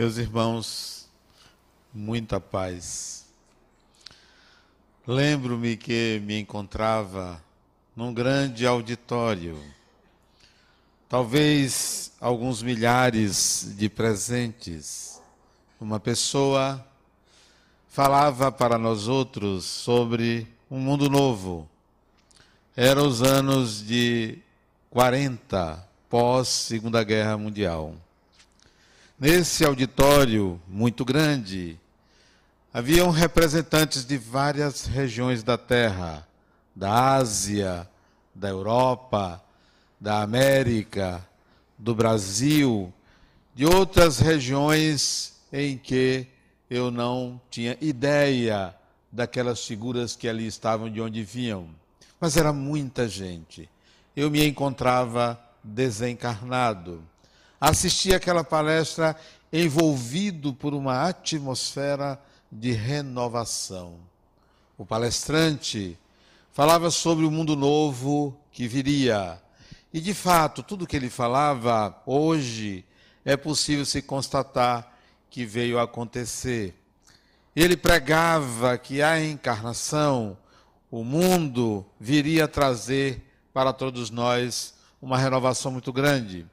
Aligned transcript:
Meus 0.00 0.16
irmãos, 0.16 1.10
muita 1.92 2.40
paz. 2.40 3.26
Lembro-me 5.06 5.76
que 5.76 6.22
me 6.24 6.40
encontrava 6.40 7.38
num 7.94 8.14
grande 8.14 8.66
auditório, 8.66 9.62
talvez 11.06 12.12
alguns 12.18 12.62
milhares 12.62 13.74
de 13.76 13.90
presentes. 13.90 15.20
Uma 15.78 16.00
pessoa 16.00 16.82
falava 17.86 18.50
para 18.50 18.78
nós 18.78 19.06
outros 19.06 19.66
sobre 19.66 20.48
um 20.70 20.78
mundo 20.78 21.10
novo. 21.10 21.68
Eram 22.74 23.06
os 23.06 23.20
anos 23.20 23.86
de 23.86 24.38
40 24.88 25.86
pós 26.08 26.48
Segunda 26.48 27.04
Guerra 27.04 27.36
Mundial. 27.36 27.94
Nesse 29.20 29.66
auditório 29.66 30.58
muito 30.66 31.04
grande, 31.04 31.78
haviam 32.72 33.10
representantes 33.10 34.02
de 34.02 34.16
várias 34.16 34.86
regiões 34.86 35.42
da 35.42 35.58
Terra, 35.58 36.26
da 36.74 37.16
Ásia, 37.16 37.86
da 38.34 38.48
Europa, 38.48 39.44
da 40.00 40.22
América, 40.22 41.22
do 41.76 41.94
Brasil, 41.94 42.90
de 43.54 43.66
outras 43.66 44.20
regiões 44.20 45.38
em 45.52 45.76
que 45.76 46.26
eu 46.70 46.90
não 46.90 47.38
tinha 47.50 47.76
ideia 47.78 48.74
daquelas 49.12 49.62
figuras 49.62 50.16
que 50.16 50.30
ali 50.30 50.46
estavam, 50.46 50.88
de 50.88 50.98
onde 50.98 51.22
vinham. 51.22 51.68
Mas 52.18 52.38
era 52.38 52.54
muita 52.54 53.06
gente. 53.06 53.68
Eu 54.16 54.30
me 54.30 54.46
encontrava 54.46 55.38
desencarnado 55.62 57.04
assisti 57.60 58.14
aquela 58.14 58.42
palestra 58.42 59.14
envolvido 59.52 60.54
por 60.54 60.72
uma 60.72 61.06
atmosfera 61.06 62.18
de 62.50 62.72
renovação. 62.72 63.98
O 64.78 64.86
palestrante 64.86 65.98
falava 66.52 66.90
sobre 66.90 67.26
o 67.26 67.30
mundo 67.30 67.54
novo 67.54 68.34
que 68.50 68.66
viria. 68.66 69.40
E, 69.92 70.00
de 70.00 70.14
fato, 70.14 70.62
tudo 70.62 70.86
que 70.86 70.96
ele 70.96 71.10
falava 71.10 72.00
hoje 72.06 72.84
é 73.24 73.36
possível 73.36 73.84
se 73.84 74.00
constatar 74.00 74.96
que 75.28 75.44
veio 75.44 75.78
a 75.78 75.82
acontecer. 75.82 76.74
Ele 77.54 77.76
pregava 77.76 78.78
que 78.78 79.02
a 79.02 79.22
encarnação, 79.22 80.38
o 80.90 81.04
mundo, 81.04 81.84
viria 81.98 82.48
trazer 82.48 83.22
para 83.52 83.72
todos 83.72 84.10
nós 84.10 84.74
uma 85.02 85.18
renovação 85.18 85.72
muito 85.72 85.92
grande 85.92 86.46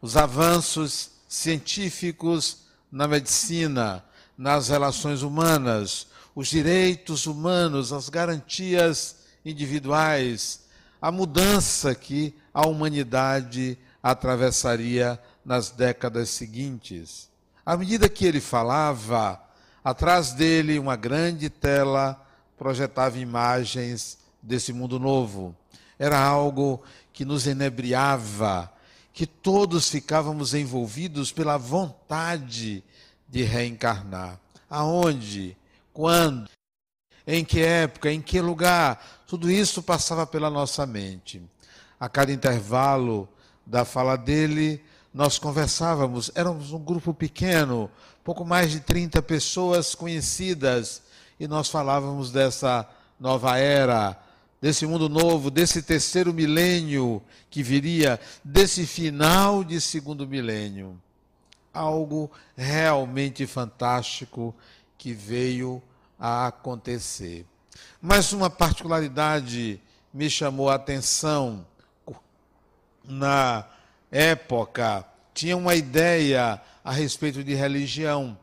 os 0.00 0.16
avanços 0.16 1.10
científicos 1.28 2.58
na 2.90 3.06
medicina, 3.06 4.04
nas 4.36 4.68
relações 4.68 5.22
humanas, 5.22 6.06
os 6.34 6.48
direitos 6.48 7.26
humanos, 7.26 7.92
as 7.92 8.08
garantias 8.08 9.16
individuais, 9.44 10.60
a 11.00 11.10
mudança 11.10 11.94
que 11.94 12.34
a 12.52 12.66
humanidade 12.66 13.78
atravessaria 14.02 15.20
nas 15.44 15.70
décadas 15.70 16.30
seguintes. 16.30 17.28
À 17.64 17.76
medida 17.76 18.08
que 18.08 18.24
ele 18.24 18.40
falava, 18.40 19.40
atrás 19.84 20.32
dele 20.32 20.78
uma 20.78 20.96
grande 20.96 21.48
tela 21.48 22.20
projetava 22.58 23.18
imagens 23.18 24.18
desse 24.42 24.72
mundo 24.72 24.98
novo. 24.98 25.54
Era 25.98 26.18
algo 26.18 26.82
que 27.12 27.24
nos 27.24 27.46
enebriava, 27.46 28.72
que 29.12 29.26
todos 29.26 29.88
ficávamos 29.88 30.54
envolvidos 30.54 31.32
pela 31.32 31.56
vontade 31.56 32.82
de 33.28 33.42
reencarnar. 33.42 34.38
Aonde? 34.68 35.56
Quando? 35.92 36.48
Em 37.26 37.44
que 37.44 37.60
época? 37.60 38.10
Em 38.10 38.20
que 38.20 38.40
lugar? 38.40 39.22
Tudo 39.26 39.50
isso 39.50 39.82
passava 39.82 40.26
pela 40.26 40.50
nossa 40.50 40.86
mente. 40.86 41.42
A 41.98 42.08
cada 42.08 42.32
intervalo 42.32 43.28
da 43.66 43.84
fala 43.84 44.16
dele, 44.16 44.82
nós 45.12 45.38
conversávamos. 45.38 46.30
Éramos 46.34 46.72
um 46.72 46.78
grupo 46.78 47.12
pequeno, 47.12 47.90
pouco 48.24 48.44
mais 48.44 48.70
de 48.70 48.80
30 48.80 49.20
pessoas 49.22 49.94
conhecidas, 49.94 51.02
e 51.38 51.46
nós 51.46 51.68
falávamos 51.68 52.30
dessa 52.30 52.88
nova 53.18 53.58
era 53.58 54.20
desse 54.60 54.86
mundo 54.86 55.08
novo, 55.08 55.50
desse 55.50 55.82
terceiro 55.82 56.34
milênio 56.34 57.22
que 57.48 57.62
viria, 57.62 58.20
desse 58.44 58.86
final 58.86 59.64
de 59.64 59.80
segundo 59.80 60.26
milênio. 60.26 61.00
Algo 61.72 62.30
realmente 62.56 63.46
fantástico 63.46 64.54
que 64.98 65.12
veio 65.12 65.82
a 66.18 66.48
acontecer. 66.48 67.46
Mas 68.02 68.32
uma 68.32 68.50
particularidade 68.50 69.80
me 70.12 70.28
chamou 70.28 70.68
a 70.68 70.74
atenção. 70.74 71.66
Na 73.04 73.64
época, 74.10 75.06
tinha 75.32 75.56
uma 75.56 75.74
ideia 75.74 76.60
a 76.84 76.92
respeito 76.92 77.42
de 77.42 77.54
religião. 77.54 78.36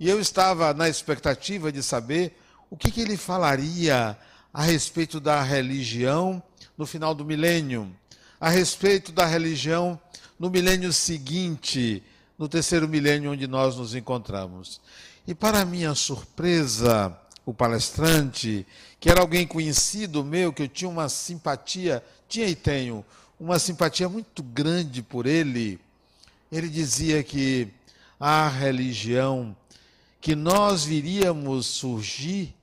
E 0.00 0.08
eu 0.08 0.20
estava 0.20 0.74
na 0.74 0.88
expectativa 0.88 1.70
de 1.70 1.82
saber 1.82 2.36
o 2.70 2.76
que, 2.76 2.90
que 2.90 3.00
ele 3.00 3.16
falaria 3.16 4.16
a 4.52 4.62
respeito 4.62 5.20
da 5.20 5.42
religião 5.42 6.42
no 6.76 6.86
final 6.86 7.14
do 7.14 7.24
milênio, 7.24 7.94
a 8.40 8.48
respeito 8.48 9.12
da 9.12 9.26
religião 9.26 10.00
no 10.38 10.48
milênio 10.48 10.92
seguinte, 10.92 12.02
no 12.38 12.48
terceiro 12.48 12.88
milênio 12.88 13.32
onde 13.32 13.46
nós 13.46 13.76
nos 13.76 13.94
encontramos. 13.94 14.80
E 15.26 15.34
para 15.34 15.64
minha 15.64 15.94
surpresa, 15.94 17.16
o 17.44 17.52
palestrante, 17.52 18.66
que 19.00 19.10
era 19.10 19.20
alguém 19.20 19.46
conhecido 19.46 20.24
meu, 20.24 20.52
que 20.52 20.62
eu 20.62 20.68
tinha 20.68 20.88
uma 20.88 21.08
simpatia, 21.08 22.02
tinha 22.28 22.46
e 22.46 22.54
tenho, 22.54 23.04
uma 23.40 23.58
simpatia 23.58 24.08
muito 24.08 24.42
grande 24.42 25.02
por 25.02 25.26
ele, 25.26 25.80
ele 26.50 26.68
dizia 26.68 27.22
que 27.22 27.68
a 28.18 28.48
religião 28.48 29.56
que 30.20 30.34
nós 30.34 30.84
viríamos 30.84 31.66
surgir 31.66 32.54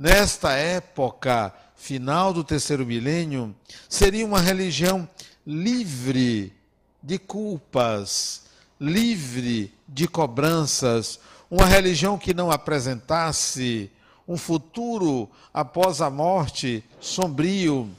nesta 0.00 0.52
época 0.54 1.54
final 1.76 2.32
do 2.32 2.42
terceiro 2.42 2.86
milênio, 2.86 3.54
seria 3.86 4.24
uma 4.24 4.40
religião 4.40 5.06
livre 5.46 6.54
de 7.02 7.18
culpas, 7.18 8.44
livre 8.80 9.74
de 9.86 10.08
cobranças, 10.08 11.20
uma 11.50 11.66
religião 11.66 12.16
que 12.16 12.32
não 12.32 12.50
apresentasse 12.50 13.90
um 14.26 14.38
futuro 14.38 15.28
após 15.52 16.00
a 16.00 16.08
morte 16.08 16.82
sombrio, 16.98 17.90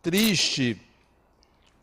triste, 0.00 0.80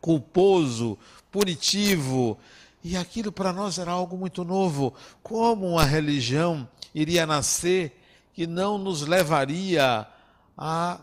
culposo, 0.00 0.98
punitivo. 1.30 2.36
E 2.82 2.96
aquilo 2.96 3.30
para 3.30 3.52
nós 3.52 3.78
era 3.78 3.92
algo 3.92 4.16
muito 4.16 4.42
novo. 4.42 4.92
Como 5.22 5.68
uma 5.68 5.84
religião 5.84 6.68
iria 6.92 7.24
nascer 7.24 7.97
que 8.38 8.46
não 8.46 8.78
nos 8.78 9.02
levaria 9.02 10.06
a 10.56 11.00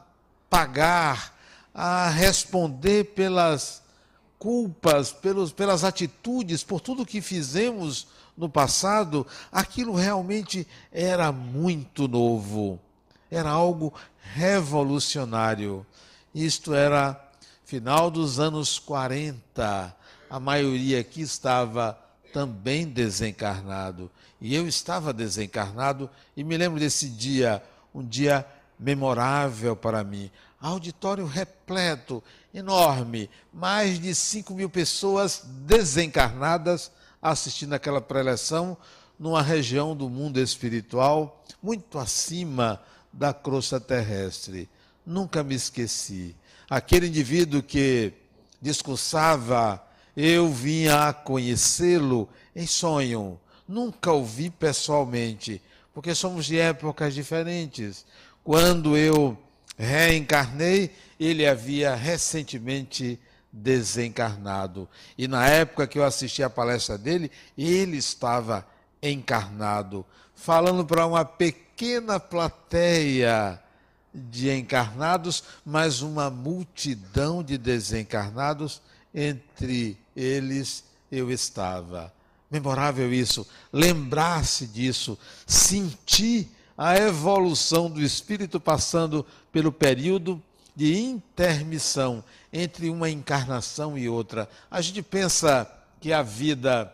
pagar, 0.50 1.35
a 1.73 2.07
responder 2.07 3.13
pelas 3.13 3.84
culpas, 4.40 5.12
pelos, 5.12 5.51
pelas 5.51 5.84
atitudes, 5.84 6.63
por 6.63 6.79
tudo 6.79 7.06
que 7.06 7.19
fizemos 7.19 8.07
no 8.38 8.47
passado, 8.47 9.28
aquilo 9.51 9.96
realmente 9.96 10.66
era 10.90 11.29
muito 11.29 12.07
novo, 12.07 12.79
era 13.29 13.50
algo 13.50 13.94
revolucionário. 14.34 15.85
Isto 16.34 16.73
era 16.73 17.22
final 17.66 18.09
dos 18.09 18.40
anos 18.40 18.79
40. 18.79 19.93
A 20.29 20.40
maioria 20.40 21.02
aqui 21.02 21.20
estava 21.20 21.99
também 22.35 22.85
desencarnado. 22.85 24.11
E 24.41 24.53
eu 24.53 24.67
estava 24.67 25.14
desencarnado 25.14 26.09
e 26.35 26.43
me 26.43 26.58
lembro 26.58 26.78
desse 26.78 27.08
dia, 27.08 27.64
um 27.93 28.03
dia 28.05 28.46
memorável 28.78 29.73
para 29.73 30.03
mim. 30.03 30.29
Auditório 30.59 31.26
repleto, 31.26 32.22
enorme, 32.53 33.29
mais 33.53 34.02
de 34.02 34.14
5 34.14 34.53
mil 34.53 34.70
pessoas 34.70 35.43
desencarnadas 35.46 36.91
assistindo 37.22 37.72
aquela 37.72 38.02
preleção 38.02 38.76
numa 39.17 39.41
região 39.41 39.96
do 39.96 40.09
mundo 40.09 40.37
espiritual 40.37 41.41
muito 41.64 41.97
acima 41.97 42.82
da 43.14 43.34
crosta 43.34 43.79
terrestre. 43.79 44.67
Nunca 45.05 45.41
me 45.41 45.55
esqueci. 45.55 46.35
Aquele 46.70 47.08
indivíduo 47.08 47.64
que 47.64 48.11
discursava, 48.61 49.82
eu 50.16 50.50
vinha 50.52 51.09
a 51.09 51.14
conhecê-lo 51.14 52.29
em 52.56 52.66
sonho 52.66 53.40
Nunca 53.67 54.12
o 54.12 54.23
vi 54.23 54.50
pessoalmente, 54.50 55.62
porque 55.94 56.14
somos 56.14 56.46
de 56.46 56.59
épocas 56.59 57.16
diferentes. 57.16 58.06
Quando 58.44 58.96
eu 58.96 59.35
reencarnei, 59.76 60.91
ele 61.20 61.47
havia 61.47 61.96
recentemente 61.96 63.20
desencarnado. 63.52 64.88
E 65.17 65.28
na 65.28 65.47
época 65.47 65.88
que 65.88 65.97
eu 65.97 66.03
assisti 66.03 66.44
a 66.44 66.50
palestra 66.50 66.96
dele, 66.96 67.32
ele 67.58 67.97
estava 67.97 68.68
encarnado, 69.02 70.06
falando 70.35 70.85
para 70.85 71.08
uma 71.08 71.26
pequena 71.26 72.20
plateia 72.20 73.59
de 74.14 74.52
encarnados, 74.52 75.44
mas 75.66 76.02
uma 76.02 76.29
multidão 76.29 77.44
de 77.44 77.58
desencarnados, 77.58 78.82
entre 79.14 79.97
eles 80.16 80.84
eu 81.12 81.32
estava. 81.32 82.14
Memorável 82.50 83.14
isso, 83.14 83.46
lembrar-se 83.72 84.67
disso, 84.67 85.17
sentir 85.46 86.50
a 86.78 86.96
evolução 86.97 87.90
do 87.90 88.02
espírito 88.02 88.59
passando 88.59 89.26
pelo 89.52 89.72
período 89.72 90.41
de 90.76 90.97
intermissão 90.97 92.23
entre 92.52 92.90
uma 92.90 93.09
encarnação 93.09 93.97
e 93.97 94.09
outra. 94.09 94.50
A 94.70 94.82
gente 94.82 95.02
pensa 95.02 95.70
que 96.00 96.12
a 96.12 96.22
vida 96.22 96.91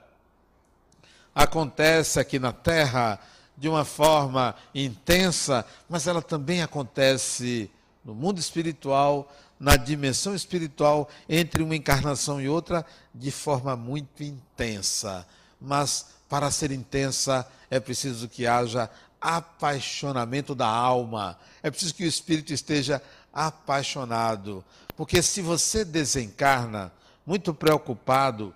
acontece 1.34 2.20
aqui 2.20 2.38
na 2.38 2.54
Terra 2.54 3.20
de 3.58 3.68
uma 3.68 3.86
forma 3.86 4.56
intensa, 4.74 5.66
mas 5.90 6.08
ela 6.08 6.22
também 6.22 6.62
acontece 6.62 7.70
no 8.04 8.16
mundo 8.16 8.40
espiritual, 8.40 9.32
na 9.62 9.76
dimensão 9.78 10.34
espiritual, 10.34 11.08
entre 11.30 11.62
uma 11.62 11.76
encarnação 11.76 12.42
e 12.42 12.50
outra, 12.50 12.84
de 13.14 13.30
forma 13.30 13.76
muito 13.76 14.24
intensa. 14.24 15.24
Mas 15.62 16.08
para 16.28 16.50
ser 16.50 16.72
intensa 16.72 17.48
é 17.70 17.80
preciso 17.80 18.28
que 18.28 18.48
haja 18.48 18.90
apaixonamento 19.22 20.56
da 20.56 20.66
alma, 20.66 21.38
é 21.62 21.70
preciso 21.70 21.94
que 21.94 22.04
o 22.04 22.08
espírito 22.08 22.52
esteja 22.52 23.00
apaixonado. 23.32 24.66
Porque 24.98 25.22
se 25.22 25.44
você 25.44 25.86
desencarna 25.86 26.92
muito 27.24 27.54
preocupado 27.54 28.56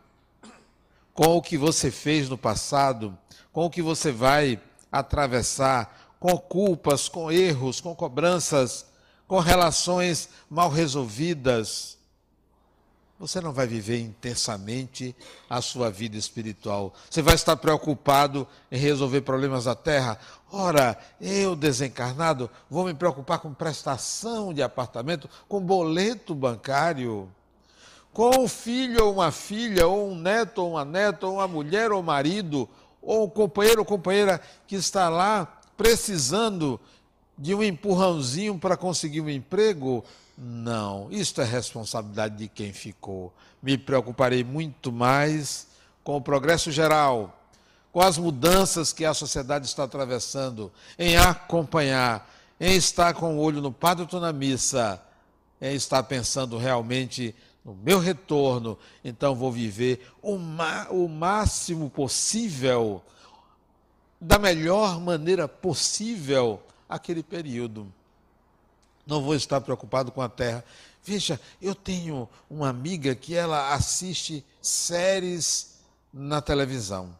com 1.13 1.37
o 1.37 1.41
que 1.41 1.55
você 1.55 1.91
fez 1.91 2.27
no 2.29 2.37
passado, 2.37 3.15
com 3.53 3.65
o 3.65 3.69
que 3.69 3.83
você 3.83 4.11
vai 4.11 4.59
atravessar, 4.91 6.15
com 6.19 6.35
culpas, 6.35 7.07
com 7.07 7.31
erros, 7.31 7.79
com 7.79 7.93
cobranças, 7.93 8.87
com 9.27 9.39
relações 9.39 10.29
mal 10.49 10.69
resolvidas, 10.69 11.97
você 13.17 13.39
não 13.39 13.53
vai 13.53 13.65
viver 13.65 13.99
intensamente 13.99 15.15
a 15.49 15.61
sua 15.61 15.89
vida 15.89 16.17
espiritual. 16.17 16.93
Você 17.09 17.21
vai 17.21 17.33
estar 17.33 17.55
preocupado 17.55 18.45
em 18.69 18.77
resolver 18.77 19.21
problemas 19.21 19.65
da 19.65 19.73
terra. 19.73 20.19
Ora, 20.51 20.97
eu 21.19 21.55
desencarnado 21.55 22.49
vou 22.69 22.85
me 22.85 22.93
preocupar 22.93 23.39
com 23.39 23.53
prestação 23.53 24.53
de 24.53 24.61
apartamento, 24.61 25.29
com 25.47 25.61
boleto 25.61 26.35
bancário, 26.35 27.31
com 28.11 28.43
um 28.43 28.47
filho 28.49 29.05
ou 29.05 29.13
uma 29.13 29.31
filha, 29.31 29.87
ou 29.87 30.11
um 30.11 30.15
neto 30.15 30.61
ou 30.61 30.71
uma 30.71 30.85
neta, 30.85 31.25
ou 31.25 31.35
uma 31.35 31.47
mulher 31.47 31.91
ou 31.93 32.03
marido, 32.03 32.67
ou 33.01 33.25
um 33.25 33.29
companheiro 33.29 33.79
ou 33.79 33.85
companheira 33.85 34.41
que 34.67 34.75
está 34.75 35.07
lá 35.07 35.61
precisando 35.77 36.79
de 37.37 37.53
um 37.53 37.63
empurrãozinho 37.63 38.57
para 38.57 38.77
conseguir 38.77 39.21
um 39.21 39.29
emprego, 39.29 40.03
não, 40.37 41.07
isto 41.11 41.41
é 41.41 41.45
responsabilidade 41.45 42.37
de 42.37 42.47
quem 42.47 42.73
ficou. 42.73 43.33
Me 43.61 43.77
preocuparei 43.77 44.43
muito 44.43 44.91
mais 44.91 45.67
com 46.03 46.17
o 46.17 46.21
progresso 46.21 46.71
geral, 46.71 47.41
com 47.91 48.01
as 48.01 48.17
mudanças 48.17 48.91
que 48.91 49.05
a 49.05 49.13
sociedade 49.13 49.65
está 49.65 49.85
atravessando, 49.85 50.71
em 50.99 51.17
acompanhar, 51.17 52.29
em 52.59 52.75
estar 52.75 53.13
com 53.13 53.37
o 53.37 53.39
olho 53.39 53.61
no 53.61 53.71
padre 53.71 54.07
na 54.19 54.33
missa, 54.33 55.01
em 55.61 55.75
estar 55.75 56.03
pensando 56.03 56.57
realmente 56.57 57.33
no 57.63 57.73
meu 57.73 57.99
retorno. 57.99 58.77
Então 59.03 59.33
vou 59.33 59.51
viver 59.51 60.05
o, 60.21 60.35
o 60.91 61.09
máximo 61.09 61.89
possível, 61.89 63.01
da 64.19 64.37
melhor 64.37 64.99
maneira 64.99 65.47
possível, 65.47 66.61
aquele 66.89 67.23
período 67.23 67.91
não 69.05 69.21
vou 69.21 69.35
estar 69.35 69.61
preocupado 69.61 70.11
com 70.11 70.21
a 70.21 70.29
terra. 70.29 70.63
Veja, 71.03 71.39
eu 71.61 71.75
tenho 71.75 72.27
uma 72.49 72.69
amiga 72.69 73.13
que 73.13 73.35
ela 73.35 73.73
assiste 73.73 74.43
séries 74.61 75.75
na 76.11 76.41
televisão. 76.41 77.15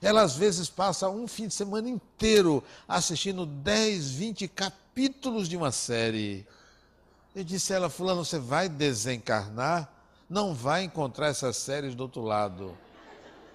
Ela 0.00 0.22
às 0.22 0.34
vezes 0.34 0.70
passa 0.70 1.08
um 1.08 1.28
fim 1.28 1.46
de 1.46 1.54
semana 1.54 1.88
inteiro 1.88 2.64
assistindo 2.88 3.44
10, 3.44 4.10
20 4.10 4.48
capítulos 4.48 5.48
de 5.48 5.56
uma 5.56 5.70
série. 5.70 6.46
Eu 7.34 7.44
disse 7.44 7.72
a 7.72 7.76
ela, 7.76 7.90
fulano, 7.90 8.24
você 8.24 8.38
vai 8.38 8.68
desencarnar? 8.68 9.90
Não 10.28 10.54
vai 10.54 10.84
encontrar 10.84 11.28
essas 11.28 11.56
séries 11.58 11.94
do 11.94 12.04
outro 12.04 12.22
lado. 12.22 12.76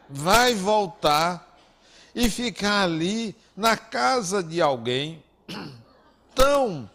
Vai 0.08 0.54
voltar 0.54 1.58
e 2.14 2.30
ficar 2.30 2.84
ali 2.84 3.36
na 3.56 3.76
casa 3.76 4.42
de 4.42 4.62
alguém 4.62 5.24
tão 6.36 6.90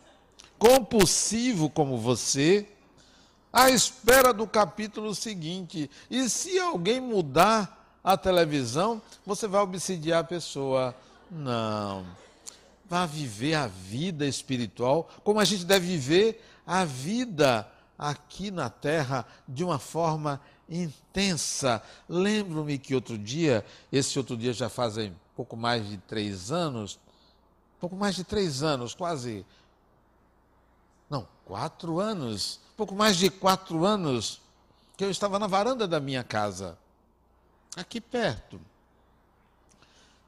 compulsivo 0.59 1.69
como 1.69 1.99
você, 1.99 2.69
à 3.53 3.71
espera 3.71 4.33
do 4.33 4.47
capítulo 4.47 5.15
seguinte. 5.15 5.91
E 6.11 6.29
se 6.29 6.59
alguém 6.59 7.01
mudar 7.01 7.99
a 8.03 8.17
televisão, 8.17 9.03
você 9.27 9.47
vai 9.47 9.61
obsidiar 9.61 10.21
a 10.21 10.25
pessoa. 10.25 10.95
Não. 11.31 12.07
Vá 12.89 13.07
viver 13.07 13.55
a 13.55 13.67
vida 13.67 14.27
espiritual 14.27 15.09
como 15.25 15.41
a 15.41 15.45
gente 15.45 15.65
deve 15.65 15.87
viver 15.87 16.45
a 16.67 16.85
vida 16.85 17.67
aqui 17.99 18.51
na 18.51 18.69
terra 18.69 19.27
de 19.49 19.65
uma 19.65 19.79
forma 19.79 20.41
intensa. 20.69 21.83
Lembro-me 22.09 22.79
que 22.79 22.95
outro 22.95 23.17
dia, 23.17 23.65
esse 23.91 24.19
outro 24.19 24.37
dia 24.37 24.53
já 24.53 24.69
fazem 24.69 25.15
pouco 25.35 25.57
mais 25.57 25.89
de 25.89 25.97
três 25.97 26.51
anos, 26.51 26.99
pouco 27.83 27.97
mais 27.97 28.15
de 28.15 28.23
três 28.23 28.63
anos, 28.63 28.95
quase. 28.95 29.45
Não, 31.11 31.27
quatro 31.45 31.99
anos, 31.99 32.61
pouco 32.77 32.95
mais 32.95 33.17
de 33.17 33.29
quatro 33.29 33.85
anos, 33.85 34.41
que 34.97 35.03
eu 35.03 35.11
estava 35.11 35.37
na 35.37 35.49
varanda 35.49 35.89
da 35.89 35.99
minha 35.99 36.23
casa, 36.23 36.79
aqui 37.77 38.01
perto, 38.01 38.61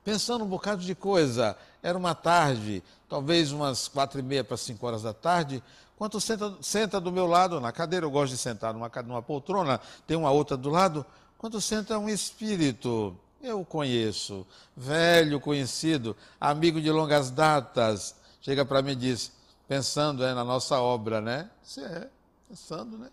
pensando 0.02 0.42
um 0.42 0.48
bocado 0.48 0.82
de 0.82 0.96
coisa. 0.96 1.56
Era 1.80 1.96
uma 1.96 2.12
tarde, 2.12 2.82
talvez 3.08 3.52
umas 3.52 3.86
quatro 3.86 4.18
e 4.18 4.22
meia 4.22 4.42
para 4.42 4.56
cinco 4.56 4.84
horas 4.84 5.02
da 5.02 5.14
tarde, 5.14 5.62
quando 5.96 6.20
senta, 6.20 6.56
senta 6.60 7.00
do 7.00 7.12
meu 7.12 7.28
lado, 7.28 7.60
na 7.60 7.70
cadeira, 7.70 8.04
eu 8.04 8.10
gosto 8.10 8.32
de 8.32 8.38
sentar 8.38 8.74
numa, 8.74 8.90
numa 9.06 9.22
poltrona, 9.22 9.80
tem 10.08 10.16
uma 10.16 10.32
outra 10.32 10.56
do 10.56 10.70
lado, 10.70 11.06
quando 11.38 11.60
senta 11.60 11.96
um 12.00 12.08
espírito, 12.08 13.16
eu 13.44 13.64
conheço, 13.64 14.44
velho 14.76 15.38
conhecido, 15.38 16.16
amigo 16.40 16.80
de 16.80 16.90
longas 16.90 17.30
datas, 17.30 18.16
chega 18.40 18.64
para 18.64 18.80
mim 18.80 18.92
e 18.92 18.96
diz: 18.96 19.30
pensando 19.68 20.24
é, 20.24 20.32
na 20.32 20.42
nossa 20.42 20.80
obra, 20.80 21.20
né? 21.20 21.50
Você 21.62 21.82
é, 21.82 22.08
pensando, 22.48 22.96
né? 22.96 23.10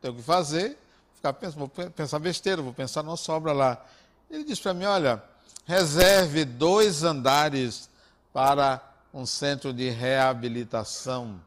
Tem 0.00 0.10
o 0.10 0.14
que 0.14 0.22
fazer, 0.22 0.78
ficar 1.14 1.34
pensando, 1.34 1.58
vou 1.58 1.68
pensar 1.68 2.18
besteira, 2.18 2.62
vou 2.62 2.72
pensar 2.72 3.02
na 3.02 3.10
nossa 3.10 3.30
obra 3.32 3.52
lá. 3.52 3.84
Ele 4.30 4.44
disse 4.44 4.62
para 4.62 4.72
mim, 4.72 4.84
olha, 4.84 5.22
reserve 5.66 6.44
dois 6.44 7.02
andares 7.04 7.90
para 8.32 8.80
um 9.12 9.26
centro 9.26 9.72
de 9.72 9.90
reabilitação. 9.90 11.40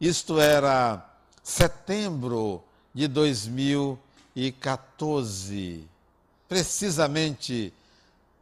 Isto 0.00 0.38
era 0.38 1.04
setembro 1.42 2.62
de 2.92 3.08
2014, 3.08 5.88
precisamente 6.48 7.72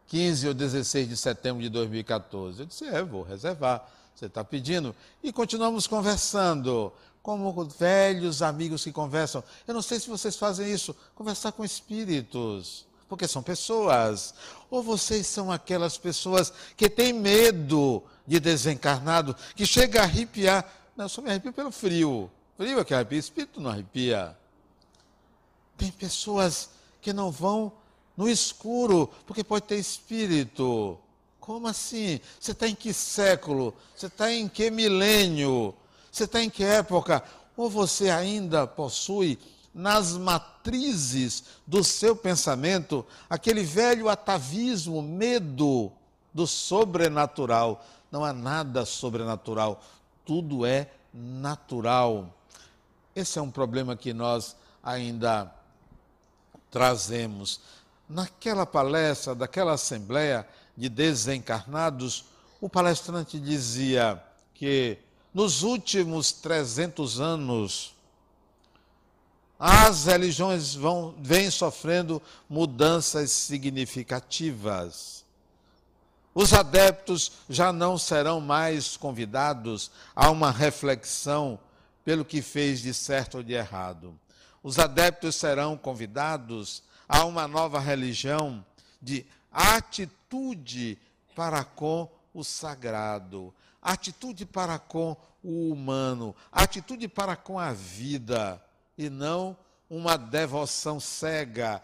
15 0.08 0.48
ou 0.48 0.54
16 0.54 1.08
de 1.08 1.16
setembro 1.16 1.62
de 1.62 1.68
2014. 1.68 2.60
Eu 2.60 2.66
disse, 2.66 2.84
é, 2.84 3.02
vou 3.02 3.22
reservar 3.22 3.88
você 4.14 4.26
está 4.26 4.44
pedindo. 4.44 4.94
E 5.22 5.32
continuamos 5.32 5.86
conversando, 5.86 6.92
como 7.22 7.64
velhos 7.64 8.42
amigos 8.42 8.84
que 8.84 8.92
conversam. 8.92 9.42
Eu 9.66 9.74
não 9.74 9.82
sei 9.82 9.98
se 9.98 10.08
vocês 10.08 10.36
fazem 10.36 10.70
isso, 10.72 10.94
conversar 11.14 11.52
com 11.52 11.64
espíritos, 11.64 12.86
porque 13.08 13.26
são 13.26 13.42
pessoas. 13.42 14.34
Ou 14.70 14.82
vocês 14.82 15.26
são 15.26 15.50
aquelas 15.50 15.98
pessoas 15.98 16.52
que 16.76 16.88
têm 16.88 17.12
medo 17.12 18.02
de 18.26 18.38
desencarnado, 18.38 19.34
que 19.56 19.66
chega 19.66 20.00
a 20.00 20.04
arrepiar. 20.04 20.64
Não, 20.96 21.06
eu 21.06 21.08
só 21.08 21.20
me 21.20 21.30
arrepio 21.30 21.52
pelo 21.52 21.72
frio. 21.72 22.30
Frio 22.56 22.78
é 22.78 22.84
que 22.84 22.94
arrepia, 22.94 23.18
espírito 23.18 23.60
não 23.60 23.70
arrepia. 23.70 24.36
Tem 25.76 25.90
pessoas 25.90 26.70
que 27.02 27.12
não 27.12 27.32
vão 27.32 27.72
no 28.16 28.28
escuro, 28.28 29.10
porque 29.26 29.42
pode 29.42 29.66
ter 29.66 29.76
espírito. 29.76 30.98
Como 31.40 31.66
assim? 31.66 32.20
Você 32.40 32.52
está 32.52 32.68
em 32.68 32.74
que 32.74 32.92
século? 32.92 33.74
Você 33.94 34.06
está 34.06 34.32
em 34.32 34.48
que 34.48 34.70
milênio? 34.70 35.74
Você 36.10 36.24
está 36.24 36.42
em 36.42 36.48
que 36.48 36.64
época? 36.64 37.22
Ou 37.56 37.68
você 37.68 38.08
ainda 38.08 38.66
possui 38.66 39.38
nas 39.74 40.12
matrizes 40.12 41.44
do 41.66 41.82
seu 41.82 42.14
pensamento 42.14 43.04
aquele 43.28 43.62
velho 43.62 44.08
atavismo, 44.08 45.02
medo 45.02 45.92
do 46.32 46.46
sobrenatural? 46.46 47.84
Não 48.10 48.24
há 48.24 48.32
nada 48.32 48.86
sobrenatural, 48.86 49.82
tudo 50.24 50.64
é 50.64 50.88
natural. 51.12 52.32
Esse 53.14 53.38
é 53.38 53.42
um 53.42 53.50
problema 53.50 53.96
que 53.96 54.12
nós 54.12 54.56
ainda 54.82 55.52
trazemos. 56.70 57.60
Naquela 58.08 58.66
palestra, 58.66 59.34
daquela 59.34 59.72
assembleia 59.72 60.46
de 60.76 60.88
desencarnados, 60.88 62.24
o 62.60 62.68
palestrante 62.68 63.38
dizia 63.38 64.22
que 64.54 64.98
nos 65.32 65.62
últimos 65.62 66.32
300 66.32 67.20
anos, 67.20 67.94
as 69.58 70.04
religiões 70.04 70.74
vão, 70.74 71.14
vêm 71.18 71.50
sofrendo 71.50 72.22
mudanças 72.48 73.30
significativas. 73.30 75.24
Os 76.34 76.52
adeptos 76.52 77.32
já 77.48 77.72
não 77.72 77.96
serão 77.96 78.40
mais 78.40 78.96
convidados 78.96 79.90
a 80.14 80.30
uma 80.30 80.50
reflexão 80.50 81.58
pelo 82.04 82.24
que 82.24 82.42
fez 82.42 82.80
de 82.80 82.92
certo 82.92 83.38
ou 83.38 83.42
de 83.42 83.54
errado. 83.54 84.18
Os 84.62 84.78
adeptos 84.78 85.36
serão 85.36 85.76
convidados 85.76 86.82
a 87.08 87.24
uma 87.24 87.46
nova 87.46 87.78
religião 87.78 88.64
de 89.00 89.26
atitude 89.52 90.98
para 91.34 91.64
com 91.64 92.08
o 92.32 92.42
sagrado, 92.42 93.54
atitude 93.80 94.44
para 94.46 94.78
com 94.78 95.16
o 95.42 95.70
humano, 95.70 96.34
atitude 96.50 97.06
para 97.06 97.36
com 97.36 97.58
a 97.58 97.72
vida, 97.72 98.62
e 98.96 99.10
não 99.10 99.56
uma 99.88 100.16
devoção 100.16 100.98
cega, 100.98 101.82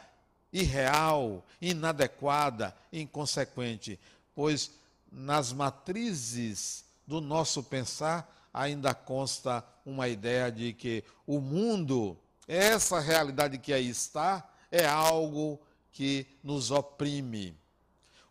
irreal, 0.53 1.45
inadequada, 1.61 2.75
inconsequente, 2.93 4.01
pois 4.35 4.71
nas 5.13 5.53
matrizes 5.53 6.85
do 7.07 7.21
nosso 7.21 7.63
pensar 7.63 8.49
ainda 8.53 8.95
consta 8.95 9.65
uma 9.85 10.09
ideia 10.09 10.51
de 10.51 10.73
que 10.73 11.05
o 11.27 11.41
mundo, 11.41 12.17
essa 12.49 12.99
realidade 12.99 13.59
que 13.59 13.73
aí 13.73 13.89
está, 13.89 14.49
é 14.71 14.87
algo 14.87 15.61
que 15.93 16.27
nos 16.43 16.71
oprime. 16.71 17.57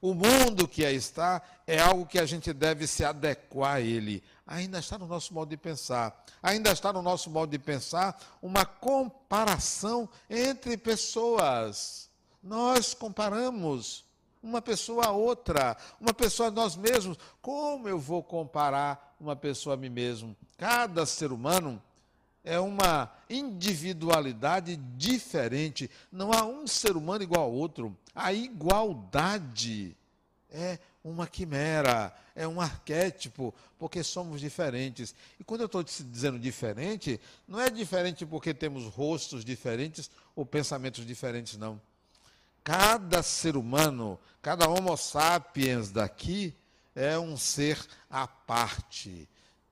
O 0.02 0.14
mundo 0.14 0.66
que 0.68 0.86
aí 0.86 0.96
está 0.96 1.42
é 1.68 1.78
algo 1.78 2.06
que 2.06 2.20
a 2.20 2.26
gente 2.26 2.54
deve 2.54 2.88
se 2.88 3.04
adequar 3.04 3.76
a 3.76 3.82
ele. 3.82 4.24
Ainda 4.48 4.80
está 4.80 4.98
no 4.98 5.06
nosso 5.06 5.34
modo 5.34 5.50
de 5.50 5.58
pensar. 5.58 6.26
Ainda 6.42 6.72
está 6.72 6.94
no 6.94 7.02
nosso 7.02 7.30
modo 7.30 7.52
de 7.52 7.60
pensar 7.60 8.18
uma 8.42 8.66
comparação 8.66 10.08
entre 10.30 10.78
pessoas. 10.78 12.10
Nós 12.42 12.94
comparamos 12.94 14.06
uma 14.42 14.62
pessoa 14.62 15.08
a 15.08 15.12
outra, 15.12 15.76
uma 16.00 16.14
pessoa 16.14 16.48
a 16.48 16.52
nós 16.52 16.78
mesmos. 16.78 17.18
Como 17.42 17.90
eu 17.90 18.00
vou 18.00 18.24
comparar 18.24 19.16
uma 19.20 19.36
pessoa 19.36 19.76
a 19.76 19.78
mim 19.78 19.90
mesmo? 19.90 20.36
Cada 20.58 21.06
ser 21.06 21.34
humano 21.34 21.82
é 22.44 22.60
uma 22.60 23.12
individualidade 23.30 24.76
diferente. 24.76 25.90
Não 26.12 26.32
há 26.32 26.46
um 26.46 26.66
ser 26.66 26.96
humano 26.96 27.24
igual 27.24 27.44
ao 27.44 27.52
outro. 27.52 27.96
A 28.16 28.34
igualdade 28.34 29.96
é 30.50 30.80
uma 31.04 31.28
quimera, 31.28 32.14
é 32.36 32.48
um 32.48 32.60
arquétipo, 32.60 33.54
porque 33.78 34.04
somos 34.04 34.42
diferentes. 34.42 35.14
E 35.40 35.44
quando 35.44 35.62
eu 35.62 35.68
estou 35.68 35.84
dizendo 35.84 36.40
diferente, 36.40 37.20
não 37.48 37.60
é 37.60 37.70
diferente 37.70 38.26
porque 38.26 38.54
temos 38.54 38.86
rostos 38.86 39.46
diferentes 39.46 40.10
ou 40.36 40.46
pensamentos 40.46 41.06
diferentes, 41.06 41.58
não. 41.58 41.80
Cada 42.64 43.24
ser 43.24 43.56
humano, 43.56 44.20
cada 44.42 44.68
Homo 44.68 44.96
sapiens 44.98 45.92
daqui, 45.92 46.54
é 46.96 47.18
um 47.18 47.38
ser 47.38 47.80
à 48.10 48.28
parte 48.28 49.28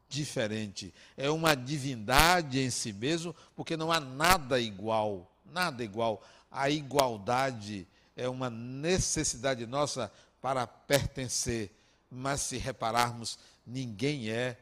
diferente. 0.09 0.93
É 1.15 1.29
uma 1.29 1.55
divindade 1.55 2.59
em 2.59 2.69
si 2.69 2.93
mesmo, 2.93 3.35
porque 3.55 3.75
não 3.75 3.91
há 3.91 3.99
nada 3.99 4.59
igual, 4.59 5.31
nada 5.45 5.83
igual. 5.83 6.23
A 6.51 6.69
igualdade 6.69 7.87
é 8.15 8.27
uma 8.27 8.49
necessidade 8.49 9.65
nossa 9.65 10.11
para 10.41 10.65
pertencer, 10.65 11.71
mas 12.09 12.41
se 12.41 12.57
repararmos, 12.57 13.37
ninguém 13.65 14.29
é, 14.29 14.57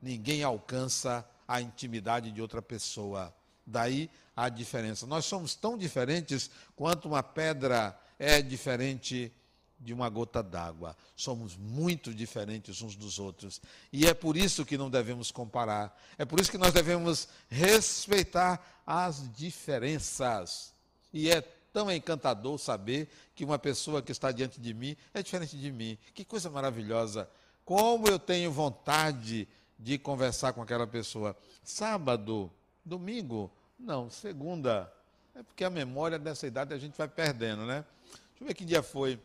ninguém 0.00 0.42
alcança 0.42 1.28
a 1.46 1.60
intimidade 1.60 2.30
de 2.30 2.42
outra 2.42 2.60
pessoa. 2.60 3.34
Daí 3.66 4.10
a 4.36 4.48
diferença. 4.48 5.06
Nós 5.06 5.24
somos 5.24 5.54
tão 5.54 5.78
diferentes 5.78 6.50
quanto 6.76 7.08
uma 7.08 7.22
pedra 7.22 7.98
é 8.18 8.42
diferente 8.42 9.32
de 9.78 9.92
uma 9.92 10.08
gota 10.08 10.42
d'água. 10.42 10.96
Somos 11.14 11.56
muito 11.56 12.14
diferentes 12.14 12.82
uns 12.82 12.96
dos 12.96 13.18
outros. 13.18 13.60
E 13.92 14.06
é 14.06 14.14
por 14.14 14.36
isso 14.36 14.64
que 14.64 14.78
não 14.78 14.90
devemos 14.90 15.30
comparar. 15.30 15.96
É 16.16 16.24
por 16.24 16.40
isso 16.40 16.50
que 16.50 16.58
nós 16.58 16.72
devemos 16.72 17.28
respeitar 17.48 18.82
as 18.86 19.30
diferenças. 19.34 20.72
E 21.12 21.30
é 21.30 21.40
tão 21.72 21.90
encantador 21.90 22.58
saber 22.58 23.08
que 23.34 23.44
uma 23.44 23.58
pessoa 23.58 24.00
que 24.00 24.12
está 24.12 24.32
diante 24.32 24.60
de 24.60 24.72
mim 24.72 24.96
é 25.12 25.22
diferente 25.22 25.58
de 25.58 25.70
mim. 25.70 25.98
Que 26.14 26.24
coisa 26.24 26.48
maravilhosa. 26.48 27.28
Como 27.64 28.08
eu 28.08 28.18
tenho 28.18 28.50
vontade 28.50 29.46
de 29.78 29.98
conversar 29.98 30.52
com 30.52 30.62
aquela 30.62 30.86
pessoa. 30.86 31.36
Sábado, 31.62 32.50
domingo, 32.84 33.50
não, 33.78 34.08
segunda. 34.08 34.92
É 35.34 35.42
porque 35.42 35.64
a 35.64 35.70
memória 35.70 36.18
dessa 36.18 36.46
idade 36.46 36.72
a 36.72 36.78
gente 36.78 36.96
vai 36.96 37.08
perdendo, 37.08 37.66
né? 37.66 37.84
Deixa 38.30 38.44
eu 38.44 38.46
ver 38.46 38.54
que 38.54 38.64
dia 38.64 38.82
foi. 38.82 39.20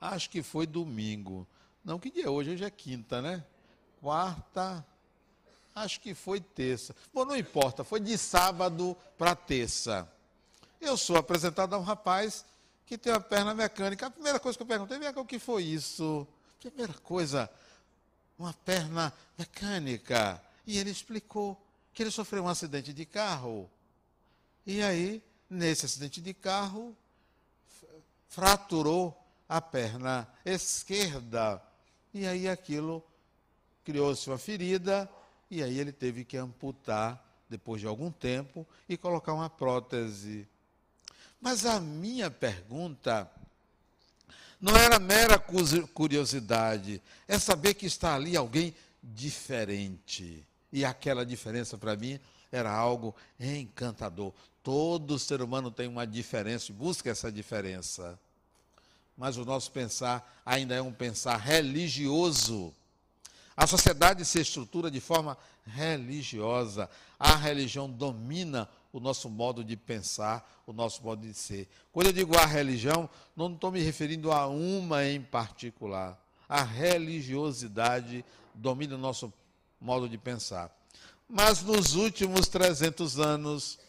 Acho 0.00 0.30
que 0.30 0.42
foi 0.42 0.66
domingo. 0.66 1.46
Não, 1.84 1.98
que 1.98 2.10
dia 2.10 2.26
é 2.26 2.28
hoje? 2.28 2.50
Hoje 2.50 2.64
é 2.64 2.70
quinta, 2.70 3.20
né? 3.20 3.44
Quarta. 4.00 4.84
Acho 5.74 6.00
que 6.00 6.14
foi 6.14 6.40
terça. 6.40 6.94
Bom, 7.12 7.24
não 7.24 7.36
importa, 7.36 7.84
foi 7.84 8.00
de 8.00 8.16
sábado 8.18 8.96
para 9.16 9.34
terça. 9.34 10.10
Eu 10.80 10.96
sou 10.96 11.16
apresentado 11.16 11.74
a 11.74 11.78
um 11.78 11.82
rapaz 11.82 12.44
que 12.86 12.96
tem 12.96 13.12
uma 13.12 13.20
perna 13.20 13.54
mecânica. 13.54 14.06
A 14.06 14.10
primeira 14.10 14.40
coisa 14.40 14.56
que 14.56 14.62
eu 14.62 14.66
perguntei, 14.66 14.98
o 15.16 15.24
que 15.24 15.38
foi 15.38 15.64
isso? 15.64 16.26
Primeira 16.60 16.94
coisa, 16.94 17.50
uma 18.38 18.52
perna 18.52 19.12
mecânica. 19.36 20.42
E 20.66 20.78
ele 20.78 20.90
explicou 20.90 21.60
que 21.92 22.02
ele 22.02 22.10
sofreu 22.10 22.44
um 22.44 22.48
acidente 22.48 22.92
de 22.92 23.04
carro. 23.04 23.68
E 24.66 24.82
aí, 24.82 25.22
nesse 25.48 25.86
acidente 25.86 26.20
de 26.20 26.32
carro, 26.34 26.96
fraturou 28.28 29.16
a 29.48 29.60
perna 29.60 30.28
esquerda. 30.44 31.62
E 32.12 32.26
aí 32.26 32.48
aquilo 32.48 33.02
criou-se 33.84 34.28
uma 34.28 34.38
ferida, 34.38 35.08
e 35.50 35.62
aí 35.62 35.78
ele 35.78 35.92
teve 35.92 36.24
que 36.24 36.36
amputar 36.36 37.24
depois 37.48 37.80
de 37.80 37.86
algum 37.86 38.10
tempo 38.10 38.66
e 38.88 38.96
colocar 38.96 39.32
uma 39.32 39.48
prótese. 39.48 40.46
Mas 41.40 41.64
a 41.64 41.80
minha 41.80 42.30
pergunta 42.30 43.30
não 44.60 44.76
era 44.76 44.98
mera 44.98 45.38
curiosidade, 45.94 47.00
é 47.26 47.38
saber 47.38 47.74
que 47.74 47.86
está 47.86 48.14
ali 48.14 48.36
alguém 48.36 48.74
diferente. 49.02 50.44
E 50.70 50.84
aquela 50.84 51.24
diferença 51.24 51.78
para 51.78 51.96
mim 51.96 52.20
era 52.52 52.70
algo 52.70 53.14
encantador. 53.40 54.34
Todo 54.62 55.18
ser 55.18 55.40
humano 55.40 55.70
tem 55.70 55.88
uma 55.88 56.06
diferença 56.06 56.70
e 56.70 56.74
busca 56.74 57.08
essa 57.08 57.32
diferença 57.32 58.18
mas 59.18 59.36
o 59.36 59.44
nosso 59.44 59.72
pensar 59.72 60.40
ainda 60.46 60.76
é 60.76 60.80
um 60.80 60.92
pensar 60.92 61.36
religioso. 61.36 62.72
A 63.56 63.66
sociedade 63.66 64.24
se 64.24 64.40
estrutura 64.40 64.88
de 64.88 65.00
forma 65.00 65.36
religiosa. 65.66 66.88
A 67.18 67.34
religião 67.34 67.90
domina 67.90 68.68
o 68.92 69.00
nosso 69.00 69.28
modo 69.28 69.64
de 69.64 69.76
pensar, 69.76 70.48
o 70.64 70.72
nosso 70.72 71.02
modo 71.02 71.26
de 71.26 71.34
ser. 71.34 71.68
Quando 71.92 72.06
eu 72.06 72.12
digo 72.12 72.38
a 72.38 72.46
religião, 72.46 73.10
não 73.36 73.52
estou 73.52 73.72
me 73.72 73.80
referindo 73.80 74.30
a 74.30 74.46
uma 74.46 75.04
em 75.04 75.20
particular. 75.20 76.16
A 76.48 76.62
religiosidade 76.62 78.24
domina 78.54 78.94
o 78.94 78.98
nosso 78.98 79.32
modo 79.80 80.08
de 80.08 80.16
pensar. 80.16 80.72
Mas 81.28 81.60
nos 81.60 81.96
últimos 81.96 82.46
300 82.46 83.18
anos 83.18 83.80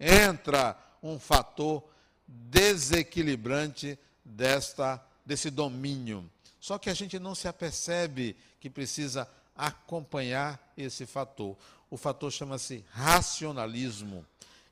entra 0.00 0.76
um 1.02 1.18
fator 1.18 1.84
desequilibrante 2.26 3.98
desta 4.28 5.04
desse 5.24 5.50
domínio. 5.50 6.28
Só 6.58 6.78
que 6.78 6.88
a 6.88 6.94
gente 6.94 7.18
não 7.18 7.34
se 7.34 7.46
apercebe 7.46 8.34
que 8.58 8.70
precisa 8.70 9.28
acompanhar 9.54 10.72
esse 10.76 11.04
fator. 11.04 11.56
O 11.90 11.96
fator 11.96 12.32
chama-se 12.32 12.84
racionalismo, 12.90 14.24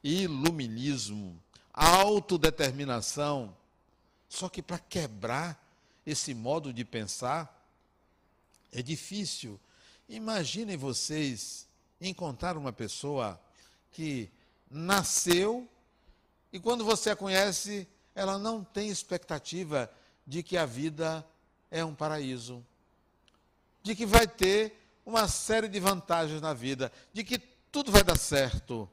iluminismo, 0.03 1.39
autodeterminação. 1.73 3.55
Só 4.29 4.49
que 4.49 4.63
para 4.63 4.79
quebrar 4.79 5.63
esse 6.07 6.35
modo 6.35 6.73
de 6.73 6.85
pensar 6.85 7.53
é 8.73 8.83
difícil. 8.83 9.61
Imaginem 10.09 10.77
vocês 10.77 11.67
encontrar 12.01 12.57
uma 12.57 12.73
pessoa 12.73 13.41
que 13.93 14.31
nasceu 14.71 15.69
e 16.53 16.59
quando 16.59 16.85
você 16.85 17.11
a 17.11 17.17
conhece, 17.17 17.87
ela 18.17 18.39
não 18.39 18.65
tem 18.65 18.89
expectativa 18.89 19.93
de 20.27 20.43
que 20.43 20.57
a 20.57 20.65
vida 20.65 21.25
é 21.71 21.85
um 21.85 21.95
paraíso, 21.95 22.65
de 23.83 23.95
que 23.95 24.07
vai 24.07 24.27
ter 24.27 24.75
uma 25.05 25.29
série 25.29 25.69
de 25.69 25.79
vantagens 25.79 26.41
na 26.41 26.55
vida, 26.55 26.91
de 27.13 27.23
que 27.23 27.39
tudo 27.71 27.93
vai 27.93 28.03
dar 28.03 28.17
certo. 28.17 28.89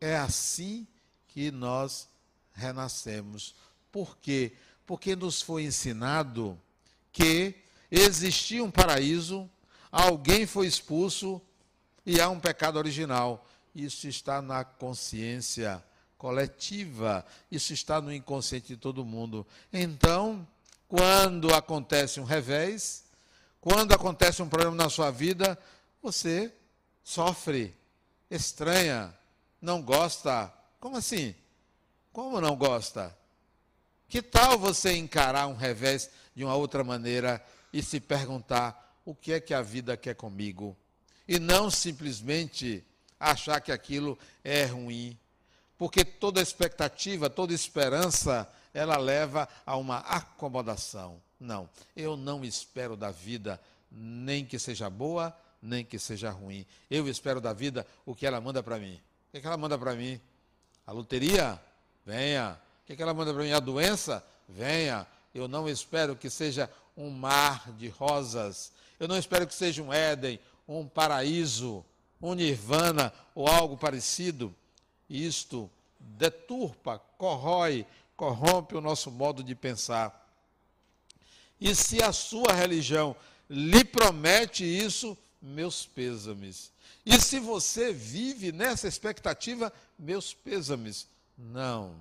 É 0.00 0.16
assim 0.16 0.86
que 1.28 1.50
nós 1.50 2.08
renascemos. 2.54 3.54
Por 3.92 4.16
quê? 4.16 4.54
Porque 4.86 5.14
nos 5.14 5.42
foi 5.42 5.64
ensinado 5.64 6.58
que 7.12 7.54
existia 7.90 8.64
um 8.64 8.70
paraíso, 8.70 9.48
alguém 9.92 10.46
foi 10.46 10.66
expulso 10.66 11.40
e 12.06 12.18
há 12.18 12.30
um 12.30 12.40
pecado 12.40 12.78
original. 12.78 13.46
Isso 13.74 14.08
está 14.08 14.40
na 14.40 14.64
consciência 14.64 15.84
coletiva, 16.20 17.24
isso 17.50 17.72
está 17.72 17.98
no 17.98 18.12
inconsciente 18.12 18.66
de 18.68 18.76
todo 18.76 19.06
mundo. 19.06 19.46
Então, 19.72 20.46
quando 20.86 21.54
acontece 21.54 22.20
um 22.20 22.24
revés, 22.24 23.04
quando 23.58 23.94
acontece 23.94 24.42
um 24.42 24.48
problema 24.48 24.74
na 24.76 24.90
sua 24.90 25.10
vida, 25.10 25.58
você 26.02 26.52
sofre, 27.02 27.74
estranha, 28.30 29.16
não 29.62 29.80
gosta. 29.80 30.52
Como 30.78 30.98
assim? 30.98 31.34
Como 32.12 32.38
não 32.38 32.54
gosta? 32.54 33.16
Que 34.06 34.20
tal 34.20 34.58
você 34.58 34.92
encarar 34.92 35.46
um 35.46 35.56
revés 35.56 36.10
de 36.36 36.44
uma 36.44 36.54
outra 36.54 36.84
maneira 36.84 37.42
e 37.72 37.82
se 37.82 37.98
perguntar 37.98 39.00
o 39.06 39.14
que 39.14 39.32
é 39.32 39.40
que 39.40 39.54
a 39.54 39.62
vida 39.62 39.96
quer 39.96 40.16
comigo? 40.16 40.76
E 41.26 41.38
não 41.38 41.70
simplesmente 41.70 42.84
achar 43.18 43.58
que 43.62 43.72
aquilo 43.72 44.18
é 44.44 44.66
ruim. 44.66 45.18
Porque 45.80 46.04
toda 46.04 46.42
expectativa, 46.42 47.30
toda 47.30 47.54
esperança, 47.54 48.46
ela 48.74 48.98
leva 48.98 49.48
a 49.64 49.78
uma 49.78 49.96
acomodação. 50.00 51.18
Não, 51.40 51.70
eu 51.96 52.18
não 52.18 52.44
espero 52.44 52.98
da 52.98 53.10
vida 53.10 53.58
nem 53.90 54.44
que 54.44 54.58
seja 54.58 54.90
boa, 54.90 55.34
nem 55.62 55.82
que 55.82 55.98
seja 55.98 56.28
ruim. 56.28 56.66
Eu 56.90 57.08
espero 57.08 57.40
da 57.40 57.54
vida 57.54 57.86
o 58.04 58.14
que 58.14 58.26
ela 58.26 58.42
manda 58.42 58.62
para 58.62 58.78
mim. 58.78 58.92
O 59.28 59.30
que, 59.30 59.38
é 59.38 59.40
que 59.40 59.46
ela 59.46 59.56
manda 59.56 59.78
para 59.78 59.94
mim? 59.94 60.20
A 60.86 60.92
loteria? 60.92 61.58
Venha. 62.04 62.60
O 62.82 62.86
que, 62.86 62.92
é 62.92 62.96
que 62.96 63.02
ela 63.02 63.14
manda 63.14 63.32
para 63.32 63.42
mim? 63.42 63.52
A 63.52 63.58
doença? 63.58 64.22
Venha. 64.46 65.06
Eu 65.34 65.48
não 65.48 65.66
espero 65.66 66.14
que 66.14 66.28
seja 66.28 66.68
um 66.94 67.08
mar 67.08 67.72
de 67.72 67.88
rosas. 67.88 68.70
Eu 68.98 69.08
não 69.08 69.16
espero 69.16 69.46
que 69.46 69.54
seja 69.54 69.82
um 69.82 69.90
Éden, 69.90 70.38
um 70.68 70.86
paraíso, 70.86 71.82
um 72.20 72.34
nirvana 72.34 73.10
ou 73.34 73.48
algo 73.48 73.78
parecido. 73.78 74.54
Isto 75.10 75.68
deturpa, 75.98 77.00
corrói, 77.18 77.84
corrompe 78.16 78.76
o 78.76 78.80
nosso 78.80 79.10
modo 79.10 79.42
de 79.42 79.56
pensar. 79.56 80.16
E 81.60 81.74
se 81.74 82.00
a 82.00 82.12
sua 82.12 82.52
religião 82.52 83.16
lhe 83.48 83.84
promete 83.84 84.64
isso, 84.64 85.18
meus 85.42 85.84
pêsames. 85.84 86.72
E 87.04 87.20
se 87.20 87.40
você 87.40 87.92
vive 87.92 88.52
nessa 88.52 88.86
expectativa, 88.86 89.72
meus 89.98 90.32
pêsames. 90.32 91.08
Não, 91.36 91.96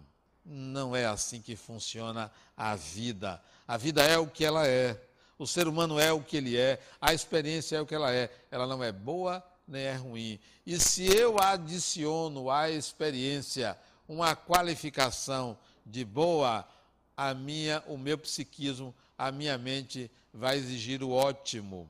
não 0.45 0.95
é 0.95 1.05
assim 1.05 1.41
que 1.41 1.55
funciona 1.55 2.31
a 2.55 2.75
vida. 2.75 3.41
A 3.67 3.77
vida 3.77 4.03
é 4.03 4.17
o 4.17 4.27
que 4.27 4.45
ela 4.45 4.67
é. 4.67 5.01
O 5.37 5.47
ser 5.47 5.67
humano 5.67 5.99
é 5.99 6.11
o 6.11 6.21
que 6.21 6.37
ele 6.37 6.57
é. 6.57 6.79
A 6.99 7.13
experiência 7.13 7.77
é 7.77 7.81
o 7.81 7.85
que 7.85 7.95
ela 7.95 8.13
é. 8.13 8.29
Ela 8.51 8.67
não 8.67 8.83
é 8.83 8.91
boa 8.91 9.43
nem 9.69 9.83
é 9.83 9.93
ruim. 9.93 10.39
E 10.65 10.79
se 10.79 11.05
eu 11.05 11.39
adiciono 11.39 12.49
à 12.49 12.69
experiência 12.69 13.77
uma 14.07 14.35
qualificação 14.35 15.57
de 15.85 16.03
boa, 16.03 16.67
a 17.15 17.33
minha, 17.33 17.83
o 17.87 17.97
meu 17.97 18.17
psiquismo, 18.17 18.93
a 19.17 19.31
minha 19.31 19.57
mente 19.57 20.09
vai 20.33 20.57
exigir 20.57 21.03
o 21.03 21.11
ótimo. 21.11 21.87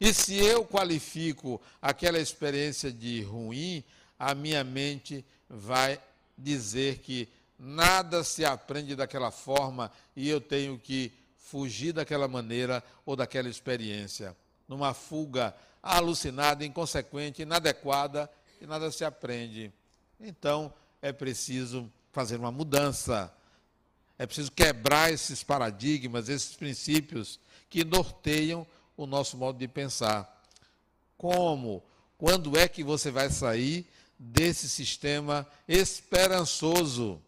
E 0.00 0.12
se 0.12 0.36
eu 0.36 0.64
qualifico 0.64 1.60
aquela 1.80 2.18
experiência 2.18 2.90
de 2.90 3.22
ruim, 3.22 3.84
a 4.18 4.34
minha 4.34 4.64
mente 4.64 5.24
vai 5.48 6.00
dizer 6.36 6.98
que 6.98 7.28
nada 7.58 8.24
se 8.24 8.44
aprende 8.44 8.96
daquela 8.96 9.30
forma 9.30 9.92
e 10.16 10.28
eu 10.28 10.40
tenho 10.40 10.78
que 10.78 11.12
fugir 11.36 11.92
daquela 11.92 12.26
maneira 12.26 12.82
ou 13.04 13.14
daquela 13.14 13.48
experiência. 13.48 14.34
Numa 14.66 14.94
fuga 14.94 15.54
alucinada, 15.82 16.64
inconsequente, 16.64 17.42
inadequada 17.42 18.30
e 18.60 18.66
nada 18.66 18.90
se 18.92 19.04
aprende. 19.04 19.72
Então, 20.20 20.72
é 21.00 21.12
preciso 21.12 21.90
fazer 22.12 22.36
uma 22.36 22.52
mudança. 22.52 23.32
É 24.18 24.24
preciso 24.24 24.52
quebrar 24.52 25.12
esses 25.12 25.42
paradigmas, 25.42 26.28
esses 26.28 26.54
princípios 26.54 27.40
que 27.68 27.84
norteiam 27.84 28.66
o 28.96 29.06
nosso 29.06 29.36
modo 29.36 29.58
de 29.58 29.66
pensar. 29.66 30.40
Como? 31.18 31.82
Quando 32.16 32.56
é 32.56 32.68
que 32.68 32.84
você 32.84 33.10
vai 33.10 33.30
sair 33.30 33.84
desse 34.18 34.68
sistema 34.68 35.46
esperançoso? 35.66 37.20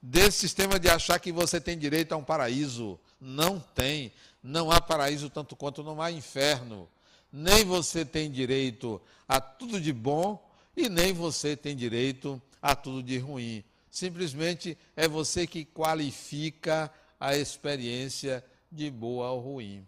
Desse 0.00 0.40
sistema 0.40 0.80
de 0.80 0.88
achar 0.88 1.20
que 1.20 1.30
você 1.30 1.60
tem 1.60 1.78
direito 1.78 2.12
a 2.12 2.16
um 2.16 2.24
paraíso. 2.24 2.98
Não 3.20 3.60
tem. 3.60 4.12
Não 4.42 4.72
há 4.72 4.80
paraíso 4.80 5.30
tanto 5.30 5.54
quanto 5.54 5.84
não 5.84 6.02
há 6.02 6.10
inferno. 6.10 6.88
Nem 7.32 7.64
você 7.64 8.04
tem 8.04 8.30
direito 8.30 9.00
a 9.26 9.40
tudo 9.40 9.80
de 9.80 9.92
bom 9.92 10.52
e 10.76 10.88
nem 10.88 11.12
você 11.12 11.56
tem 11.56 11.74
direito 11.74 12.40
a 12.60 12.76
tudo 12.76 13.02
de 13.02 13.18
ruim. 13.18 13.64
Simplesmente 13.90 14.76
é 14.94 15.08
você 15.08 15.46
que 15.46 15.64
qualifica 15.64 16.92
a 17.18 17.36
experiência 17.36 18.44
de 18.70 18.90
boa 18.90 19.30
ou 19.30 19.40
ruim. 19.40 19.86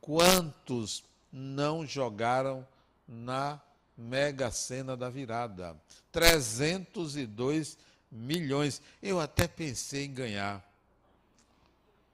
Quantos 0.00 1.02
não 1.32 1.86
jogaram 1.86 2.66
na 3.08 3.60
mega 3.96 4.50
sena 4.50 4.96
da 4.96 5.08
virada? 5.08 5.76
302 6.12 7.78
milhões. 8.10 8.80
Eu 9.02 9.18
até 9.20 9.48
pensei 9.48 10.04
em 10.04 10.14
ganhar. 10.14 10.62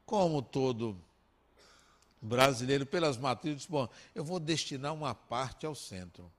Como 0.07 0.43
todo 0.43 0.97
brasileiro, 2.21 2.85
pelas 2.85 3.17
matrizes, 3.17 3.67
bom, 3.67 3.89
eu 4.15 4.25
vou 4.25 4.39
destinar 4.39 4.93
uma 4.93 5.15
parte 5.15 5.67
ao 5.67 5.75
centro. 5.75 6.31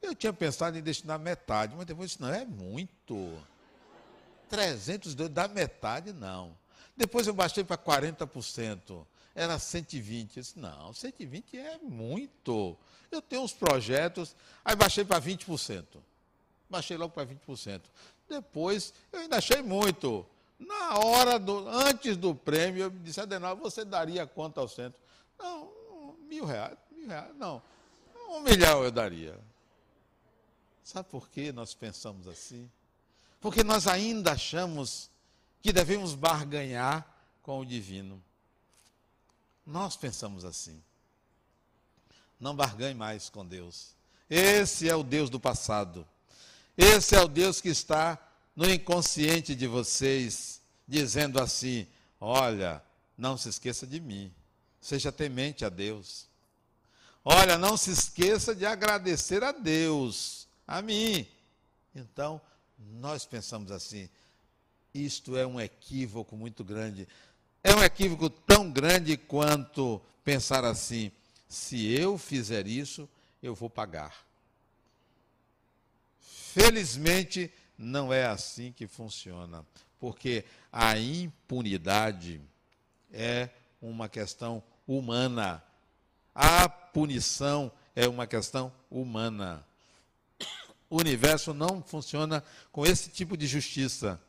Eu 0.00 0.14
tinha 0.14 0.32
pensado 0.32 0.78
em 0.78 0.82
destinar 0.82 1.18
metade, 1.18 1.74
mas 1.76 1.86
depois 1.86 2.10
disse, 2.10 2.22
não, 2.22 2.32
é 2.32 2.44
muito. 2.44 3.32
302, 4.48 5.28
dá 5.28 5.48
metade, 5.48 6.12
não. 6.12 6.56
Depois 6.96 7.26
eu 7.26 7.34
baixei 7.34 7.64
para 7.64 7.76
40% 7.76 9.04
era 9.38 9.58
120. 9.58 10.36
Eu 10.36 10.42
disse, 10.42 10.58
não, 10.58 10.92
120 10.92 11.56
é 11.56 11.78
muito. 11.78 12.76
Eu 13.10 13.22
tenho 13.22 13.42
uns 13.42 13.52
projetos, 13.52 14.34
aí 14.64 14.74
baixei 14.74 15.04
para 15.04 15.20
20%. 15.20 15.84
Baixei 16.68 16.96
logo 16.96 17.14
para 17.14 17.26
20%. 17.26 17.82
Depois, 18.28 18.92
eu 19.12 19.20
ainda 19.20 19.36
achei 19.36 19.62
muito. 19.62 20.26
Na 20.58 20.98
hora 20.98 21.38
do, 21.38 21.68
antes 21.68 22.16
do 22.16 22.34
prêmio, 22.34 22.84
eu 22.84 22.90
disse, 22.90 23.20
Adenal, 23.20 23.56
você 23.56 23.84
daria 23.84 24.26
quanto 24.26 24.58
ao 24.58 24.68
centro? 24.68 25.00
Não, 25.38 25.70
mil 26.28 26.44
reais, 26.44 26.76
mil 26.90 27.06
reais, 27.06 27.34
não. 27.36 27.62
Um 28.28 28.40
milhão 28.40 28.82
eu 28.82 28.90
daria. 28.90 29.38
Sabe 30.82 31.08
por 31.08 31.28
que 31.28 31.52
nós 31.52 31.74
pensamos 31.74 32.26
assim? 32.26 32.68
Porque 33.40 33.62
nós 33.62 33.86
ainda 33.86 34.32
achamos 34.32 35.10
que 35.62 35.72
devemos 35.72 36.14
barganhar 36.14 37.06
com 37.42 37.60
o 37.60 37.66
divino. 37.66 38.22
Nós 39.66 39.96
pensamos 39.96 40.44
assim. 40.44 40.82
Não 42.40 42.54
barganhe 42.54 42.94
mais 42.94 43.28
com 43.28 43.44
Deus. 43.46 43.94
Esse 44.28 44.88
é 44.88 44.94
o 44.94 45.02
Deus 45.02 45.30
do 45.30 45.38
passado. 45.38 46.06
Esse 46.76 47.14
é 47.16 47.20
o 47.20 47.28
Deus 47.28 47.60
que 47.60 47.68
está 47.68 48.18
no 48.58 48.68
inconsciente 48.68 49.54
de 49.54 49.68
vocês, 49.68 50.60
dizendo 50.86 51.40
assim: 51.40 51.86
olha, 52.20 52.82
não 53.16 53.36
se 53.36 53.48
esqueça 53.48 53.86
de 53.86 54.00
mim. 54.00 54.34
Seja 54.80 55.12
temente 55.12 55.64
a 55.64 55.68
Deus. 55.68 56.26
Olha, 57.24 57.56
não 57.56 57.76
se 57.76 57.92
esqueça 57.92 58.56
de 58.56 58.66
agradecer 58.66 59.44
a 59.44 59.52
Deus, 59.52 60.48
a 60.66 60.82
mim. 60.82 61.24
Então, 61.94 62.40
nós 62.94 63.24
pensamos 63.24 63.70
assim: 63.70 64.08
isto 64.92 65.36
é 65.36 65.46
um 65.46 65.60
equívoco 65.60 66.36
muito 66.36 66.64
grande. 66.64 67.06
É 67.62 67.72
um 67.72 67.84
equívoco 67.84 68.28
tão 68.28 68.72
grande 68.72 69.16
quanto 69.16 70.02
pensar 70.24 70.64
assim: 70.64 71.12
se 71.48 71.86
eu 71.86 72.18
fizer 72.18 72.66
isso, 72.66 73.08
eu 73.40 73.54
vou 73.54 73.70
pagar. 73.70 74.26
Felizmente, 76.20 77.52
não 77.78 78.12
é 78.12 78.26
assim 78.26 78.72
que 78.72 78.88
funciona, 78.88 79.64
porque 80.00 80.44
a 80.72 80.98
impunidade 80.98 82.40
é 83.12 83.48
uma 83.80 84.08
questão 84.08 84.62
humana. 84.86 85.62
A 86.34 86.68
punição 86.68 87.70
é 87.94 88.08
uma 88.08 88.26
questão 88.26 88.72
humana. 88.90 89.64
O 90.90 90.98
universo 90.98 91.54
não 91.54 91.82
funciona 91.82 92.42
com 92.72 92.84
esse 92.84 93.10
tipo 93.10 93.36
de 93.36 93.46
justiça. 93.46 94.20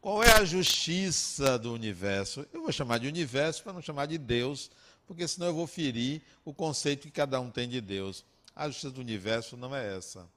Qual 0.00 0.22
é 0.22 0.32
a 0.32 0.44
justiça 0.44 1.58
do 1.58 1.72
universo? 1.72 2.46
Eu 2.52 2.62
vou 2.62 2.72
chamar 2.72 2.98
de 2.98 3.06
universo 3.06 3.62
para 3.62 3.72
não 3.72 3.82
chamar 3.82 4.06
de 4.06 4.18
Deus, 4.18 4.70
porque 5.06 5.26
senão 5.26 5.48
eu 5.48 5.54
vou 5.54 5.66
ferir 5.66 6.22
o 6.44 6.52
conceito 6.52 7.02
que 7.02 7.10
cada 7.10 7.40
um 7.40 7.50
tem 7.50 7.68
de 7.68 7.80
Deus. 7.80 8.24
A 8.54 8.68
justiça 8.68 8.90
do 8.90 9.00
universo 9.00 9.56
não 9.56 9.74
é 9.74 9.96
essa. 9.96 10.28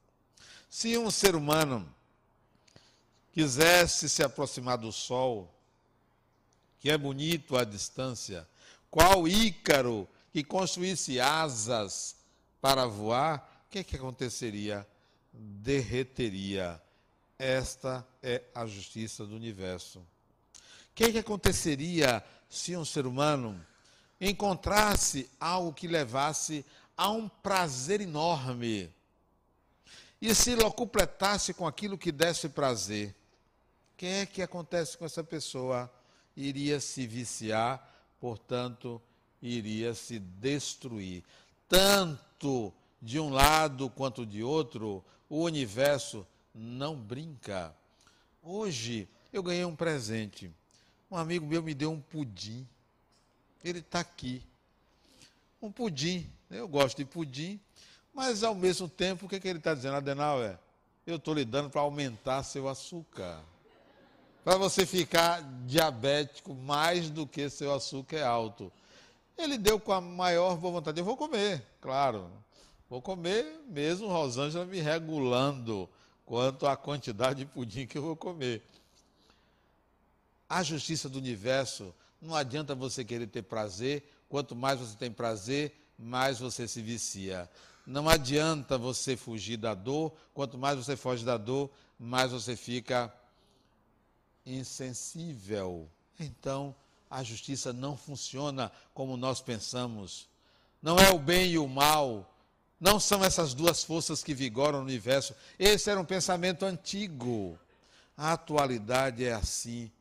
Se 0.69 0.95
um 0.99 1.10
ser 1.10 1.36
humano 1.36 1.91
quisesse 3.34 4.08
se 4.08 4.21
aproximar 4.21 4.77
do 4.77 4.91
sol, 4.91 5.51
que 6.79 6.91
é 6.91 6.97
bonito 6.97 7.58
à 7.58 7.63
distância, 7.63 8.47
qual 8.91 9.27
Ícaro 9.27 10.08
que 10.32 10.43
construísse 10.43 11.19
asas 11.19 12.15
para 12.62 12.86
voar, 12.86 13.63
o 13.65 13.71
que, 13.71 13.79
é 13.79 13.84
que 13.84 13.95
aconteceria? 13.95 14.88
Derreteria. 15.34 16.79
Esta 17.38 18.08
é 18.21 18.43
a 18.53 18.65
justiça 18.67 19.25
do 19.25 19.36
universo. 19.36 19.99
O 19.99 20.05
que, 20.93 21.05
é 21.05 21.12
que 21.12 21.17
aconteceria 21.17 22.23
se 22.47 22.77
um 22.77 22.86
ser 22.86 23.08
humano 23.08 23.60
encontrasse 24.21 25.29
algo 25.39 25.73
que 25.73 25.88
levasse 25.88 26.63
a 26.95 27.10
um 27.10 27.27
prazer 27.27 28.01
enorme 28.01 28.93
e 30.21 30.36
se 30.36 30.55
locupletasse 30.55 31.53
com 31.53 31.65
aquilo 31.65 31.97
que 31.97 32.12
desse 32.12 32.49
prazer? 32.49 33.15
O 33.93 33.97
que 33.97 34.05
é 34.05 34.25
que 34.25 34.41
acontece 34.41 34.97
com 34.97 35.05
essa 35.05 35.23
pessoa? 35.23 35.91
Iria 36.36 36.79
se 36.79 37.05
viciar, 37.05 37.86
portanto, 38.19 39.01
iria 39.41 39.93
se 39.93 40.19
destruir. 40.19 41.23
Tanto 41.67 42.73
de 43.01 43.19
um 43.19 43.29
lado 43.29 43.89
quanto 43.89 44.25
de 44.25 44.43
outro, 44.43 45.03
o 45.29 45.43
universo 45.43 46.25
não 46.53 46.95
brinca. 46.95 47.73
Hoje 48.41 49.08
eu 49.32 49.43
ganhei 49.43 49.65
um 49.65 49.75
presente. 49.75 50.51
Um 51.10 51.15
amigo 51.15 51.45
meu 51.45 51.62
me 51.62 51.73
deu 51.73 51.91
um 51.91 52.01
pudim. 52.01 52.67
Ele 53.63 53.79
está 53.79 53.99
aqui. 53.99 54.43
Um 55.62 55.71
pudim. 55.71 56.29
Eu 56.49 56.67
gosto 56.67 56.97
de 56.97 57.05
pudim, 57.05 57.60
mas 58.13 58.43
ao 58.43 58.55
mesmo 58.55 58.87
tempo, 58.87 59.25
o 59.25 59.29
que, 59.29 59.35
é 59.35 59.39
que 59.39 59.47
ele 59.47 59.59
está 59.59 59.73
dizendo? 59.73 59.95
Adenauer, 59.95 60.57
eu 61.05 61.15
estou 61.15 61.33
lhe 61.33 61.45
dando 61.45 61.69
para 61.69 61.81
aumentar 61.81 62.43
seu 62.43 62.67
açúcar. 62.67 63.41
Para 64.43 64.57
você 64.57 64.85
ficar 64.85 65.41
diabético 65.65 66.53
mais 66.53 67.09
do 67.09 67.27
que 67.27 67.49
seu 67.49 67.73
açúcar 67.73 68.17
é 68.17 68.23
alto. 68.23 68.71
Ele 69.37 69.57
deu 69.57 69.79
com 69.79 69.91
a 69.91 70.01
maior 70.01 70.57
boa 70.57 70.73
vontade. 70.73 70.99
Eu 70.99 71.05
vou 71.05 71.15
comer, 71.15 71.63
claro. 71.81 72.29
Vou 72.89 73.01
comer, 73.01 73.61
mesmo 73.67 74.07
Rosângela 74.07 74.65
me 74.65 74.79
regulando 74.79 75.87
quanto 76.25 76.67
à 76.67 76.75
quantidade 76.75 77.39
de 77.39 77.45
pudim 77.45 77.85
que 77.85 77.97
eu 77.97 78.01
vou 78.01 78.15
comer. 78.15 78.63
A 80.47 80.63
justiça 80.63 81.07
do 81.07 81.19
universo, 81.19 81.93
não 82.21 82.35
adianta 82.35 82.73
você 82.73 83.05
querer 83.05 83.27
ter 83.27 83.43
prazer, 83.43 84.03
quanto 84.27 84.55
mais 84.55 84.79
você 84.79 84.97
tem 84.97 85.11
prazer, 85.11 85.75
mais 85.97 86.39
você 86.39 86.67
se 86.67 86.81
vicia. 86.81 87.49
Não 87.89 88.08
adianta 88.08 88.78
você 88.78 89.17
fugir 89.17 89.58
da 89.58 89.73
dor, 89.73 90.13
quanto 90.32 90.60
mais 90.60 90.78
você 90.78 90.95
foge 90.95 91.25
da 91.25 91.38
dor, 91.38 91.71
mais 91.97 92.32
você 92.32 92.56
fica 92.56 93.12
insensível. 94.45 95.89
Então, 96.19 96.75
a 97.10 97.23
justiça 97.23 97.73
não 97.73 97.97
funciona 97.97 98.71
como 98.93 99.17
nós 99.17 99.41
pensamos. 99.41 100.30
Não 100.80 100.99
é 100.99 101.10
o 101.10 101.17
bem 101.17 101.54
e 101.54 101.58
o 101.58 101.67
mal. 101.67 102.32
Não 102.80 102.99
são 102.99 103.23
essas 103.25 103.56
duas 103.56 103.84
forças 103.84 104.23
que 104.23 104.36
vigoram 104.36 104.82
no 104.82 104.86
universo. 104.86 105.34
Esse 105.58 105.89
era 105.89 105.99
um 105.99 106.06
pensamento 106.06 106.65
antigo. 106.65 107.58
A 108.15 108.34
atualidade 108.34 109.25
é 109.25 109.34
assim. 109.34 109.91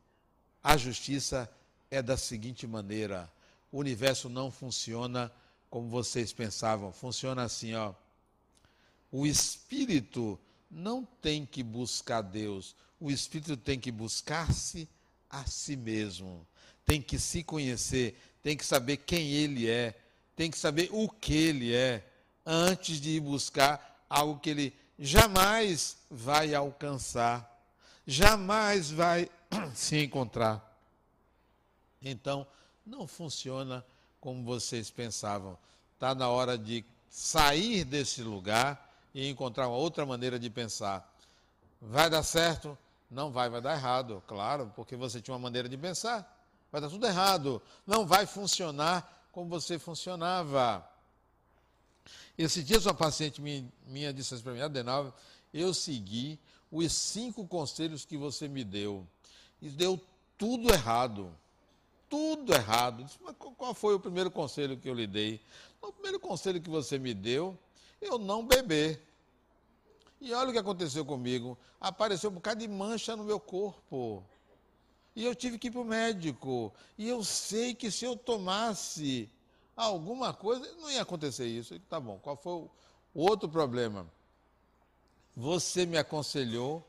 A 0.62 0.76
justiça 0.76 1.50
é 1.90 2.02
da 2.02 2.18
seguinte 2.18 2.66
maneira: 2.66 3.32
o 3.72 3.78
universo 3.78 4.28
não 4.28 4.50
funciona 4.50 5.32
como 5.70 5.88
vocês 5.88 6.32
pensavam. 6.32 6.92
Funciona 6.92 7.42
assim, 7.42 7.74
ó. 7.74 7.94
O 9.10 9.26
espírito 9.26 10.38
não 10.70 11.04
tem 11.04 11.46
que 11.46 11.62
buscar 11.62 12.22
Deus. 12.22 12.74
O 13.00 13.10
espírito 13.10 13.56
tem 13.56 13.78
que 13.78 13.90
buscar-se 13.90 14.88
a 15.30 15.44
si 15.46 15.76
mesmo 15.76 16.46
tem 16.88 17.02
que 17.02 17.18
se 17.18 17.44
conhecer, 17.44 18.18
tem 18.42 18.56
que 18.56 18.64
saber 18.64 18.96
quem 18.96 19.30
ele 19.30 19.68
é, 19.68 19.94
tem 20.34 20.50
que 20.50 20.56
saber 20.56 20.88
o 20.90 21.06
que 21.06 21.34
ele 21.34 21.74
é, 21.74 22.02
antes 22.46 22.98
de 22.98 23.10
ir 23.10 23.20
buscar 23.20 24.06
algo 24.08 24.40
que 24.40 24.48
ele 24.48 24.74
jamais 24.98 25.98
vai 26.10 26.54
alcançar, 26.54 27.62
jamais 28.06 28.90
vai 28.90 29.28
se 29.74 30.02
encontrar. 30.02 30.64
Então, 32.00 32.46
não 32.86 33.06
funciona 33.06 33.84
como 34.20 34.44
vocês 34.44 34.90
pensavam. 34.90 35.56
Está 35.94 36.14
na 36.14 36.28
hora 36.28 36.56
de 36.56 36.84
sair 37.10 37.84
desse 37.84 38.22
lugar 38.22 38.90
e 39.14 39.28
encontrar 39.28 39.68
uma 39.68 39.76
outra 39.76 40.04
maneira 40.04 40.38
de 40.38 40.50
pensar. 40.50 41.08
Vai 41.80 42.08
dar 42.10 42.22
certo? 42.22 42.76
Não 43.10 43.30
vai, 43.30 43.48
vai 43.48 43.60
dar 43.60 43.74
errado, 43.74 44.22
claro, 44.26 44.72
porque 44.76 44.96
você 44.96 45.20
tinha 45.20 45.34
uma 45.34 45.40
maneira 45.40 45.68
de 45.68 45.76
pensar 45.76 46.38
vai 46.70 46.80
dar 46.80 46.88
tudo 46.88 47.06
errado, 47.06 47.62
não 47.86 48.06
vai 48.06 48.26
funcionar 48.26 49.28
como 49.32 49.48
você 49.48 49.78
funcionava. 49.78 50.88
Esses 52.36 52.64
dias 52.64 52.86
uma 52.86 52.94
paciente 52.94 53.40
minha, 53.40 53.66
minha 53.86 54.12
disse 54.12 54.34
assim 54.34 54.42
para 54.42 54.52
mim, 54.52 54.60
Adenal, 54.60 55.14
eu 55.52 55.74
segui 55.74 56.38
os 56.70 56.92
cinco 56.92 57.46
conselhos 57.46 58.04
que 58.04 58.16
você 58.16 58.46
me 58.48 58.62
deu. 58.64 59.06
E 59.60 59.68
deu 59.68 60.00
tudo 60.36 60.72
errado. 60.72 61.32
Tudo 62.08 62.54
errado. 62.54 63.04
Disse, 63.04 63.18
mas 63.22 63.34
qual 63.36 63.74
foi 63.74 63.94
o 63.94 64.00
primeiro 64.00 64.30
conselho 64.30 64.76
que 64.76 64.88
eu 64.88 64.94
lhe 64.94 65.06
dei? 65.06 65.40
O 65.80 65.92
primeiro 65.92 66.18
conselho 66.18 66.60
que 66.60 66.70
você 66.70 66.98
me 66.98 67.14
deu, 67.14 67.56
eu 68.00 68.18
não 68.18 68.46
beber. 68.46 69.02
E 70.20 70.32
olha 70.32 70.50
o 70.50 70.52
que 70.52 70.58
aconteceu 70.58 71.04
comigo. 71.04 71.56
Apareceu 71.80 72.30
um 72.30 72.34
bocado 72.34 72.60
de 72.60 72.68
mancha 72.68 73.14
no 73.16 73.24
meu 73.24 73.38
corpo. 73.38 74.24
E 75.14 75.24
eu 75.24 75.34
tive 75.34 75.58
que 75.58 75.68
ir 75.68 75.70
para 75.70 75.80
o 75.80 75.84
médico. 75.84 76.72
E 76.96 77.08
eu 77.08 77.22
sei 77.24 77.74
que 77.74 77.90
se 77.90 78.04
eu 78.04 78.16
tomasse 78.16 79.28
alguma 79.76 80.32
coisa, 80.32 80.70
não 80.80 80.90
ia 80.90 81.02
acontecer 81.02 81.46
isso. 81.46 81.78
Tá 81.88 82.00
bom, 82.00 82.18
qual 82.20 82.36
foi 82.36 82.52
o 82.52 82.70
outro 83.14 83.48
problema? 83.48 84.06
Você 85.36 85.86
me 85.86 85.96
aconselhou 85.96 86.84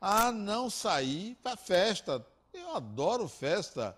a 0.00 0.30
não 0.30 0.70
sair 0.70 1.36
para 1.42 1.56
festa. 1.56 2.24
Eu 2.52 2.76
adoro 2.76 3.28
festa. 3.28 3.96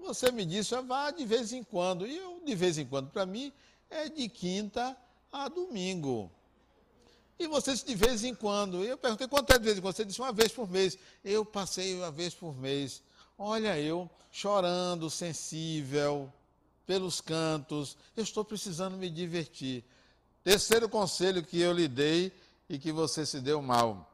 Você 0.00 0.30
me 0.30 0.44
disse, 0.44 0.74
ah, 0.74 0.80
vá 0.80 1.10
de 1.10 1.24
vez 1.24 1.52
em 1.52 1.62
quando. 1.62 2.06
E 2.06 2.16
eu, 2.16 2.40
de 2.44 2.54
vez 2.54 2.78
em 2.78 2.86
quando, 2.86 3.10
para 3.10 3.26
mim, 3.26 3.52
é 3.88 4.08
de 4.08 4.28
quinta 4.28 4.96
a 5.32 5.48
domingo. 5.48 6.30
E 7.38 7.46
você 7.46 7.72
disse 7.72 7.86
de 7.86 7.94
vez 7.94 8.22
em 8.22 8.34
quando. 8.34 8.84
Eu 8.84 8.98
perguntei 8.98 9.26
quanto 9.26 9.50
é 9.52 9.58
de 9.58 9.64
vez 9.64 9.78
em 9.78 9.80
quando. 9.80 9.96
Você 9.96 10.04
disse 10.04 10.20
uma 10.20 10.32
vez 10.32 10.52
por 10.52 10.68
mês. 10.68 10.98
Eu 11.24 11.44
passei 11.44 11.94
uma 11.94 12.10
vez 12.10 12.34
por 12.34 12.54
mês. 12.54 13.02
Olha, 13.38 13.78
eu 13.78 14.10
chorando, 14.30 15.08
sensível, 15.08 16.30
pelos 16.86 17.20
cantos. 17.20 17.96
Eu 18.16 18.24
estou 18.24 18.44
precisando 18.44 18.96
me 18.96 19.08
divertir. 19.08 19.82
Terceiro 20.44 20.88
conselho 20.88 21.42
que 21.42 21.58
eu 21.58 21.72
lhe 21.72 21.88
dei 21.88 22.32
e 22.68 22.78
que 22.78 22.92
você 22.92 23.24
se 23.24 23.40
deu 23.40 23.62
mal. 23.62 24.10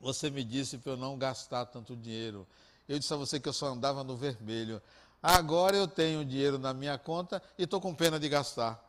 Você 0.00 0.30
me 0.30 0.44
disse 0.44 0.78
para 0.78 0.92
eu 0.92 0.96
não 0.96 1.18
gastar 1.18 1.66
tanto 1.66 1.96
dinheiro. 1.96 2.46
Eu 2.88 2.98
disse 2.98 3.12
a 3.12 3.16
você 3.16 3.38
que 3.38 3.48
eu 3.48 3.52
só 3.52 3.66
andava 3.66 4.02
no 4.02 4.16
vermelho. 4.16 4.82
Agora 5.22 5.76
eu 5.76 5.86
tenho 5.86 6.24
dinheiro 6.24 6.58
na 6.58 6.74
minha 6.74 6.98
conta 6.98 7.42
e 7.56 7.62
estou 7.62 7.80
com 7.80 7.94
pena 7.94 8.18
de 8.18 8.28
gastar. 8.28 8.82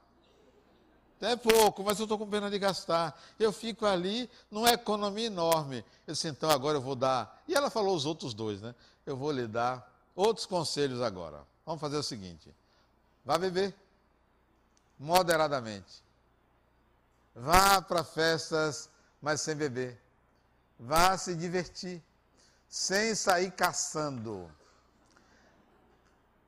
É 1.21 1.37
pouco, 1.37 1.83
mas 1.83 1.97
eu 1.99 2.03
estou 2.03 2.17
com 2.17 2.27
pena 2.27 2.49
de 2.49 2.59
gastar. 2.59 3.17
Eu 3.39 3.53
fico 3.53 3.85
ali 3.85 4.29
numa 4.51 4.71
economia 4.71 5.27
enorme. 5.27 5.85
Eu 6.05 6.13
disse, 6.13 6.27
então 6.27 6.49
agora 6.49 6.77
eu 6.77 6.81
vou 6.81 6.95
dar. 6.95 7.41
E 7.47 7.55
ela 7.55 7.69
falou 7.69 7.95
os 7.95 8.05
outros 8.05 8.33
dois, 8.33 8.61
né? 8.61 8.75
Eu 9.05 9.15
vou 9.15 9.31
lhe 9.31 9.47
dar 9.47 9.89
outros 10.15 10.45
conselhos 10.45 11.01
agora. 11.01 11.41
Vamos 11.65 11.79
fazer 11.79 11.95
o 11.97 12.03
seguinte: 12.03 12.53
vá 13.23 13.37
beber 13.37 13.73
moderadamente. 14.99 16.03
Vá 17.35 17.81
para 17.81 18.03
festas, 18.03 18.89
mas 19.21 19.41
sem 19.41 19.55
beber. 19.55 19.99
Vá 20.79 21.17
se 21.17 21.35
divertir, 21.35 22.01
sem 22.73 23.13
sair 23.13 23.51
caçando. 23.51 24.49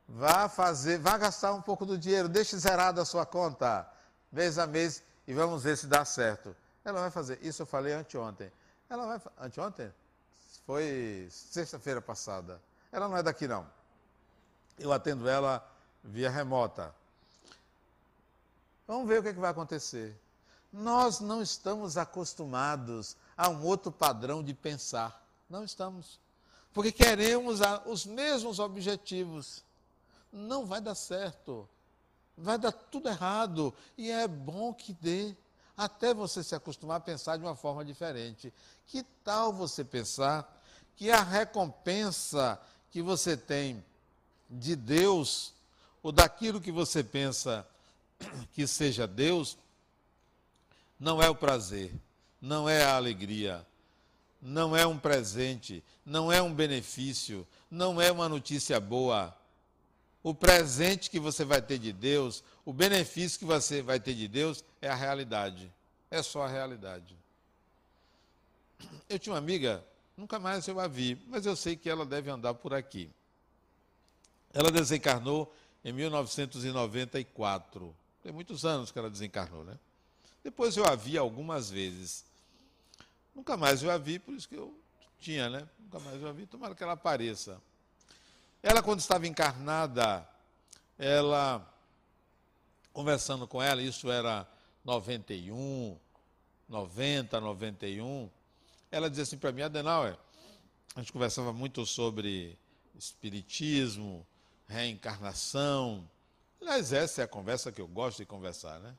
Vá 0.09 0.49
fazer, 0.49 0.97
vá 0.97 1.19
gastar 1.19 1.53
um 1.53 1.61
pouco 1.61 1.85
do 1.85 1.99
dinheiro, 1.99 2.27
deixe 2.27 2.57
zerado 2.57 2.99
a 2.99 3.05
sua 3.05 3.27
conta 3.27 3.87
mês 4.31 4.57
a 4.57 4.65
mês, 4.65 5.03
e 5.27 5.35
vamos 5.35 5.61
ver 5.61 5.77
se 5.77 5.85
dá 5.85 6.03
certo. 6.03 6.55
Ela 6.83 7.01
vai 7.01 7.11
fazer. 7.11 7.37
Isso 7.43 7.61
eu 7.61 7.65
falei 7.67 7.93
anteontem. 7.93 8.51
Ela 8.89 9.05
vai. 9.05 9.21
Anteontem? 9.39 9.93
Foi 10.65 11.27
sexta-feira 11.29 12.01
passada. 12.01 12.59
Ela 12.91 13.07
não 13.07 13.17
é 13.17 13.21
daqui, 13.21 13.47
não. 13.47 13.67
Eu 14.79 14.91
atendo 14.91 15.29
ela 15.29 15.63
via 16.03 16.31
remota. 16.31 16.93
Vamos 18.87 19.07
ver 19.07 19.19
o 19.19 19.23
que, 19.23 19.29
é 19.29 19.33
que 19.33 19.39
vai 19.39 19.51
acontecer. 19.51 20.19
Nós 20.73 21.19
não 21.19 21.39
estamos 21.43 21.97
acostumados 21.97 23.15
a 23.37 23.47
um 23.47 23.63
outro 23.63 23.91
padrão 23.91 24.43
de 24.43 24.55
pensar. 24.55 25.23
Não 25.49 25.63
estamos. 25.63 26.19
Porque 26.73 26.91
queremos 26.91 27.59
os 27.85 28.05
mesmos 28.05 28.59
objetivos. 28.59 29.63
Não 30.31 30.65
vai 30.65 30.81
dar 30.81 30.95
certo 30.95 31.67
vai 32.37 32.57
dar 32.57 32.71
tudo 32.71 33.09
errado. 33.09 33.73
E 33.97 34.11
é 34.11 34.27
bom 34.27 34.73
que 34.73 34.93
dê, 34.93 35.35
até 35.75 36.13
você 36.13 36.43
se 36.43 36.55
acostumar 36.55 36.97
a 36.97 37.01
pensar 37.01 37.37
de 37.37 37.43
uma 37.43 37.55
forma 37.55 37.83
diferente. 37.83 38.53
Que 38.87 39.03
tal 39.23 39.53
você 39.53 39.83
pensar 39.83 40.51
que 40.95 41.11
a 41.11 41.21
recompensa 41.21 42.59
que 42.91 43.01
você 43.01 43.35
tem 43.35 43.83
de 44.49 44.75
Deus, 44.75 45.53
ou 46.01 46.11
daquilo 46.11 46.61
que 46.61 46.71
você 46.71 47.03
pensa 47.03 47.67
que 48.53 48.65
seja 48.65 49.07
Deus, 49.07 49.57
não 50.97 51.21
é 51.21 51.29
o 51.29 51.35
prazer, 51.35 51.93
não 52.39 52.69
é 52.69 52.85
a 52.85 52.95
alegria, 52.95 53.65
não 54.45 54.77
é 54.77 54.85
um 54.85 54.99
presente, 54.99 55.83
não 56.05 56.31
é 56.31 56.39
um 56.39 56.53
benefício, 56.53 57.47
não 57.69 57.99
é 57.99 58.11
uma 58.11 58.29
notícia 58.29 58.79
boa. 58.79 59.35
O 60.21 60.35
presente 60.35 61.09
que 61.09 61.19
você 61.19 61.43
vai 61.43 61.63
ter 61.63 61.79
de 61.79 61.91
Deus, 61.91 62.43
o 62.63 62.71
benefício 62.71 63.39
que 63.39 63.45
você 63.45 63.81
vai 63.81 63.99
ter 63.99 64.13
de 64.13 64.27
Deus 64.27 64.63
é 64.83 64.87
a 64.87 64.93
realidade. 64.93 65.73
É 66.11 66.21
só 66.21 66.43
a 66.43 66.47
realidade. 66.47 67.17
Eu 69.09 69.17
tinha 69.17 69.33
uma 69.33 69.39
amiga, 69.39 69.83
nunca 70.15 70.37
mais 70.37 70.67
eu 70.67 70.79
a 70.79 70.87
vi, 70.87 71.19
mas 71.27 71.47
eu 71.47 71.55
sei 71.55 71.75
que 71.75 71.89
ela 71.89 72.05
deve 72.05 72.29
andar 72.29 72.53
por 72.53 72.71
aqui. 72.71 73.09
Ela 74.53 74.69
desencarnou 74.69 75.51
em 75.83 75.91
1994. 75.91 77.95
Tem 78.21 78.31
muitos 78.31 78.63
anos 78.63 78.91
que 78.91 78.99
ela 78.99 79.09
desencarnou, 79.09 79.63
né? 79.63 79.75
Depois 80.43 80.77
eu 80.77 80.85
a 80.85 80.93
vi 80.93 81.17
algumas 81.17 81.71
vezes. 81.71 82.23
Nunca 83.35 83.57
mais 83.57 83.83
eu 83.83 83.91
a 83.91 83.97
vi, 83.97 84.17
por 84.17 84.33
isso 84.33 84.47
que 84.47 84.55
eu 84.55 84.73
tinha, 85.19 85.49
né? 85.49 85.67
Nunca 85.77 85.99
mais 85.99 86.21
eu 86.21 86.29
a 86.29 86.31
vi, 86.31 86.45
tomara 86.45 86.73
que 86.73 86.81
ela 86.81 86.93
apareça. 86.93 87.61
Ela, 88.63 88.81
quando 88.81 89.01
estava 89.01 89.27
encarnada, 89.27 90.27
ela, 90.97 91.63
conversando 92.93 93.45
com 93.45 93.61
ela, 93.61 93.81
isso 93.81 94.09
era 94.09 94.47
91, 94.85 95.97
90, 96.69 97.41
91, 97.41 98.29
ela 98.89 99.09
dizia 99.09 99.23
assim 99.23 99.37
para 99.37 99.51
mim, 99.51 99.61
Adenauer, 99.61 100.17
a 100.95 101.01
gente 101.01 101.11
conversava 101.11 101.51
muito 101.51 101.85
sobre 101.85 102.57
espiritismo, 102.95 104.25
reencarnação. 104.67 106.09
Aliás, 106.61 106.93
essa 106.93 107.21
é 107.21 107.25
a 107.25 107.27
conversa 107.27 107.71
que 107.71 107.81
eu 107.81 107.87
gosto 107.87 108.19
de 108.19 108.25
conversar, 108.25 108.79
né? 108.79 108.95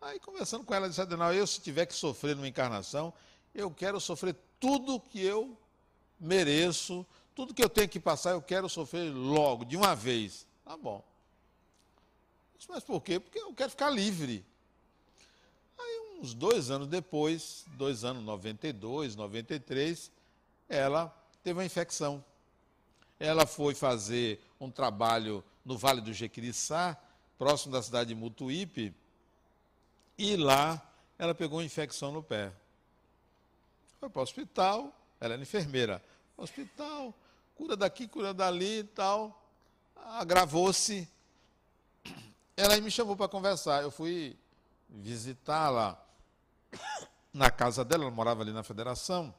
Aí, 0.00 0.20
conversando 0.20 0.64
com 0.64 0.74
ela, 0.74 0.88
disse: 0.88 1.00
Adenal, 1.00 1.32
eu, 1.32 1.46
se 1.46 1.60
tiver 1.60 1.86
que 1.86 1.94
sofrer 1.94 2.36
numa 2.36 2.46
encarnação, 2.46 3.12
eu 3.54 3.70
quero 3.70 4.00
sofrer 4.00 4.36
tudo 4.58 4.98
que 5.00 5.20
eu 5.20 5.56
mereço, 6.18 7.06
tudo 7.34 7.54
que 7.54 7.62
eu 7.62 7.68
tenho 7.68 7.88
que 7.88 8.00
passar, 8.00 8.30
eu 8.30 8.42
quero 8.42 8.68
sofrer 8.68 9.12
logo, 9.12 9.64
de 9.64 9.76
uma 9.76 9.94
vez. 9.94 10.46
Tá 10.64 10.76
bom. 10.76 11.04
Mas 12.68 12.82
por 12.82 13.02
quê? 13.02 13.20
Porque 13.20 13.38
eu 13.38 13.52
quero 13.52 13.70
ficar 13.70 13.90
livre. 13.90 14.44
Aí, 15.78 16.18
uns 16.20 16.32
dois 16.32 16.70
anos 16.70 16.88
depois, 16.88 17.64
dois 17.76 18.04
anos, 18.04 18.24
92, 18.24 19.14
93, 19.14 20.10
ela 20.68 21.14
teve 21.42 21.58
uma 21.58 21.64
infecção. 21.64 22.24
Ela 23.20 23.46
foi 23.46 23.74
fazer 23.74 24.40
um 24.58 24.70
trabalho 24.70 25.44
no 25.64 25.76
Vale 25.76 26.00
do 26.00 26.12
Jequiriçá, 26.12 26.96
próximo 27.38 27.72
da 27.72 27.82
cidade 27.82 28.08
de 28.08 28.14
Mutuípe, 28.14 28.94
e 30.16 30.36
lá 30.36 30.80
ela 31.18 31.34
pegou 31.34 31.58
uma 31.58 31.64
infecção 31.64 32.12
no 32.12 32.22
pé. 32.22 32.52
Foi 34.04 34.10
para 34.10 34.20
o 34.20 34.22
hospital, 34.22 34.94
ela 35.18 35.32
era 35.32 35.42
enfermeira. 35.42 36.02
Hospital, 36.36 37.14
cura 37.54 37.74
daqui, 37.74 38.06
cura 38.06 38.34
dali 38.34 38.80
e 38.80 38.84
tal. 38.84 39.42
Agravou-se. 39.96 41.08
Ela 42.54 42.78
me 42.82 42.90
chamou 42.90 43.16
para 43.16 43.28
conversar. 43.28 43.82
Eu 43.82 43.90
fui 43.90 44.36
visitá-la 44.90 45.98
na 47.32 47.50
casa 47.50 47.82
dela, 47.82 48.04
ela 48.04 48.10
morava 48.10 48.42
ali 48.42 48.52
na 48.52 48.62
federação. 48.62 49.34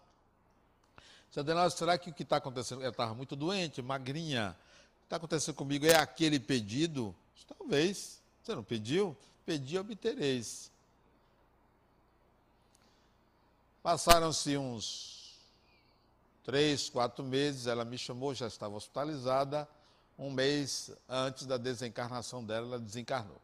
Disse, 1.32 1.78
será 1.78 1.96
que 2.00 2.10
o 2.10 2.14
que 2.14 2.24
está 2.24 2.38
acontecendo? 2.38 2.82
Ela 2.82 2.90
estava 2.90 3.14
muito 3.14 3.36
doente, 3.36 3.84
magrinha. 3.84 4.58
O 4.96 5.00
que 5.02 5.06
está 5.06 5.18
acontecendo 5.18 5.54
comigo 5.54 5.86
é 5.86 5.96
aquele 5.96 6.40
pedido? 6.40 7.16
Talvez. 7.48 8.20
Você 8.42 8.56
não 8.56 8.64
pediu? 8.64 9.16
Pedi, 9.46 9.78
obtereis. 9.78 10.72
Passaram-se 13.86 14.58
uns 14.58 15.38
três, 16.44 16.90
quatro 16.90 17.24
meses, 17.24 17.68
ela 17.68 17.86
me 17.86 18.00
chamou, 18.00 18.34
já 18.34 18.48
estava 18.48 18.76
hospitalizada. 18.76 19.70
Um 20.18 20.32
mês 20.32 20.90
antes 21.08 21.46
da 21.46 21.56
desencarnação 21.56 22.44
dela, 22.44 22.66
ela 22.66 22.80
desencarnou. 22.80 23.40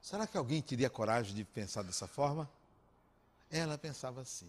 Será 0.00 0.24
que 0.24 0.36
alguém 0.36 0.62
teria 0.62 0.88
coragem 0.88 1.34
de 1.34 1.42
pensar 1.42 1.82
dessa 1.82 2.06
forma? 2.06 2.48
Ela 3.50 3.76
pensava 3.76 4.20
assim 4.20 4.48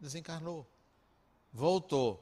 desencarnou. 0.00 0.66
Voltou. 1.52 2.20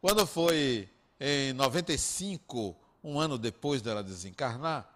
Quando 0.00 0.26
foi 0.26 0.88
em 1.20 1.52
95, 1.52 2.74
um 3.04 3.20
ano 3.20 3.36
depois 3.36 3.82
dela 3.82 4.02
desencarnar, 4.02 4.90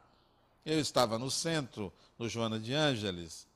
eu 0.64 0.80
estava 0.80 1.18
no 1.18 1.30
centro, 1.30 1.92
no 2.18 2.30
Joana 2.30 2.58
de 2.58 2.72
Ângeles, 2.72 3.46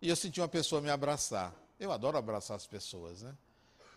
e 0.00 0.08
eu 0.08 0.16
senti 0.16 0.40
uma 0.40 0.48
pessoa 0.48 0.80
me 0.80 0.90
abraçar. 0.90 1.54
Eu 1.78 1.92
adoro 1.92 2.16
abraçar 2.16 2.56
as 2.56 2.66
pessoas, 2.66 3.22
né? 3.22 3.34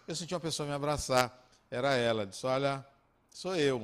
Eu 0.07 0.15
senti 0.15 0.33
uma 0.33 0.39
pessoa 0.39 0.67
me 0.67 0.73
abraçar. 0.73 1.45
Era 1.69 1.95
ela. 1.95 2.25
Disse: 2.25 2.45
Olha, 2.45 2.85
sou 3.29 3.55
eu. 3.55 3.81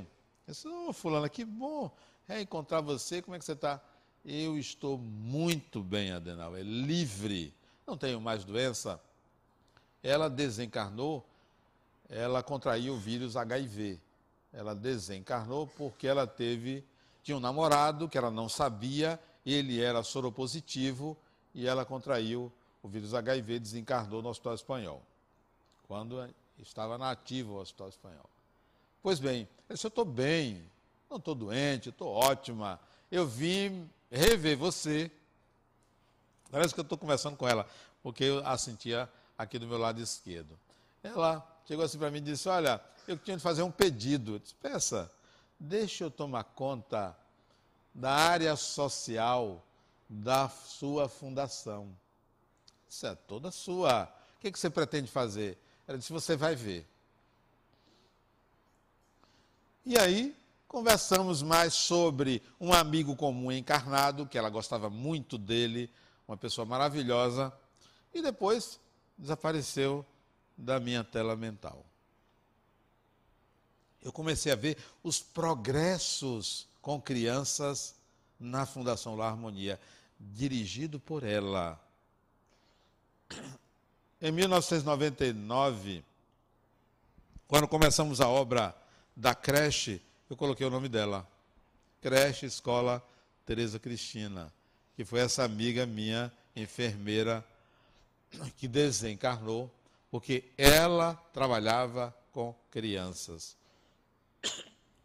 Eu 0.47 0.53
disse: 0.53 0.67
Ô, 0.67 0.89
oh, 0.89 0.93
Fulana, 0.93 1.29
que 1.29 1.45
bom 1.45 1.91
reencontrar 2.27 2.81
você. 2.81 3.21
Como 3.21 3.35
é 3.35 3.39
que 3.39 3.45
você 3.45 3.53
está? 3.53 3.81
Eu 4.25 4.57
estou 4.57 4.97
muito 4.97 5.81
bem, 5.81 6.11
Adenal. 6.11 6.55
É 6.55 6.61
livre. 6.61 7.53
Não 7.85 7.97
tenho 7.97 8.19
mais 8.19 8.43
doença 8.43 8.99
ela 10.07 10.29
desencarnou, 10.29 11.25
ela 12.09 12.41
contraiu 12.41 12.93
o 12.93 12.97
vírus 12.97 13.35
HIV. 13.35 13.99
Ela 14.53 14.73
desencarnou 14.73 15.67
porque 15.67 16.07
ela 16.07 16.25
teve, 16.25 16.83
tinha 17.23 17.35
um 17.35 17.41
namorado 17.41 18.07
que 18.07 18.17
ela 18.17 18.31
não 18.31 18.47
sabia, 18.47 19.19
ele 19.45 19.81
era 19.81 20.01
soropositivo 20.03 21.17
e 21.53 21.67
ela 21.67 21.85
contraiu 21.85 22.51
o 22.81 22.87
vírus 22.87 23.13
HIV 23.13 23.59
desencarnou 23.59 24.21
no 24.21 24.29
Hospital 24.29 24.53
Espanhol, 24.53 25.01
quando 25.87 26.29
estava 26.59 26.97
na 26.97 27.11
ativa 27.11 27.51
o 27.51 27.59
Hospital 27.59 27.89
Espanhol. 27.89 28.29
Pois 29.01 29.19
bem, 29.19 29.47
eu 29.69 29.75
eu 29.81 29.87
estou 29.87 30.05
bem, 30.05 30.63
não 31.09 31.17
estou 31.17 31.35
doente, 31.35 31.89
estou 31.89 32.09
ótima. 32.09 32.79
Eu 33.11 33.27
vim 33.27 33.89
rever 34.11 34.57
você. 34.57 35.11
Parece 36.51 36.73
que 36.73 36.79
eu 36.79 36.83
estou 36.83 36.97
conversando 36.97 37.35
com 37.35 37.47
ela, 37.47 37.67
porque 38.01 38.23
eu 38.23 38.45
a 38.45 38.57
sentia 38.57 39.09
aqui 39.37 39.59
do 39.59 39.67
meu 39.67 39.77
lado 39.77 40.01
esquerdo. 40.01 40.57
Ela 41.03 41.45
chegou 41.65 41.83
assim 41.83 41.97
para 41.97 42.09
mim 42.09 42.19
e 42.19 42.21
disse: 42.21 42.47
Olha, 42.49 42.81
eu 43.07 43.17
tinha 43.17 43.37
de 43.37 43.43
fazer 43.43 43.63
um 43.63 43.71
pedido. 43.71 44.35
Eu 44.35 44.39
disse: 44.39 44.55
Peça, 44.55 45.11
deixa 45.59 46.05
eu 46.05 46.11
tomar 46.11 46.43
conta 46.43 47.15
da 47.93 48.11
área 48.11 48.55
social 48.55 49.63
da 50.09 50.49
sua 50.49 51.09
fundação. 51.09 51.95
Isso 52.89 53.05
é 53.05 53.15
toda 53.15 53.51
sua. 53.51 54.03
O 54.37 54.39
que, 54.39 54.51
que 54.51 54.59
você 54.59 54.69
pretende 54.69 55.09
fazer? 55.09 55.57
Ela 55.87 55.97
disse: 55.97 56.13
Você 56.13 56.35
vai 56.35 56.55
ver. 56.55 56.87
E 59.85 59.97
aí, 59.97 60.35
conversamos 60.67 61.41
mais 61.41 61.73
sobre 61.73 62.41
um 62.59 62.73
amigo 62.73 63.15
comum 63.15 63.51
encarnado, 63.51 64.27
que 64.27 64.37
ela 64.37 64.49
gostava 64.49 64.89
muito 64.89 65.37
dele, 65.37 65.89
uma 66.27 66.37
pessoa 66.37 66.65
maravilhosa. 66.65 67.53
E 68.13 68.21
depois 68.21 68.79
desapareceu 69.17 70.05
da 70.57 70.79
minha 70.79 71.03
tela 71.03 71.35
mental. 71.35 71.85
Eu 74.01 74.11
comecei 74.11 74.51
a 74.51 74.55
ver 74.55 74.77
os 75.03 75.21
progressos 75.21 76.67
com 76.81 77.01
crianças 77.01 77.95
na 78.39 78.65
Fundação 78.65 79.15
La 79.15 79.27
Harmonia, 79.27 79.79
dirigido 80.19 80.99
por 80.99 81.23
ela. 81.23 81.79
Em 84.21 84.31
1999, 84.31 86.03
quando 87.47 87.67
começamos 87.67 88.19
a 88.19 88.27
obra 88.27 88.75
da 89.15 89.33
creche, 89.35 90.01
eu 90.29 90.35
coloquei 90.35 90.65
o 90.65 90.71
nome 90.71 90.89
dela. 90.89 91.27
Creche 92.01 92.45
Escola 92.45 93.05
Tereza 93.45 93.79
Cristina, 93.79 94.51
que 94.95 95.05
foi 95.05 95.19
essa 95.19 95.43
amiga 95.43 95.85
minha, 95.85 96.31
enfermeira 96.55 97.45
que 98.57 98.67
desencarnou, 98.67 99.71
porque 100.09 100.51
ela 100.57 101.15
trabalhava 101.33 102.15
com 102.31 102.53
crianças. 102.71 103.55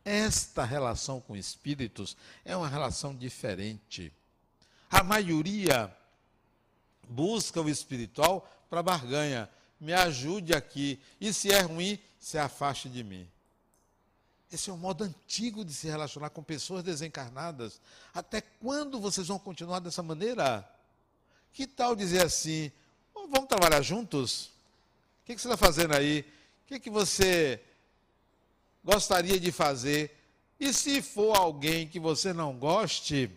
Esta 0.05 0.64
relação 0.64 1.20
com 1.20 1.37
espíritos 1.37 2.16
é 2.44 2.57
uma 2.57 2.68
relação 2.68 3.14
diferente. 3.14 4.12
A 4.92 5.02
maioria 5.02 5.90
busca 7.09 7.62
o 7.62 7.68
espiritual 7.68 8.46
para 8.68 8.83
barganha. 8.83 9.48
Me 9.81 9.94
ajude 9.94 10.55
aqui. 10.55 11.00
E 11.18 11.33
se 11.33 11.50
é 11.50 11.61
ruim, 11.61 11.98
se 12.20 12.37
afaste 12.37 12.90
de 12.90 13.02
mim. 13.02 13.26
Esse 14.52 14.68
é 14.68 14.72
um 14.72 14.76
modo 14.76 15.05
antigo 15.05 15.64
de 15.64 15.72
se 15.72 15.88
relacionar 15.88 16.28
com 16.28 16.42
pessoas 16.42 16.85
desencarnadas. 16.85 17.81
Até 18.12 18.42
quando 18.42 19.00
vocês 19.00 19.28
vão 19.28 19.38
continuar 19.38 19.81
dessa 19.81 20.02
maneira? 20.02 20.68
Que 21.55 21.66
tal 21.66 21.96
dizer 21.96 22.26
assim: 22.26 22.70
vamos 23.14 23.48
trabalhar 23.48 23.81
juntos? 23.81 24.50
O 25.22 25.24
que, 25.24 25.38
você 25.38 25.48
está 25.48 25.57
fazendo 25.57 25.94
aí? 25.94 26.22
O 26.70 26.78
que 26.78 26.90
você 26.90 27.62
gostaria 28.85 29.40
de 29.40 29.50
fazer? 29.50 30.14
E 30.61 30.70
se 30.70 31.00
for 31.00 31.35
alguém 31.35 31.88
que 31.88 31.98
você 31.98 32.35
não 32.35 32.55
goste, 32.59 33.31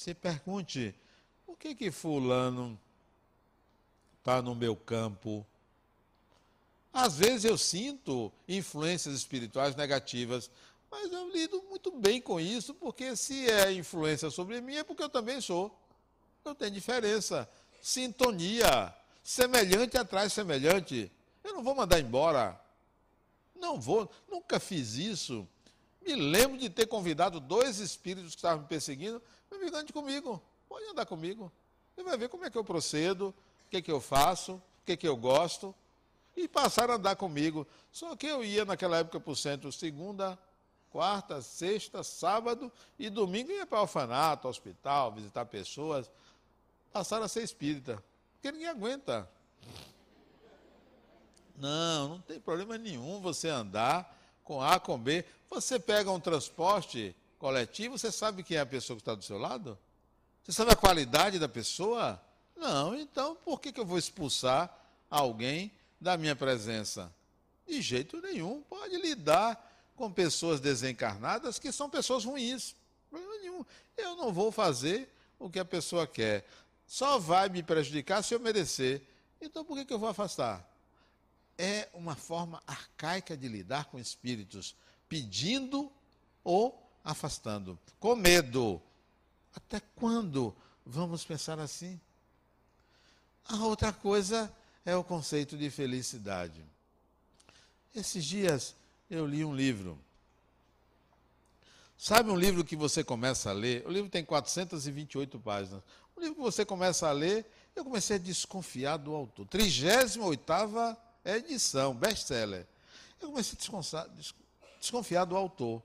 se 0.00 0.14
pergunte: 0.14 0.94
por 1.44 1.58
que 1.58 1.74
que 1.74 1.90
fulano 1.90 2.78
está 4.18 4.40
no 4.40 4.54
meu 4.54 4.74
campo? 4.74 5.46
Às 6.90 7.18
vezes 7.18 7.44
eu 7.44 7.58
sinto 7.58 8.32
influências 8.48 9.14
espirituais 9.14 9.76
negativas, 9.76 10.50
mas 10.90 11.12
eu 11.12 11.30
lido 11.30 11.62
muito 11.68 11.92
bem 11.92 12.20
com 12.20 12.40
isso, 12.40 12.74
porque 12.74 13.14
se 13.14 13.48
é 13.48 13.72
influência 13.72 14.30
sobre 14.30 14.60
mim, 14.62 14.76
é 14.76 14.82
porque 14.82 15.02
eu 15.02 15.08
também 15.08 15.40
sou. 15.40 15.70
Não 16.44 16.54
tem 16.54 16.72
diferença. 16.72 17.48
Sintonia. 17.82 18.94
Semelhante 19.22 19.98
atrás 19.98 20.32
semelhante. 20.32 21.12
Eu 21.44 21.52
não 21.52 21.62
vou 21.62 21.74
mandar 21.74 22.00
embora. 22.00 22.58
Não 23.54 23.78
vou. 23.78 24.10
Nunca 24.28 24.58
fiz 24.58 24.94
isso. 24.94 25.46
Me 26.00 26.14
lembro 26.14 26.56
de 26.56 26.70
ter 26.70 26.86
convidado 26.86 27.38
dois 27.38 27.78
espíritos 27.78 28.30
que 28.30 28.38
estavam 28.38 28.62
me 28.62 28.66
perseguindo. 28.66 29.22
Meu 29.50 29.60
amigo, 29.60 29.76
ande 29.76 29.92
comigo. 29.92 30.42
Pode 30.68 30.84
andar 30.86 31.06
comigo. 31.06 31.50
Você 31.94 32.02
vai 32.04 32.16
ver 32.16 32.28
como 32.28 32.44
é 32.44 32.50
que 32.50 32.56
eu 32.56 32.64
procedo, 32.64 33.34
o 33.66 33.70
que, 33.70 33.78
é 33.78 33.82
que 33.82 33.90
eu 33.90 34.00
faço, 34.00 34.54
o 34.54 34.62
que, 34.86 34.92
é 34.92 34.96
que 34.96 35.08
eu 35.08 35.16
gosto. 35.16 35.74
E 36.36 36.46
passaram 36.46 36.94
a 36.94 36.96
andar 36.96 37.16
comigo. 37.16 37.66
Só 37.90 38.14
que 38.14 38.26
eu 38.26 38.44
ia 38.44 38.64
naquela 38.64 38.98
época 38.98 39.18
para 39.18 39.32
o 39.32 39.36
centro 39.36 39.72
segunda, 39.72 40.38
quarta, 40.90 41.42
sexta, 41.42 42.02
sábado 42.02 42.70
e 42.98 43.10
domingo 43.10 43.50
ia 43.50 43.66
para 43.66 43.78
o 43.78 43.82
orfanato, 43.82 44.48
hospital, 44.48 45.12
visitar 45.12 45.44
pessoas. 45.46 46.10
Passaram 46.92 47.24
a 47.24 47.28
ser 47.28 47.42
espírita. 47.42 48.02
Porque 48.34 48.52
ninguém 48.52 48.68
aguenta. 48.68 49.28
Não, 51.56 52.08
não 52.08 52.20
tem 52.20 52.40
problema 52.40 52.78
nenhum 52.78 53.20
você 53.20 53.48
andar 53.48 54.16
com 54.42 54.62
A, 54.62 54.80
com 54.80 54.98
B. 54.98 55.24
Você 55.50 55.78
pega 55.78 56.10
um 56.10 56.20
transporte 56.20 57.14
coletivo, 57.40 57.98
você 57.98 58.12
sabe 58.12 58.42
quem 58.42 58.58
é 58.58 58.60
a 58.60 58.66
pessoa 58.66 58.96
que 58.96 59.00
está 59.00 59.14
do 59.14 59.24
seu 59.24 59.38
lado? 59.38 59.76
Você 60.44 60.52
sabe 60.52 60.72
a 60.72 60.76
qualidade 60.76 61.38
da 61.38 61.48
pessoa? 61.48 62.22
Não, 62.54 62.94
então 62.94 63.34
por 63.34 63.58
que, 63.60 63.72
eu 63.80 63.86
vou 63.86 63.98
expulsar 63.98 64.70
alguém 65.08 65.72
da 65.98 66.18
minha 66.18 66.36
presença? 66.36 67.12
De 67.66 67.80
jeito 67.80 68.20
nenhum. 68.20 68.60
Pode 68.68 68.94
lidar 68.98 69.58
com 69.96 70.12
pessoas 70.12 70.60
desencarnadas 70.60 71.58
que 71.58 71.72
são 71.72 71.88
pessoas 71.88 72.26
ruins. 72.26 72.76
Problema 73.08 73.38
nenhum. 73.38 73.64
Eu 73.96 74.16
não 74.16 74.30
vou 74.32 74.52
fazer 74.52 75.10
o 75.38 75.48
que 75.48 75.58
a 75.58 75.64
pessoa 75.64 76.06
quer. 76.06 76.46
Só 76.86 77.18
vai 77.18 77.48
me 77.48 77.62
prejudicar 77.62 78.22
se 78.22 78.34
eu 78.34 78.40
merecer. 78.40 79.02
Então 79.40 79.64
por 79.64 79.78
que, 79.78 79.86
que 79.86 79.94
eu 79.94 79.98
vou 79.98 80.10
afastar? 80.10 80.68
É 81.56 81.88
uma 81.94 82.14
forma 82.14 82.62
arcaica 82.66 83.34
de 83.34 83.48
lidar 83.48 83.86
com 83.86 83.98
espíritos, 83.98 84.76
pedindo 85.08 85.90
ou 86.44 86.89
afastando, 87.04 87.78
com 87.98 88.14
medo. 88.14 88.80
Até 89.54 89.80
quando 89.96 90.54
vamos 90.84 91.24
pensar 91.24 91.58
assim? 91.58 92.00
A 93.44 93.56
outra 93.64 93.92
coisa 93.92 94.52
é 94.84 94.94
o 94.94 95.04
conceito 95.04 95.56
de 95.56 95.70
felicidade. 95.70 96.64
Esses 97.94 98.24
dias 98.24 98.74
eu 99.10 99.26
li 99.26 99.44
um 99.44 99.54
livro. 99.54 99.98
Sabe 101.98 102.30
um 102.30 102.36
livro 102.36 102.64
que 102.64 102.76
você 102.76 103.04
começa 103.04 103.50
a 103.50 103.52
ler? 103.52 103.84
O 103.86 103.90
livro 103.90 104.08
tem 104.08 104.24
428 104.24 105.38
páginas. 105.40 105.82
Um 106.16 106.20
livro 106.20 106.36
que 106.36 106.40
você 106.40 106.64
começa 106.64 107.08
a 107.08 107.12
ler, 107.12 107.44
eu 107.74 107.84
comecei 107.84 108.16
a 108.16 108.18
desconfiar 108.18 108.96
do 108.96 109.14
autor. 109.14 109.46
38 109.48 110.98
edição, 111.24 111.94
best-seller. 111.94 112.66
Eu 113.20 113.28
comecei 113.28 113.58
a 113.98 114.06
desconfiar 114.78 115.24
do 115.24 115.36
autor. 115.36 115.82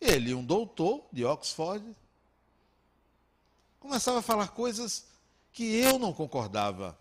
Ele, 0.00 0.34
um 0.34 0.44
doutor 0.44 1.04
de 1.12 1.24
Oxford, 1.24 1.84
começava 3.80 4.20
a 4.20 4.22
falar 4.22 4.48
coisas 4.48 5.06
que 5.52 5.76
eu 5.76 5.98
não 5.98 6.12
concordava. 6.12 6.98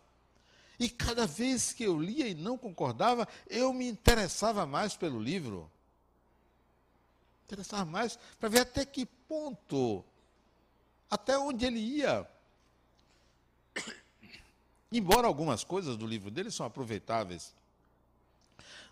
E 0.80 0.90
cada 0.90 1.26
vez 1.26 1.74
que 1.74 1.84
eu 1.84 2.00
lia 2.00 2.28
e 2.28 2.34
não 2.34 2.58
concordava, 2.58 3.28
eu 3.48 3.74
me 3.74 3.88
interessava 3.88 4.66
mais 4.66 4.96
pelo 4.96 5.20
livro. 5.20 5.70
Interessava 7.46 7.86
mais 7.86 8.18
para 8.40 8.50
ver 8.50 8.60
até 8.60 8.86
que 8.86 9.06
ponto, 9.06 10.04
até 11.10 11.38
onde 11.38 11.66
ele 11.66 11.80
ia. 11.80 12.28
Embora 14.92 15.28
algumas 15.28 15.64
coisas 15.64 15.98
do 15.98 16.06
livro 16.06 16.30
dele 16.30 16.52
são 16.52 16.66
aproveitáveis, 16.66 17.54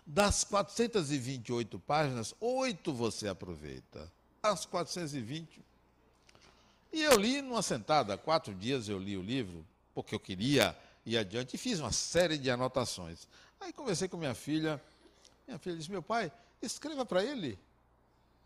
das 0.06 0.44
428 0.44 1.78
páginas, 1.80 2.34
oito 2.40 2.94
você 2.94 3.26
aproveita. 3.26 4.10
As 4.42 4.64
420. 4.64 5.60
E 6.92 7.02
eu 7.02 7.16
li 7.18 7.42
numa 7.42 7.62
sentada, 7.62 8.16
quatro 8.16 8.54
dias 8.54 8.88
eu 8.88 8.98
li 8.98 9.16
o 9.16 9.22
livro, 9.22 9.66
porque 9.92 10.14
eu 10.14 10.20
queria 10.20 10.76
ir 11.04 11.18
adiante 11.18 11.56
e 11.56 11.58
fiz 11.58 11.80
uma 11.80 11.90
série 11.90 12.38
de 12.38 12.48
anotações. 12.50 13.26
Aí 13.60 13.72
conversei 13.72 14.08
com 14.08 14.16
minha 14.16 14.34
filha. 14.34 14.80
Minha 15.46 15.58
filha 15.58 15.76
disse: 15.76 15.90
Meu 15.90 16.02
pai, 16.02 16.30
escreva 16.62 17.04
para 17.04 17.24
ele. 17.24 17.58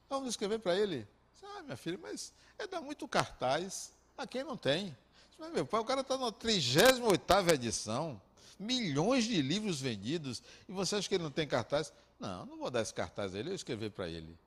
Vamos 0.08 0.30
escrever 0.30 0.58
para 0.58 0.74
ele. 0.74 1.06
Ah, 1.42 1.62
minha 1.62 1.76
filha, 1.76 1.98
mas 2.00 2.32
é 2.58 2.66
dar 2.66 2.80
muito 2.80 3.06
cartaz 3.06 3.92
a 4.16 4.26
quem 4.26 4.42
não 4.42 4.56
tem. 4.56 4.96
Mas, 5.38 5.52
meu 5.52 5.66
pai, 5.66 5.80
o 5.80 5.84
cara 5.84 6.00
está 6.00 6.16
na 6.16 6.32
38 6.32 7.50
edição, 7.52 8.20
milhões 8.60 9.24
de 9.24 9.40
livros 9.40 9.80
vendidos, 9.80 10.42
e 10.68 10.72
você 10.72 10.96
acha 10.96 11.08
que 11.08 11.14
ele 11.14 11.24
não 11.24 11.30
tem 11.30 11.48
cartaz? 11.48 11.92
Não, 12.20 12.44
não 12.44 12.58
vou 12.58 12.70
dar 12.70 12.82
esse 12.82 12.92
cartaz 12.92 13.34
a 13.34 13.38
ele, 13.38 13.50
eu 13.50 13.54
escrever 13.54 13.90
para 13.90 14.06
ele. 14.06 14.38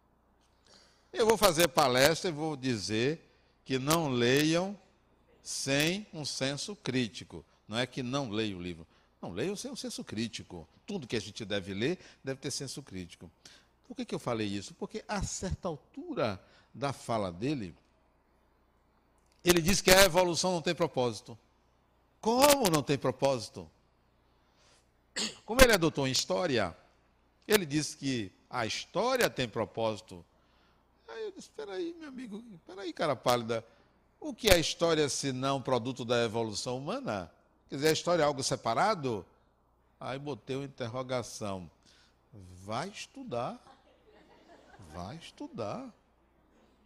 Eu 1.12 1.26
vou 1.26 1.36
fazer 1.36 1.68
palestra 1.68 2.30
e 2.30 2.34
vou 2.34 2.56
dizer 2.56 3.20
que 3.66 3.80
não 3.80 4.10
leiam 4.10 4.78
sem 5.42 6.06
um 6.14 6.24
senso 6.24 6.76
crítico. 6.76 7.44
Não 7.68 7.78
é 7.78 7.88
que 7.88 8.04
não 8.04 8.30
leia 8.30 8.56
o 8.56 8.62
livro. 8.62 8.86
Não, 9.22 9.32
leiam 9.32 9.56
sem 9.56 9.72
um 9.72 9.76
senso 9.76 10.04
crítico. 10.04 10.68
Tudo 10.86 11.08
que 11.08 11.16
a 11.16 11.22
gente 11.22 11.44
deve 11.44 11.74
ler 11.74 11.98
deve 12.24 12.40
ter 12.40 12.52
senso 12.52 12.84
crítico. 12.84 13.32
Por 13.88 13.96
que, 13.96 14.06
que 14.06 14.16
eu 14.16 14.20
falei 14.20 14.48
isso? 14.48 14.74
Porque 14.74 15.04
a 15.08 15.24
certa 15.24 15.68
altura 15.68 16.42
da 16.74 16.94
fala 16.94 17.32
dele, 17.32 17.76
ele 19.44 19.62
diz 19.62 19.82
que 19.82 19.92
a 19.92 20.04
evolução 20.04 20.52
não 20.52 20.62
tem 20.62 20.74
propósito. 20.74 21.38
Como 22.20 22.70
não 22.70 22.82
tem 22.82 22.98
propósito? 22.98 23.70
Como 25.46 25.62
ele 25.62 25.74
é 25.74 25.78
doutor 25.78 26.08
em 26.08 26.12
história, 26.12 26.76
ele 27.48 27.66
disse 27.66 27.98
que 27.98 28.32
a 28.50 28.66
história 28.66 29.30
tem 29.30 29.48
propósito. 29.48 30.26
Aí 31.08 31.24
eu 31.26 31.32
disse: 31.32 31.50
espera 31.50 31.74
aí, 31.74 31.96
meu 32.00 32.10
amigo, 32.10 32.44
espera 32.54 32.82
aí, 32.82 32.94
cara 32.94 33.16
pálida. 33.16 33.66
O 34.20 34.34
que 34.34 34.50
é 34.50 34.60
história 34.60 35.10
se 35.10 35.32
não 35.32 35.62
produto 35.62 36.06
da 36.06 36.24
evolução 36.24 36.78
humana? 36.78 37.32
Quer 37.70 37.76
dizer, 37.76 37.88
a 37.90 37.92
história 37.92 38.24
é 38.24 38.26
algo 38.26 38.42
separado? 38.42 39.26
Aí 40.00 40.18
botei 40.18 40.56
uma 40.56 40.66
interrogação. 40.66 41.70
Vai 42.64 42.90
estudar. 42.90 43.60
Vai 44.94 45.18
estudar. 45.18 45.94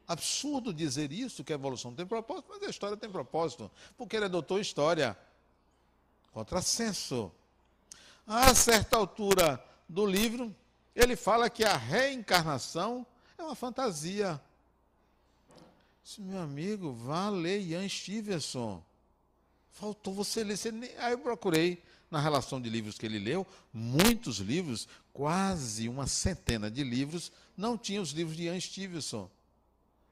Absurdo 0.08 0.74
dizer 0.74 1.12
isso, 1.12 1.44
que 1.44 1.52
a 1.52 1.56
evolução 1.56 1.94
tem 1.94 2.06
propósito, 2.06 2.48
mas 2.50 2.63
a 2.63 2.70
história 2.70 2.96
tem 2.96 3.10
propósito, 3.10 3.70
porque 3.98 4.16
ele 4.16 4.26
é 4.26 4.30
doutor 4.30 4.58
em 4.58 4.62
história. 4.62 5.18
Contrassenso. 6.32 7.32
A 8.28 8.54
certa 8.54 8.98
altura 8.98 9.64
do 9.88 10.06
livro, 10.06 10.54
ele 10.93 11.16
fala 11.16 11.49
que 11.49 11.64
a 11.64 11.78
reencarnação 11.78 13.08
é 13.38 13.43
uma 13.43 13.56
fantasia. 13.56 14.39
Disse, 16.04 16.22
meu 16.22 16.41
amigo, 16.41 16.91
vá 16.91 17.30
ler 17.30 17.62
Ian 17.62 17.88
Stevenson. 17.88 18.84
Faltou 19.72 20.14
você 20.14 20.43
ler. 20.43 20.58
Você 20.58 20.72
nem... 20.72 20.89
Aí 20.97 21.14
eu 21.14 21.20
procurei 21.20 21.82
na 22.10 22.20
relação 22.20 22.62
de 22.62 22.70
livros 22.70 22.97
que 22.97 23.06
ele 23.06 23.20
leu, 23.20 23.45
muitos 23.74 24.38
livros, 24.38 24.88
quase 25.14 25.89
uma 25.89 26.08
centena 26.08 26.72
de 26.72 26.84
livros, 26.84 27.32
não 27.56 27.78
tinha 27.78 28.01
os 28.01 28.12
livros 28.12 28.36
de 28.38 28.43
Ian 28.43 28.60
Stevenson. 28.60 29.30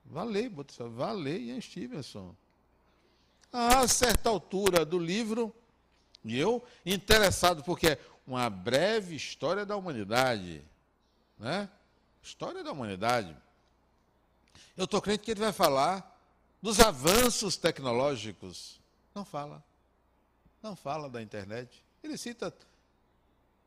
Valei, 0.06 0.52
valei 0.92 1.50
Ian 1.50 1.62
Stevenson. 1.62 2.36
A 3.52 3.88
certa 3.88 4.30
altura 4.30 4.86
do 4.86 5.00
livro, 5.00 5.56
e 6.24 6.38
eu 6.38 6.62
interessado, 6.86 7.64
porque 7.64 7.98
uma 8.26 8.50
breve 8.50 9.16
história 9.16 9.66
da 9.66 9.76
humanidade. 9.76 10.64
Né? 11.38 11.70
História 12.24 12.64
da 12.64 12.72
humanidade. 12.72 13.36
Eu 14.76 14.86
estou 14.86 15.02
crente 15.02 15.24
que 15.24 15.32
ele 15.32 15.40
vai 15.40 15.54
falar 15.54 16.14
dos 16.62 16.80
avanços 16.80 17.56
tecnológicos 17.56 18.80
não 19.16 19.24
fala. 19.24 19.64
Não 20.62 20.76
fala 20.76 21.10
da 21.10 21.22
internet. 21.22 21.82
Ele 22.04 22.18
cita 22.18 22.54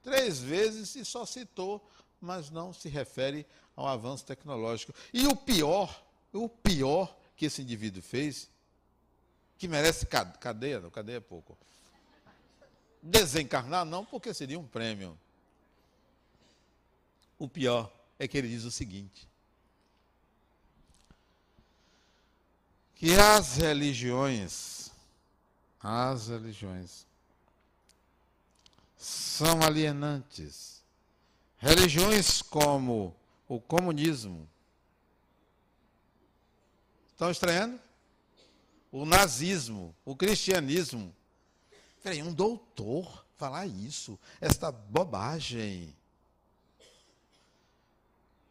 três 0.02 0.38
vezes 0.38 0.94
e 0.94 1.04
só 1.04 1.24
citou, 1.24 1.88
mas 2.20 2.50
não 2.50 2.72
se 2.72 2.88
refere 2.90 3.46
ao 3.74 3.86
avanço 3.86 4.26
tecnológico. 4.26 4.92
E 5.12 5.26
o 5.26 5.34
pior, 5.34 6.04
o 6.32 6.48
pior 6.48 7.16
que 7.34 7.46
esse 7.46 7.62
indivíduo 7.62 8.02
fez, 8.02 8.50
que 9.56 9.66
merece 9.66 10.06
cadeia, 10.06 10.80
não, 10.80 10.90
cadeia 10.90 11.16
é 11.16 11.20
pouco. 11.20 11.56
Desencarnar, 13.02 13.84
não, 13.84 14.04
porque 14.04 14.32
seria 14.34 14.58
um 14.58 14.66
prêmio. 14.66 15.18
O 17.38 17.48
pior 17.48 17.92
é 18.18 18.26
que 18.26 18.36
ele 18.36 18.48
diz 18.48 18.64
o 18.64 18.70
seguinte: 18.70 19.28
que 22.94 23.14
as 23.14 23.56
religiões, 23.56 24.90
as 25.80 26.28
religiões, 26.28 27.06
são 28.96 29.62
alienantes. 29.62 30.82
Religiões 31.58 32.42
como 32.42 33.14
o 33.48 33.60
comunismo. 33.60 34.48
Estão 37.12 37.30
estranhando? 37.30 37.80
O 38.90 39.04
nazismo, 39.04 39.94
o 40.04 40.16
cristianismo. 40.16 41.14
Peraí, 42.02 42.22
um 42.22 42.32
doutor 42.32 43.24
falar 43.36 43.66
isso, 43.66 44.18
esta 44.40 44.70
bobagem. 44.70 45.94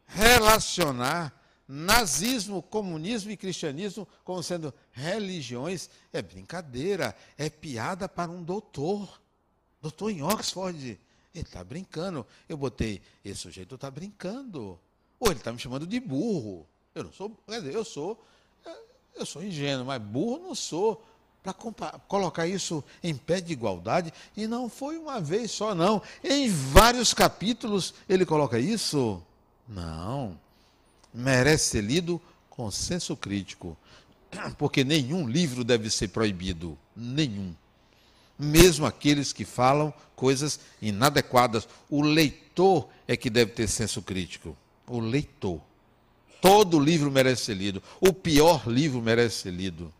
Relacionar 0.06 1.38
nazismo, 1.68 2.62
comunismo 2.62 3.30
e 3.30 3.36
cristianismo 3.36 4.08
como 4.24 4.42
sendo 4.42 4.72
religiões 4.90 5.90
é 6.10 6.22
brincadeira, 6.22 7.14
é 7.36 7.50
piada 7.50 8.08
para 8.08 8.30
um 8.30 8.42
doutor. 8.42 9.20
Doutor 9.82 10.10
em 10.10 10.22
Oxford, 10.22 10.98
ele 11.34 11.44
está 11.44 11.62
brincando. 11.62 12.26
Eu 12.48 12.56
botei, 12.56 13.02
esse 13.22 13.40
sujeito 13.40 13.74
está 13.74 13.90
brincando. 13.90 14.80
Ou 15.20 15.30
ele 15.30 15.40
está 15.40 15.52
me 15.52 15.58
chamando 15.58 15.86
de 15.86 16.00
burro. 16.00 16.66
Eu 16.94 17.04
não 17.04 17.12
sou, 17.12 17.30
quer 17.46 17.60
dizer, 17.60 17.74
eu 17.74 17.84
sou, 17.84 18.24
eu 19.14 19.26
sou 19.26 19.42
ingênuo, 19.42 19.84
mas 19.84 20.00
burro 20.00 20.38
não 20.38 20.54
sou. 20.54 21.04
Para 21.42 21.54
colocar 22.06 22.46
isso 22.46 22.84
em 23.02 23.14
pé 23.14 23.40
de 23.40 23.52
igualdade, 23.52 24.12
e 24.36 24.46
não 24.46 24.68
foi 24.68 24.98
uma 24.98 25.20
vez 25.20 25.50
só, 25.50 25.74
não. 25.74 26.02
Em 26.22 26.50
vários 26.50 27.14
capítulos 27.14 27.94
ele 28.08 28.26
coloca 28.26 28.58
isso. 28.58 29.22
Não. 29.66 30.38
Merece 31.14 31.70
ser 31.70 31.80
lido 31.80 32.20
com 32.50 32.70
senso 32.70 33.16
crítico. 33.16 33.76
Porque 34.58 34.84
nenhum 34.84 35.26
livro 35.26 35.64
deve 35.64 35.88
ser 35.90 36.08
proibido. 36.08 36.76
Nenhum 36.94 37.54
mesmo 38.38 38.86
aqueles 38.86 39.32
que 39.32 39.44
falam 39.44 39.92
coisas 40.14 40.60
inadequadas. 40.80 41.68
O 41.90 42.02
leitor 42.02 42.88
é 43.06 43.16
que 43.16 43.28
deve 43.28 43.52
ter 43.52 43.66
senso 43.66 44.00
crítico. 44.00 44.56
O 44.86 45.00
leitor. 45.00 45.60
Todo 46.40 46.78
livro 46.78 47.10
merece 47.10 47.46
ser 47.46 47.54
lido. 47.54 47.82
O 48.00 48.12
pior 48.12 48.68
livro 48.68 49.02
merece 49.02 49.42
ser 49.42 49.50
lido. 49.50 49.92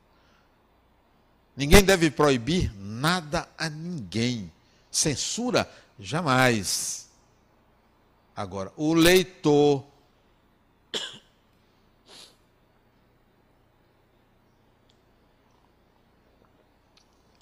Ninguém 1.58 1.82
deve 1.82 2.08
proibir 2.08 2.72
nada 2.76 3.48
a 3.58 3.68
ninguém. 3.68 4.48
Censura, 4.92 5.68
jamais. 5.98 7.10
Agora, 8.36 8.72
o 8.76 8.94
leitor 8.94 9.84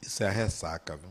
Isso 0.00 0.22
é 0.22 0.28
a 0.28 0.30
ressaca, 0.30 0.96
viu? 0.96 1.10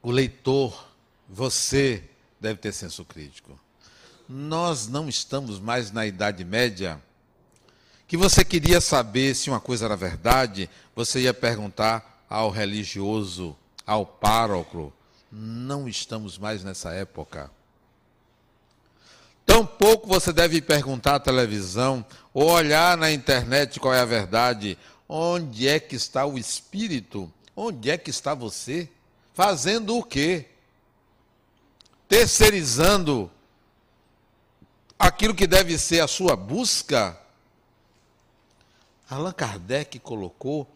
O 0.00 0.12
leitor, 0.12 0.94
você 1.28 2.08
deve 2.38 2.60
ter 2.60 2.72
senso 2.72 3.04
crítico. 3.04 3.58
Nós 4.32 4.86
não 4.86 5.08
estamos 5.08 5.58
mais 5.58 5.90
na 5.90 6.06
Idade 6.06 6.44
Média 6.44 7.02
que 8.06 8.16
você 8.16 8.44
queria 8.44 8.80
saber 8.80 9.34
se 9.34 9.50
uma 9.50 9.58
coisa 9.58 9.86
era 9.86 9.96
verdade, 9.96 10.70
você 10.94 11.22
ia 11.22 11.34
perguntar 11.34 12.24
ao 12.30 12.48
religioso, 12.48 13.56
ao 13.84 14.06
pároco. 14.06 14.92
Não 15.32 15.88
estamos 15.88 16.38
mais 16.38 16.62
nessa 16.62 16.92
época. 16.92 17.50
Tampouco 19.44 20.06
você 20.06 20.32
deve 20.32 20.62
perguntar 20.62 21.16
à 21.16 21.20
televisão 21.20 22.06
ou 22.32 22.50
olhar 22.50 22.96
na 22.96 23.10
internet 23.10 23.80
qual 23.80 23.92
é 23.92 24.00
a 24.00 24.04
verdade. 24.04 24.78
Onde 25.08 25.66
é 25.66 25.80
que 25.80 25.96
está 25.96 26.24
o 26.24 26.38
espírito? 26.38 27.32
Onde 27.56 27.90
é 27.90 27.98
que 27.98 28.10
está 28.10 28.32
você? 28.32 28.88
Fazendo 29.34 29.96
o 29.96 30.04
quê? 30.04 30.46
Terceirizando 32.08 33.28
aquilo 35.00 35.34
que 35.34 35.46
deve 35.46 35.78
ser 35.78 36.00
a 36.00 36.06
sua 36.06 36.36
busca? 36.36 37.18
Allan 39.08 39.32
Kardec 39.32 39.98
colocou 39.98 40.70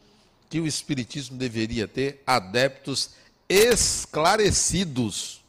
que 0.49 0.59
o 0.59 0.67
Espiritismo 0.67 1.37
deveria 1.37 1.87
ter 1.87 2.23
adeptos 2.27 3.11
esclarecidos. 3.49 5.43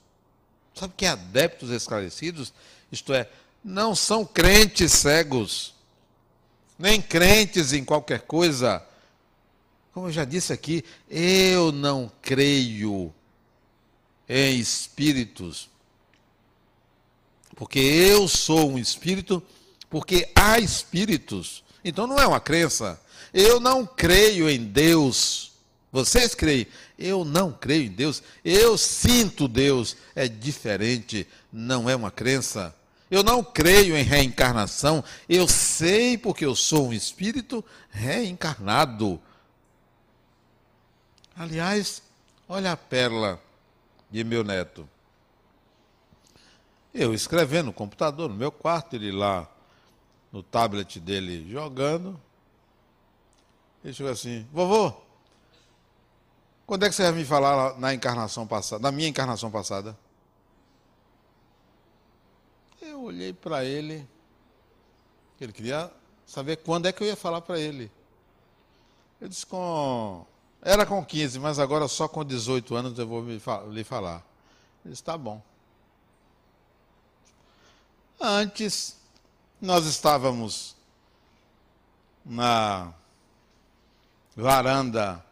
Sabe 0.76 0.94
o 0.94 0.98
que 0.98 1.06
é 1.06 1.10
adeptos 1.10 1.70
esclarecidos? 1.72 2.54
Isto 2.92 3.14
é, 3.14 3.30
não 3.64 3.96
são 3.96 4.26
crentes 4.26 4.92
cegos, 4.92 5.74
nem 6.78 7.02
crentes 7.02 7.72
em 7.72 7.84
qualquer 7.84 8.22
coisa. 8.22 8.86
Como 9.94 10.08
eu 10.08 10.12
já 10.12 10.26
disse 10.26 10.52
aqui, 10.52 10.84
eu 11.10 11.72
não 11.72 12.12
creio 12.22 13.14
em 14.28 14.60
espíritos, 14.60 15.70
porque 17.56 17.80
eu 17.80 18.28
sou 18.28 18.72
um 18.72 18.78
espírito, 18.78 19.42
porque 19.90 20.30
há 20.36 20.60
espíritos. 20.60 21.64
Então 21.84 22.06
não 22.06 22.20
é 22.20 22.28
uma 22.28 22.40
crença. 22.40 23.00
Eu 23.34 23.60
não 23.60 23.86
creio 23.86 24.50
em 24.50 24.64
Deus. 24.64 25.54
Vocês 25.92 26.36
creem? 26.36 26.68
Eu 27.00 27.24
não 27.24 27.52
creio 27.52 27.86
em 27.86 27.92
Deus. 27.92 28.22
Eu 28.44 28.78
sinto 28.78 29.48
Deus. 29.48 29.96
É 30.14 30.28
diferente. 30.28 31.28
Não 31.52 31.90
é 31.90 31.96
uma 31.96 32.12
crença. 32.12 32.76
Eu 33.10 33.24
não 33.24 33.44
creio 33.44 33.96
em 33.96 34.04
reencarnação. 34.04 35.04
Eu 35.30 35.48
sei 35.48 36.18
porque 36.18 36.46
eu 36.46 36.56
sou 36.56 36.88
um 36.88 36.94
espírito 36.94 37.64
reencarnado. 37.90 39.22
Aliás, 41.38 42.02
olha 42.48 42.72
a 42.72 42.78
pérola 42.78 43.42
de 44.10 44.24
meu 44.24 44.44
neto. 44.44 44.90
Eu 46.98 47.14
escrevendo 47.14 47.66
no 47.66 47.74
computador, 47.74 48.30
no 48.30 48.36
meu 48.36 48.50
quarto, 48.50 48.96
ele 48.96 49.12
lá 49.12 49.46
no 50.32 50.42
tablet 50.42 50.98
dele 50.98 51.46
jogando. 51.52 52.18
Ele 53.84 53.94
chegou 53.94 54.14
assim: 54.14 54.48
Vovô, 54.50 54.94
quando 56.66 56.86
é 56.86 56.90
que 56.90 56.96
você 56.96 57.04
vai 57.04 57.12
me 57.12 57.26
falar 57.26 57.78
na 57.78 57.94
encarnação 57.94 58.48
passada, 58.48 58.82
na 58.82 58.94
minha 58.94 59.10
encarnação 59.10 59.52
passada? 59.52 59.98
Eu 62.82 63.04
olhei 63.04 63.34
para 63.34 63.66
ele, 63.66 64.08
ele 65.42 65.52
queria 65.52 65.92
saber 66.26 66.56
quando 66.56 66.86
é 66.86 66.94
que 66.94 67.04
eu 67.04 67.08
ia 67.08 67.18
falar 67.18 67.42
para 67.42 67.60
ele. 67.60 67.92
Eu 69.20 69.28
disse 69.28 69.46
com. 69.46 70.26
Era 70.62 70.86
com 70.86 71.04
15, 71.04 71.40
mas 71.40 71.60
agora 71.60 71.90
só 71.90 72.08
com 72.08 72.24
18 72.24 72.74
anos 72.74 72.98
eu 72.98 73.06
vou 73.06 73.22
lhe 73.70 73.84
falar. 73.84 74.24
Ele 74.86 74.94
disse: 74.94 75.04
tá 75.04 75.18
bom. 75.18 75.42
Antes, 78.20 78.96
nós 79.62 79.86
estávamos 79.86 80.76
na 82.26 82.94
varanda 84.36 85.24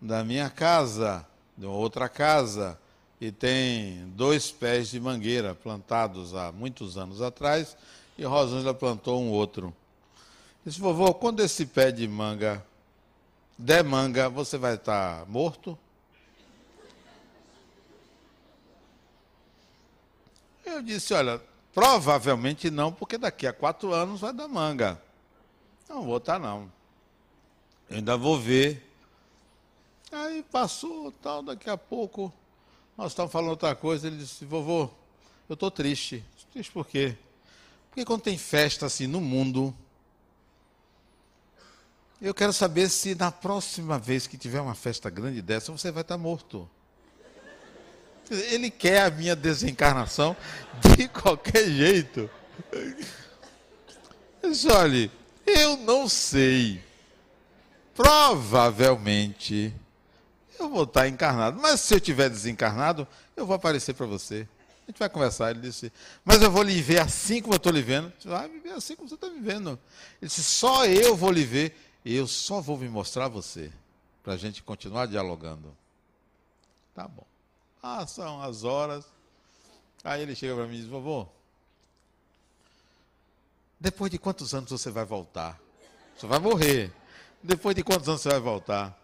da 0.00 0.24
minha 0.24 0.50
casa, 0.50 1.26
de 1.56 1.66
outra 1.66 2.08
casa, 2.08 2.78
e 3.20 3.30
tem 3.30 4.08
dois 4.16 4.50
pés 4.50 4.88
de 4.90 4.98
mangueira 4.98 5.54
plantados 5.54 6.34
há 6.34 6.50
muitos 6.50 6.98
anos 6.98 7.22
atrás, 7.22 7.76
e 8.18 8.24
Rosângela 8.24 8.74
plantou 8.74 9.22
um 9.22 9.30
outro. 9.30 9.74
Disse, 10.64 10.80
vovô, 10.80 11.14
quando 11.14 11.40
esse 11.40 11.66
pé 11.66 11.90
de 11.90 12.06
manga 12.08 12.64
der 13.56 13.84
manga, 13.84 14.28
você 14.28 14.58
vai 14.58 14.74
estar 14.74 15.24
morto? 15.26 15.78
Eu 20.64 20.82
disse, 20.82 21.14
olha, 21.14 21.40
provavelmente 21.72 22.70
não, 22.70 22.92
porque 22.92 23.18
daqui 23.18 23.46
a 23.46 23.52
quatro 23.52 23.92
anos 23.92 24.20
vai 24.20 24.32
dar 24.32 24.48
manga. 24.48 25.00
Não 25.88 26.02
vou 26.02 26.18
estar 26.18 26.38
não. 26.38 26.70
Eu 27.88 27.96
ainda 27.96 28.16
vou 28.16 28.38
ver. 28.38 28.90
Aí 30.10 30.42
passou, 30.42 31.10
tal, 31.12 31.42
daqui 31.42 31.68
a 31.70 31.76
pouco 31.76 32.32
nós 32.96 33.12
estávamos 33.12 33.32
falando 33.32 33.50
outra 33.50 33.74
coisa, 33.74 34.06
ele 34.06 34.18
disse, 34.18 34.44
vovô, 34.44 34.90
eu 35.48 35.54
estou 35.54 35.70
triste. 35.70 36.24
Triste 36.52 36.70
por 36.70 36.86
quê? 36.86 37.16
Porque 37.88 38.04
quando 38.04 38.22
tem 38.22 38.36
festa 38.36 38.86
assim 38.86 39.06
no 39.06 39.20
mundo, 39.20 39.74
eu 42.20 42.32
quero 42.34 42.52
saber 42.52 42.88
se 42.88 43.14
na 43.14 43.32
próxima 43.32 43.98
vez 43.98 44.26
que 44.26 44.38
tiver 44.38 44.60
uma 44.60 44.74
festa 44.74 45.10
grande 45.10 45.42
dessa, 45.42 45.72
você 45.72 45.90
vai 45.90 46.02
estar 46.02 46.16
morto. 46.16 46.68
Ele 48.32 48.70
quer 48.70 49.02
a 49.02 49.10
minha 49.10 49.36
desencarnação 49.36 50.36
de 50.80 51.08
qualquer 51.20 51.66
jeito. 51.66 52.30
Mas 54.42 54.64
olhe, 54.66 55.10
eu 55.46 55.76
não 55.78 56.08
sei. 56.08 56.82
provavelmente 57.94 59.74
eu 60.58 60.68
vou 60.68 60.84
estar 60.84 61.08
encarnado. 61.08 61.60
Mas 61.60 61.80
se 61.80 61.94
eu 61.94 61.98
estiver 61.98 62.28
desencarnado, 62.30 63.06
eu 63.36 63.44
vou 63.46 63.56
aparecer 63.56 63.94
para 63.94 64.06
você. 64.06 64.46
A 64.86 64.90
gente 64.90 64.98
vai 64.98 65.08
conversar. 65.08 65.50
Ele 65.50 65.60
disse, 65.60 65.92
mas 66.24 66.42
eu 66.42 66.50
vou 66.50 66.62
lhe 66.62 66.80
ver 66.80 67.00
assim 67.00 67.40
como 67.40 67.54
eu 67.54 67.58
estou 67.58 67.72
lhe 67.72 67.82
vendo. 67.82 68.12
Você 68.18 68.28
vai 68.28 68.48
me 68.48 68.60
ver 68.60 68.72
assim 68.72 68.96
como 68.96 69.08
você 69.08 69.14
está 69.14 69.28
me 69.28 69.40
vendo. 69.40 69.70
Ele 70.20 70.28
disse, 70.28 70.42
só 70.42 70.86
eu 70.86 71.16
vou 71.16 71.30
lhe 71.30 71.44
ver. 71.44 71.76
Eu 72.04 72.26
só 72.26 72.60
vou 72.60 72.76
me 72.76 72.88
mostrar 72.88 73.28
você. 73.28 73.70
Para 74.22 74.34
a 74.34 74.36
gente 74.36 74.62
continuar 74.62 75.06
dialogando. 75.06 75.76
Tá 76.94 77.08
bom. 77.08 77.31
Ah, 77.82 78.06
são 78.06 78.40
as 78.40 78.62
horas. 78.62 79.04
Aí 80.04 80.22
ele 80.22 80.34
chega 80.34 80.54
para 80.54 80.66
mim 80.66 80.76
e 80.76 80.80
diz, 80.80 80.86
vovô, 80.86 81.26
depois 83.78 84.10
de 84.10 84.18
quantos 84.18 84.54
anos 84.54 84.70
você 84.70 84.90
vai 84.90 85.04
voltar? 85.04 85.60
Você 86.16 86.26
vai 86.26 86.38
morrer. 86.38 86.92
Depois 87.42 87.74
de 87.74 87.82
quantos 87.82 88.08
anos 88.08 88.20
você 88.20 88.28
vai 88.28 88.40
voltar? 88.40 88.96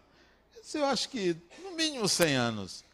Eu 0.73 0.85
acho 0.85 1.09
que 1.09 1.37
no 1.63 1.73
mínimo 1.73 2.09
100 2.09 2.35
anos. 2.37 2.85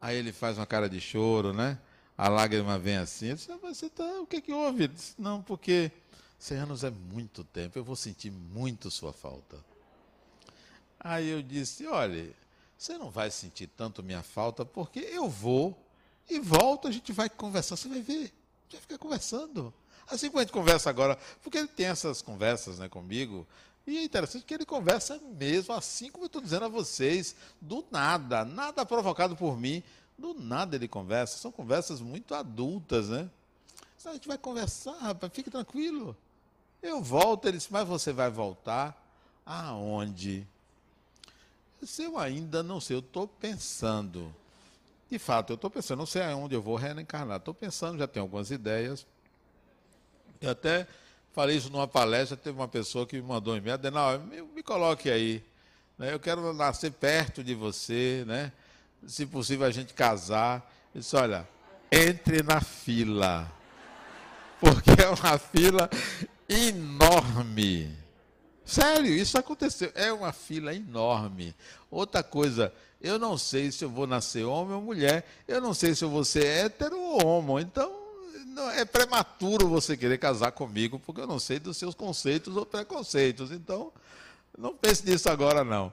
Aí 0.00 0.16
ele 0.16 0.32
faz 0.32 0.56
uma 0.56 0.66
cara 0.66 0.88
de 0.88 1.00
choro, 1.00 1.52
né? 1.52 1.78
A 2.16 2.28
lágrima 2.28 2.78
vem 2.78 2.96
assim. 2.96 3.28
Eu 3.28 3.36
disse, 3.36 3.52
ah, 3.52 3.58
você 3.60 3.90
tá, 3.90 4.20
o 4.20 4.26
que, 4.26 4.40
que 4.40 4.52
houve? 4.52 4.84
Ele 4.84 4.94
disse, 4.94 5.14
não, 5.18 5.42
porque 5.42 5.90
100 6.38 6.58
anos 6.58 6.84
é 6.84 6.90
muito 6.90 7.44
tempo, 7.44 7.78
eu 7.78 7.84
vou 7.84 7.96
sentir 7.96 8.30
muito 8.30 8.90
sua 8.90 9.12
falta. 9.12 9.58
Aí 10.98 11.28
eu 11.28 11.42
disse, 11.42 11.86
olha, 11.86 12.30
você 12.76 12.98
não 12.98 13.10
vai 13.10 13.30
sentir 13.30 13.66
tanto 13.68 14.02
minha 14.02 14.22
falta, 14.22 14.64
porque 14.64 15.00
eu 15.00 15.28
vou 15.28 15.76
e 16.28 16.38
volto, 16.38 16.88
a 16.88 16.90
gente 16.90 17.12
vai 17.12 17.28
conversar, 17.28 17.76
você 17.76 17.88
vai 17.88 18.00
ver, 18.00 18.14
a 18.14 18.18
gente 18.18 18.72
vai 18.72 18.80
ficar 18.80 18.98
conversando. 18.98 19.72
Assim 20.08 20.28
como 20.28 20.38
a 20.38 20.42
gente 20.42 20.52
conversa 20.52 20.90
agora, 20.90 21.18
porque 21.42 21.58
ele 21.58 21.68
tem 21.68 21.86
essas 21.86 22.22
conversas 22.22 22.78
né, 22.78 22.88
comigo, 22.88 23.46
e 23.86 23.98
é 23.98 24.02
interessante 24.02 24.44
que 24.44 24.52
ele 24.52 24.66
conversa 24.66 25.20
mesmo, 25.38 25.72
assim 25.72 26.10
como 26.10 26.24
eu 26.24 26.26
estou 26.26 26.42
dizendo 26.42 26.64
a 26.64 26.68
vocês, 26.68 27.36
do 27.60 27.84
nada, 27.90 28.44
nada 28.44 28.84
provocado 28.84 29.36
por 29.36 29.56
mim, 29.56 29.82
do 30.18 30.34
nada 30.34 30.74
ele 30.74 30.88
conversa. 30.88 31.38
São 31.38 31.52
conversas 31.52 32.00
muito 32.00 32.34
adultas, 32.34 33.08
né? 33.08 33.30
A 34.04 34.12
gente 34.12 34.28
vai 34.28 34.38
conversar, 34.38 34.96
rapaz, 34.98 35.32
fique 35.32 35.50
tranquilo. 35.50 36.16
Eu 36.80 37.02
volto, 37.02 37.46
ele 37.46 37.56
disse, 37.56 37.72
mas 37.72 37.86
você 37.86 38.12
vai 38.12 38.30
voltar 38.30 38.96
aonde? 39.44 40.46
Se 41.82 42.04
eu 42.04 42.18
ainda 42.18 42.62
não 42.62 42.80
sei, 42.80 42.96
eu 42.96 43.00
estou 43.00 43.28
pensando. 43.28 44.34
De 45.10 45.18
fato, 45.18 45.52
eu 45.52 45.54
estou 45.54 45.70
pensando, 45.70 45.98
não 45.98 46.06
sei 46.06 46.22
aonde 46.22 46.54
eu 46.54 46.62
vou 46.62 46.76
reencarnar. 46.76 47.38
Estou 47.38 47.54
pensando, 47.54 47.98
já 47.98 48.06
tenho 48.06 48.24
algumas 48.24 48.50
ideias. 48.50 49.06
Eu 50.40 50.50
até 50.50 50.86
falei 51.32 51.56
isso 51.56 51.70
numa 51.70 51.86
palestra, 51.86 52.36
teve 52.36 52.58
uma 52.58 52.68
pessoa 52.68 53.06
que 53.06 53.16
me 53.16 53.22
mandou 53.22 53.54
um 53.54 53.56
e-mail, 53.56 53.74
Adenal, 53.74 54.18
me, 54.18 54.42
me 54.42 54.62
coloque 54.62 55.10
aí. 55.10 55.44
Né? 55.96 56.12
Eu 56.12 56.18
quero 56.18 56.52
nascer 56.52 56.90
perto 56.92 57.44
de 57.44 57.54
você, 57.54 58.24
né? 58.26 58.52
se 59.06 59.26
possível 59.26 59.66
a 59.66 59.70
gente 59.70 59.94
casar. 59.94 60.70
Eu 60.94 61.00
disse, 61.00 61.16
olha, 61.16 61.46
entre 61.90 62.42
na 62.42 62.60
fila. 62.60 63.50
Porque 64.60 64.90
é 65.02 65.08
uma 65.08 65.38
fila 65.38 65.88
enorme. 66.48 68.05
Sério, 68.66 69.14
isso 69.14 69.38
aconteceu. 69.38 69.92
É 69.94 70.12
uma 70.12 70.32
fila 70.32 70.74
enorme. 70.74 71.54
Outra 71.88 72.22
coisa, 72.24 72.72
eu 73.00 73.16
não 73.16 73.38
sei 73.38 73.70
se 73.70 73.84
eu 73.84 73.88
vou 73.88 74.08
nascer 74.08 74.44
homem 74.44 74.74
ou 74.74 74.82
mulher. 74.82 75.24
Eu 75.46 75.60
não 75.60 75.72
sei 75.72 75.94
se 75.94 76.04
eu 76.04 76.10
vou 76.10 76.24
ser 76.24 76.44
hétero 76.44 76.98
ou 76.98 77.24
homo. 77.24 77.60
Então, 77.60 77.90
não, 78.48 78.68
é 78.70 78.84
prematuro 78.84 79.68
você 79.68 79.96
querer 79.96 80.18
casar 80.18 80.50
comigo, 80.50 80.98
porque 80.98 81.20
eu 81.20 81.26
não 81.28 81.38
sei 81.38 81.60
dos 81.60 81.76
seus 81.76 81.94
conceitos 81.94 82.56
ou 82.56 82.66
preconceitos. 82.66 83.52
Então, 83.52 83.92
não 84.58 84.74
pense 84.74 85.08
nisso 85.08 85.30
agora, 85.30 85.62
não. 85.62 85.92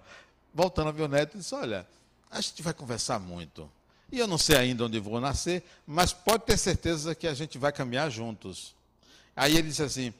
Voltando 0.52 0.88
ao 0.88 0.94
meu 0.94 1.08
neto, 1.08 1.38
disse: 1.38 1.54
olha, 1.54 1.86
a 2.32 2.42
gente 2.42 2.64
vai 2.64 2.74
conversar 2.74 3.20
muito. 3.20 3.70
E 4.12 4.18
eu 4.18 4.28
não 4.28 4.38
sei 4.38 4.58
ainda 4.58 4.86
onde 4.86 5.00
vou 5.00 5.22
nascer, 5.22 5.64
mas 5.86 6.12
pode 6.12 6.46
ter 6.46 6.58
certeza 6.58 7.14
que 7.14 7.28
a 7.28 7.34
gente 7.36 7.58
vai 7.60 7.72
caminhar 7.72 8.10
juntos. 8.10 8.74
Aí 9.36 9.58
ele 9.58 9.68
disse 9.68 9.84
assim: 9.84 10.14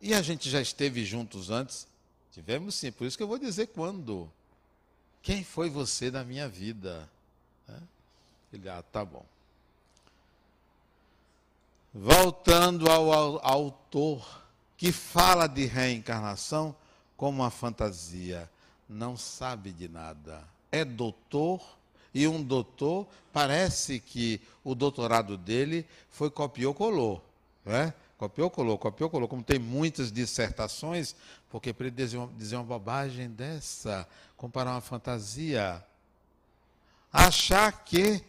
e 0.00 0.14
a 0.14 0.22
gente 0.22 0.48
já 0.48 0.60
esteve 0.60 1.04
juntos 1.04 1.50
antes? 1.50 1.86
Tivemos 2.32 2.74
sim, 2.74 2.92
por 2.92 3.06
isso 3.06 3.16
que 3.16 3.22
eu 3.22 3.28
vou 3.28 3.38
dizer 3.38 3.68
quando. 3.68 4.30
Quem 5.22 5.42
foi 5.42 5.68
você 5.68 6.10
na 6.10 6.24
minha 6.24 6.48
vida? 6.48 7.08
Ele, 8.52 8.68
ah, 8.68 8.82
tá 8.82 9.04
bom. 9.04 9.24
Voltando 11.92 12.90
ao, 12.90 13.12
ao 13.12 13.46
autor 13.46 14.42
que 14.76 14.92
fala 14.92 15.46
de 15.46 15.66
reencarnação 15.66 16.74
como 17.16 17.42
uma 17.42 17.50
fantasia, 17.50 18.48
não 18.88 19.16
sabe 19.16 19.72
de 19.72 19.88
nada. 19.88 20.44
É 20.70 20.84
doutor 20.84 21.60
e 22.14 22.26
um 22.26 22.42
doutor 22.42 23.06
parece 23.32 24.00
que 24.00 24.40
o 24.64 24.74
doutorado 24.74 25.36
dele 25.36 25.86
foi 26.10 26.30
copiou 26.30 26.72
colou, 26.72 27.22
não 27.64 27.74
é? 27.74 27.92
Copiou, 28.18 28.50
colou, 28.50 28.76
copiou, 28.76 29.08
colou. 29.08 29.28
Como 29.28 29.44
tem 29.44 29.60
muitas 29.60 30.10
dissertações, 30.10 31.14
porque 31.48 31.72
para 31.72 31.86
ele 31.86 31.94
dizer 31.94 32.16
uma, 32.16 32.26
dizer 32.36 32.56
uma 32.56 32.64
bobagem 32.64 33.30
dessa, 33.30 34.06
comparar 34.36 34.72
uma 34.72 34.80
fantasia, 34.80 35.82
achar 37.12 37.84
que 37.84 38.22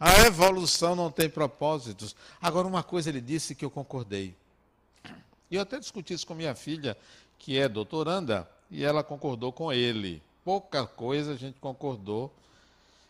a 0.00 0.20
evolução 0.20 0.96
não 0.96 1.10
tem 1.10 1.28
propósitos. 1.28 2.16
Agora, 2.40 2.66
uma 2.66 2.82
coisa 2.82 3.10
ele 3.10 3.20
disse 3.20 3.54
que 3.54 3.64
eu 3.64 3.70
concordei. 3.70 4.34
Eu 5.50 5.60
até 5.60 5.78
discuti 5.78 6.14
isso 6.14 6.26
com 6.26 6.34
minha 6.34 6.54
filha, 6.54 6.96
que 7.38 7.58
é 7.58 7.68
doutoranda, 7.68 8.48
e 8.70 8.84
ela 8.84 9.04
concordou 9.04 9.52
com 9.52 9.70
ele. 9.70 10.22
Pouca 10.42 10.86
coisa 10.86 11.32
a 11.32 11.36
gente 11.36 11.60
concordou 11.60 12.34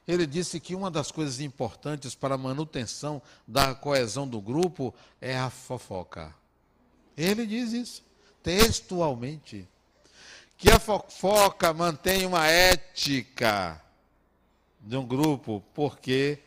ele 0.09 0.27
disse 0.27 0.59
que 0.59 0.75
uma 0.75 0.91
das 0.91 1.13
coisas 1.13 1.39
importantes 1.39 2.15
para 2.15 2.35
a 2.35 2.39
manutenção 2.39 3.21
da 3.47 3.75
coesão 3.75 4.27
do 4.27 4.41
grupo 4.41 4.95
é 5.21 5.37
a 5.39 5.51
fofoca. 5.51 6.35
Ele 7.15 7.47
diz 7.47 7.75
isso, 7.75 8.03
textualmente. 8.43 9.69
Que 10.57 10.71
a 10.71 10.79
fofoca 10.79 11.75
mantém 11.75 12.25
uma 12.25 12.47
ética 12.47 13.81
de 14.81 14.97
um 14.97 15.07
grupo, 15.07 15.63
porque 15.75 16.39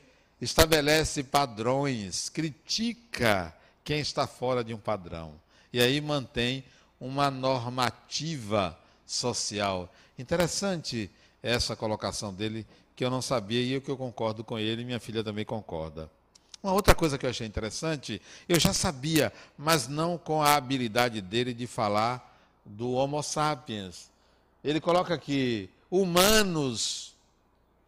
estabelece 0.42 1.22
padrões, 1.22 2.30
critica 2.30 3.56
quem 3.84 4.00
está 4.00 4.26
fora 4.26 4.64
de 4.64 4.74
um 4.74 4.80
padrão. 4.80 5.40
E 5.72 5.80
aí 5.80 6.02
mantém 6.02 6.66
uma 7.00 7.30
normativa 7.30 8.78
social. 9.06 9.88
Interessante 10.18 11.12
essa 11.44 11.76
colocação 11.76 12.34
dele 12.34 12.66
que 12.96 13.04
eu 13.04 13.10
não 13.10 13.22
sabia 13.22 13.62
e 13.62 13.74
eu 13.74 13.82
que 13.82 13.90
eu 13.90 13.98
concordo 13.98 14.44
com 14.44 14.60
ele, 14.60 14.86
minha 14.86 15.00
filha 15.00 15.24
também 15.24 15.46
concorda. 15.46 16.10
Uma 16.64 16.74
outra 16.74 16.94
coisa 16.94 17.18
que 17.18 17.26
eu 17.26 17.30
achei 17.30 17.48
interessante, 17.48 18.22
eu 18.48 18.60
já 18.60 18.72
sabia, 18.72 19.34
mas 19.58 19.88
não 19.88 20.18
com 20.18 20.44
a 20.44 20.56
habilidade 20.56 21.20
dele 21.20 21.54
de 21.54 21.66
falar 21.66 22.40
do 22.64 22.92
Homo 22.92 23.24
sapiens. 23.24 24.12
Ele 24.64 24.80
coloca 24.80 25.18
que 25.18 25.70
humanos 25.90 27.16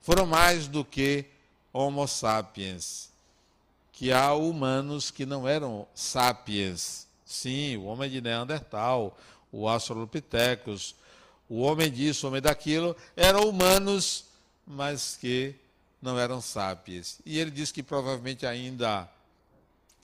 foram 0.02 0.26
mais 0.26 0.68
do 0.68 0.84
que 0.84 1.26
Homo 1.72 2.08
sapiens. 2.08 3.12
Que 3.92 4.12
há 4.12 4.34
humanos 4.34 5.12
que 5.12 5.26
não 5.26 5.48
eram 5.48 5.88
sapiens. 5.94 7.08
Sim, 7.24 7.78
o 7.78 7.84
homem 7.86 8.10
de 8.10 8.22
Neandertal, 8.22 9.16
o 9.52 9.68
Australopithecus, 9.68 10.96
o 11.48 11.62
homem 11.62 11.92
disso, 11.92 12.26
o 12.26 12.30
homem 12.30 12.42
daquilo, 12.42 12.96
eram 13.16 13.48
humanos 13.48 14.26
mas 14.66 15.18
que 15.20 15.56
não 16.02 16.20
eram 16.20 16.42
sábios. 16.42 17.20
E 17.26 17.40
ele 17.40 17.52
diz 17.52 17.72
que 17.72 17.82
provavelmente 17.82 18.46
ainda 18.46 19.10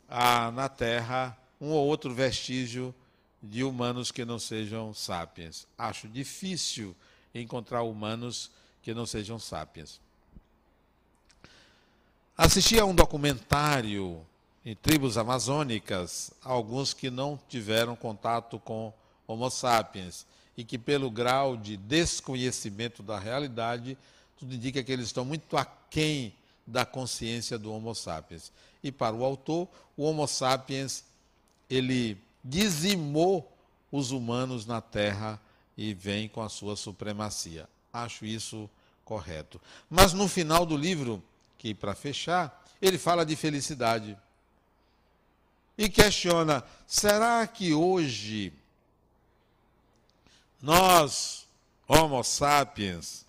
há 0.07 0.51
na 0.51 0.69
Terra 0.69 1.37
um 1.59 1.69
ou 1.69 1.87
outro 1.87 2.13
vestígio 2.13 2.93
de 3.41 3.63
humanos 3.63 4.11
que 4.11 4.25
não 4.25 4.39
sejam 4.39 4.93
sapiens. 4.93 5.67
Acho 5.77 6.07
difícil 6.07 6.95
encontrar 7.33 7.83
humanos 7.83 8.49
que 8.81 8.93
não 8.93 9.05
sejam 9.05 9.37
sapiens. 9.39 9.99
Assisti 12.37 12.79
a 12.79 12.85
um 12.85 12.95
documentário 12.95 14.25
em 14.65 14.75
tribos 14.75 15.17
amazônicas, 15.17 16.31
alguns 16.43 16.93
que 16.93 17.09
não 17.09 17.39
tiveram 17.49 17.95
contato 17.95 18.59
com 18.59 18.93
Homo 19.27 19.49
sapiens 19.49 20.25
e 20.57 20.63
que, 20.63 20.77
pelo 20.77 21.11
grau 21.11 21.55
de 21.55 21.77
desconhecimento 21.77 23.03
da 23.03 23.19
realidade, 23.19 23.97
tudo 24.39 24.55
indica 24.55 24.81
que 24.81 24.91
eles 24.91 25.07
estão 25.07 25.25
muito 25.25 25.57
aquém 25.57 26.33
da 26.65 26.85
consciência 26.85 27.57
do 27.59 27.73
Homo 27.73 27.93
sapiens. 27.93 28.51
E 28.81 28.91
para 28.91 29.15
o 29.15 29.25
autor, 29.25 29.67
o 29.97 30.03
Homo 30.03 30.25
sapiens 30.27 31.03
ele 31.69 32.17
dizimou 32.43 33.51
os 33.91 34.11
humanos 34.11 34.65
na 34.65 34.79
Terra 34.79 35.39
e 35.77 35.93
vem 35.93 36.29
com 36.29 36.41
a 36.41 36.47
sua 36.47 36.75
supremacia. 36.77 37.67
Acho 37.91 38.25
isso 38.25 38.69
correto. 39.03 39.59
Mas 39.89 40.13
no 40.13 40.27
final 40.27 40.65
do 40.65 40.77
livro, 40.77 41.21
que 41.57 41.73
para 41.73 41.93
fechar, 41.93 42.65
ele 42.81 42.97
fala 42.97 43.25
de 43.25 43.35
felicidade. 43.35 44.17
E 45.77 45.89
questiona: 45.89 46.63
será 46.87 47.45
que 47.45 47.73
hoje 47.73 48.53
nós 50.61 51.47
Homo 51.87 52.23
sapiens, 52.23 53.25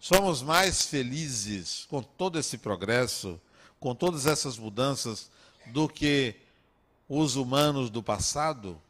somos 0.00 0.40
mais 0.42 0.86
felizes 0.86 1.86
com 1.90 2.02
todo 2.02 2.38
esse 2.38 2.56
progresso, 2.56 3.38
com 3.78 3.94
todas 3.94 4.26
essas 4.26 4.56
mudanças, 4.56 5.30
do 5.66 5.86
que 5.86 6.34
os 7.06 7.36
humanos 7.36 7.90
do 7.90 8.02
passado? 8.02 8.80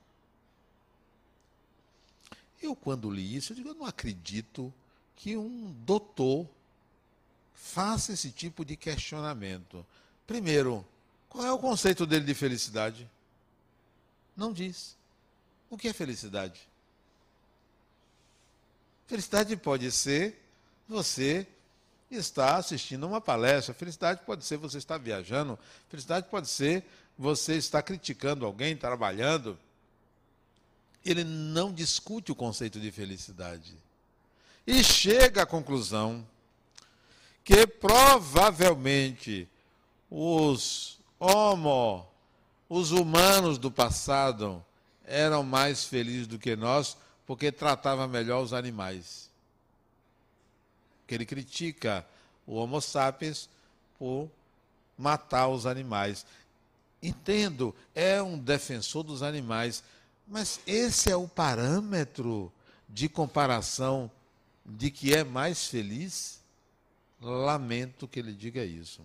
Eu, 2.62 2.76
quando 2.76 3.11
li 3.11 3.36
isso, 3.36 3.52
eu 3.52 3.56
digo, 3.56 3.70
eu 3.70 3.74
não 3.74 3.86
acredito 3.86 4.72
que 5.16 5.36
um 5.36 5.72
doutor 5.84 6.48
faça 7.54 8.12
esse 8.12 8.30
tipo 8.30 8.64
de 8.64 8.76
questionamento. 8.76 9.84
Primeiro, 10.26 10.86
qual 11.28 11.44
é 11.44 11.52
o 11.52 11.58
conceito 11.58 12.06
dele 12.06 12.24
de 12.24 12.34
felicidade? 12.34 13.08
Não 14.36 14.52
diz. 14.52 14.96
O 15.68 15.76
que 15.76 15.88
é 15.88 15.92
felicidade? 15.92 16.61
Felicidade 19.06 19.56
pode 19.56 19.90
ser 19.90 20.39
você 20.91 21.47
estar 22.11 22.57
assistindo 22.57 23.07
uma 23.07 23.20
palestra, 23.20 23.72
felicidade 23.72 24.20
pode 24.26 24.45
ser 24.45 24.57
você 24.57 24.78
estar 24.78 24.99
viajando, 24.99 25.59
felicidade 25.88 26.26
pode 26.28 26.49
ser 26.49 26.84
você 27.16 27.55
estar 27.55 27.82
criticando 27.82 28.45
alguém, 28.45 28.76
trabalhando. 28.76 29.57
Ele 31.05 31.22
não 31.22 31.72
discute 31.72 32.32
o 32.32 32.34
conceito 32.34 32.80
de 32.80 32.91
felicidade. 32.91 33.72
E 34.66 34.82
chega 34.82 35.43
à 35.43 35.47
conclusão 35.47 36.26
que 37.45 37.66
provavelmente 37.66 39.49
os 40.11 40.99
homo, 41.18 42.07
os 42.68 42.91
humanos 42.91 43.59
do 43.59 43.70
passado, 43.70 44.64
eram 45.05 45.43
mais 45.43 45.84
felizes 45.84 46.26
do 46.26 46.38
que 46.38 46.57
nós, 46.57 46.97
porque 47.26 47.53
tratavam 47.53 48.09
melhor 48.09 48.43
os 48.43 48.53
animais. 48.53 49.29
Que 51.11 51.16
ele 51.16 51.26
critica 51.26 52.06
o 52.46 52.54
Homo 52.54 52.80
sapiens 52.80 53.50
por 53.98 54.30
matar 54.96 55.48
os 55.48 55.66
animais. 55.66 56.24
Entendo, 57.02 57.74
é 57.96 58.22
um 58.22 58.38
defensor 58.38 59.02
dos 59.02 59.20
animais, 59.20 59.82
mas 60.24 60.61
esse 60.68 61.11
é 61.11 61.16
o 61.16 61.26
parâmetro 61.26 62.52
de 62.88 63.08
comparação 63.08 64.08
de 64.64 64.88
que 64.88 65.12
é 65.12 65.24
mais 65.24 65.66
feliz? 65.66 66.38
Lamento 67.20 68.06
que 68.06 68.20
ele 68.20 68.32
diga 68.32 68.64
isso. 68.64 69.00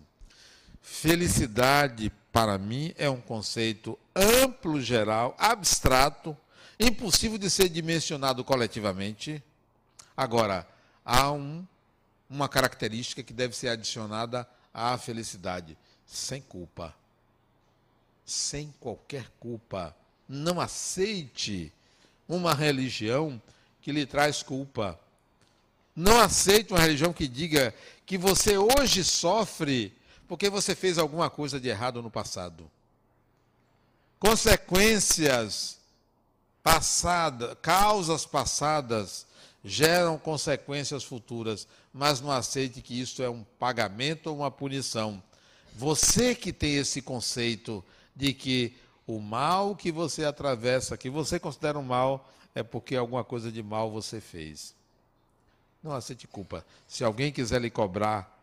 Felicidade, 0.80 2.12
para 2.30 2.56
mim, 2.56 2.94
é 2.96 3.10
um 3.10 3.20
conceito 3.20 3.98
amplo, 4.14 4.80
geral, 4.80 5.34
abstrato, 5.40 6.36
impossível 6.78 7.36
de 7.36 7.50
ser 7.50 7.68
dimensionado 7.68 8.44
coletivamente. 8.44 9.42
Agora, 10.16 10.64
há 11.04 11.32
um, 11.32 11.66
uma 12.28 12.48
característica 12.48 13.22
que 13.22 13.32
deve 13.32 13.54
ser 13.56 13.68
adicionada 13.68 14.48
à 14.72 14.96
felicidade: 14.98 15.76
sem 16.06 16.40
culpa. 16.40 16.94
Sem 18.24 18.74
qualquer 18.80 19.30
culpa. 19.38 19.94
Não 20.28 20.60
aceite 20.60 21.72
uma 22.28 22.52
religião 22.52 23.40
que 23.80 23.92
lhe 23.92 24.04
traz 24.04 24.42
culpa. 24.42 24.98
Não 25.94 26.18
aceite 26.20 26.72
uma 26.72 26.80
religião 26.80 27.12
que 27.12 27.28
diga 27.28 27.72
que 28.04 28.18
você 28.18 28.58
hoje 28.58 29.04
sofre 29.04 29.96
porque 30.28 30.50
você 30.50 30.74
fez 30.74 30.98
alguma 30.98 31.30
coisa 31.30 31.60
de 31.60 31.68
errado 31.68 32.02
no 32.02 32.10
passado. 32.10 32.70
Consequências 34.18 35.78
passadas, 36.62 37.56
causas 37.62 38.26
passadas 38.26 39.26
geram 39.66 40.16
consequências 40.16 41.02
futuras, 41.02 41.66
mas 41.92 42.20
não 42.20 42.30
aceite 42.30 42.80
que 42.80 42.98
isso 42.98 43.20
é 43.20 43.28
um 43.28 43.42
pagamento 43.58 44.28
ou 44.28 44.36
uma 44.36 44.50
punição. 44.50 45.20
Você 45.74 46.36
que 46.36 46.52
tem 46.52 46.76
esse 46.76 47.02
conceito 47.02 47.84
de 48.14 48.32
que 48.32 48.76
o 49.04 49.18
mal 49.18 49.74
que 49.74 49.90
você 49.90 50.24
atravessa, 50.24 50.96
que 50.96 51.10
você 51.10 51.40
considera 51.40 51.76
um 51.80 51.82
mal, 51.82 52.32
é 52.54 52.62
porque 52.62 52.94
alguma 52.94 53.24
coisa 53.24 53.50
de 53.50 53.60
mal 53.60 53.90
você 53.90 54.20
fez. 54.20 54.72
Não 55.82 55.92
aceite 55.92 56.28
culpa. 56.28 56.64
Se 56.86 57.02
alguém 57.02 57.32
quiser 57.32 57.60
lhe 57.60 57.70
cobrar 57.70 58.40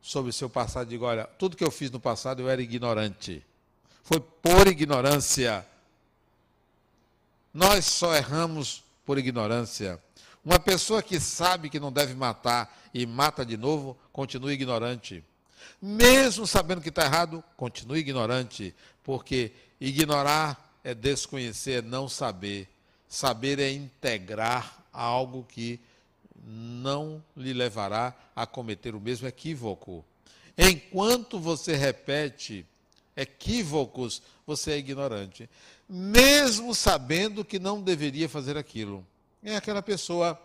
sobre 0.00 0.30
o 0.30 0.32
seu 0.32 0.48
passado, 0.48 0.88
diga: 0.88 1.04
olha, 1.06 1.24
tudo 1.24 1.56
que 1.56 1.64
eu 1.64 1.72
fiz 1.72 1.90
no 1.90 1.98
passado 1.98 2.42
eu 2.42 2.48
era 2.48 2.62
ignorante. 2.62 3.44
Foi 4.04 4.20
por 4.20 4.68
ignorância. 4.68 5.66
Nós 7.52 7.84
só 7.84 8.14
erramos 8.14 8.84
por 9.04 9.18
ignorância. 9.18 10.00
Uma 10.46 10.60
pessoa 10.60 11.02
que 11.02 11.18
sabe 11.18 11.68
que 11.68 11.80
não 11.80 11.90
deve 11.90 12.14
matar 12.14 12.72
e 12.94 13.04
mata 13.04 13.44
de 13.44 13.56
novo, 13.56 13.98
continua 14.12 14.52
ignorante. 14.52 15.24
Mesmo 15.82 16.46
sabendo 16.46 16.80
que 16.80 16.88
está 16.88 17.04
errado, 17.04 17.42
continue 17.56 17.98
ignorante, 17.98 18.72
porque 19.02 19.50
ignorar 19.80 20.78
é 20.84 20.94
desconhecer, 20.94 21.82
é 21.82 21.82
não 21.82 22.08
saber. 22.08 22.68
Saber 23.08 23.58
é 23.58 23.72
integrar 23.72 24.84
algo 24.92 25.44
que 25.48 25.80
não 26.46 27.20
lhe 27.36 27.52
levará 27.52 28.14
a 28.36 28.46
cometer 28.46 28.94
o 28.94 29.00
mesmo 29.00 29.26
equívoco. 29.26 30.04
Enquanto 30.56 31.40
você 31.40 31.74
repete 31.74 32.64
equívocos, 33.16 34.22
você 34.46 34.74
é 34.74 34.78
ignorante, 34.78 35.50
mesmo 35.88 36.72
sabendo 36.72 37.44
que 37.44 37.58
não 37.58 37.82
deveria 37.82 38.28
fazer 38.28 38.56
aquilo. 38.56 39.04
É 39.46 39.54
aquela 39.54 39.80
pessoa 39.80 40.36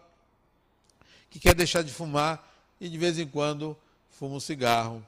que 1.28 1.39
quer 1.39 1.56
deixar 1.56 1.82
de 1.82 1.91
fumar 1.91 2.47
e 2.80 2.88
de 2.88 2.99
vez 2.99 3.18
em 3.18 3.26
quando 3.26 3.76
fuma 4.12 4.36
um 4.36 4.39
cigarro. 4.39 5.04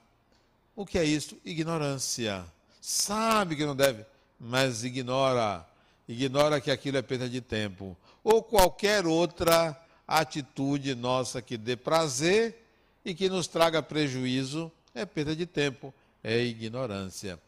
O 0.76 0.84
que 0.84 0.98
é 0.98 1.04
isso? 1.04 1.38
Ignorância. 1.46 2.44
Sabe 2.82 3.56
que 3.56 3.64
não 3.64 3.76
deve, 3.76 4.04
mas 4.40 4.84
ignora. 4.84 5.64
Ignora 6.08 6.60
que 6.60 6.72
aquilo 6.72 6.98
é 6.98 7.04
perda 7.04 7.30
de 7.30 7.40
tempo. 7.40 7.96
Ou 8.24 8.42
qualquer 8.42 9.06
outra 9.06 9.80
atitude 10.08 10.96
nossa 10.96 11.40
que 11.40 11.56
dê 11.56 11.76
prazer 11.76 12.66
e 13.06 13.14
que 13.14 13.30
nos 13.30 13.46
traga 13.46 13.84
prejuízo 13.84 14.72
é 14.96 15.06
perda 15.06 15.36
de 15.36 15.46
tempo, 15.46 15.94
é 16.24 16.40
ignorância. 16.40 17.40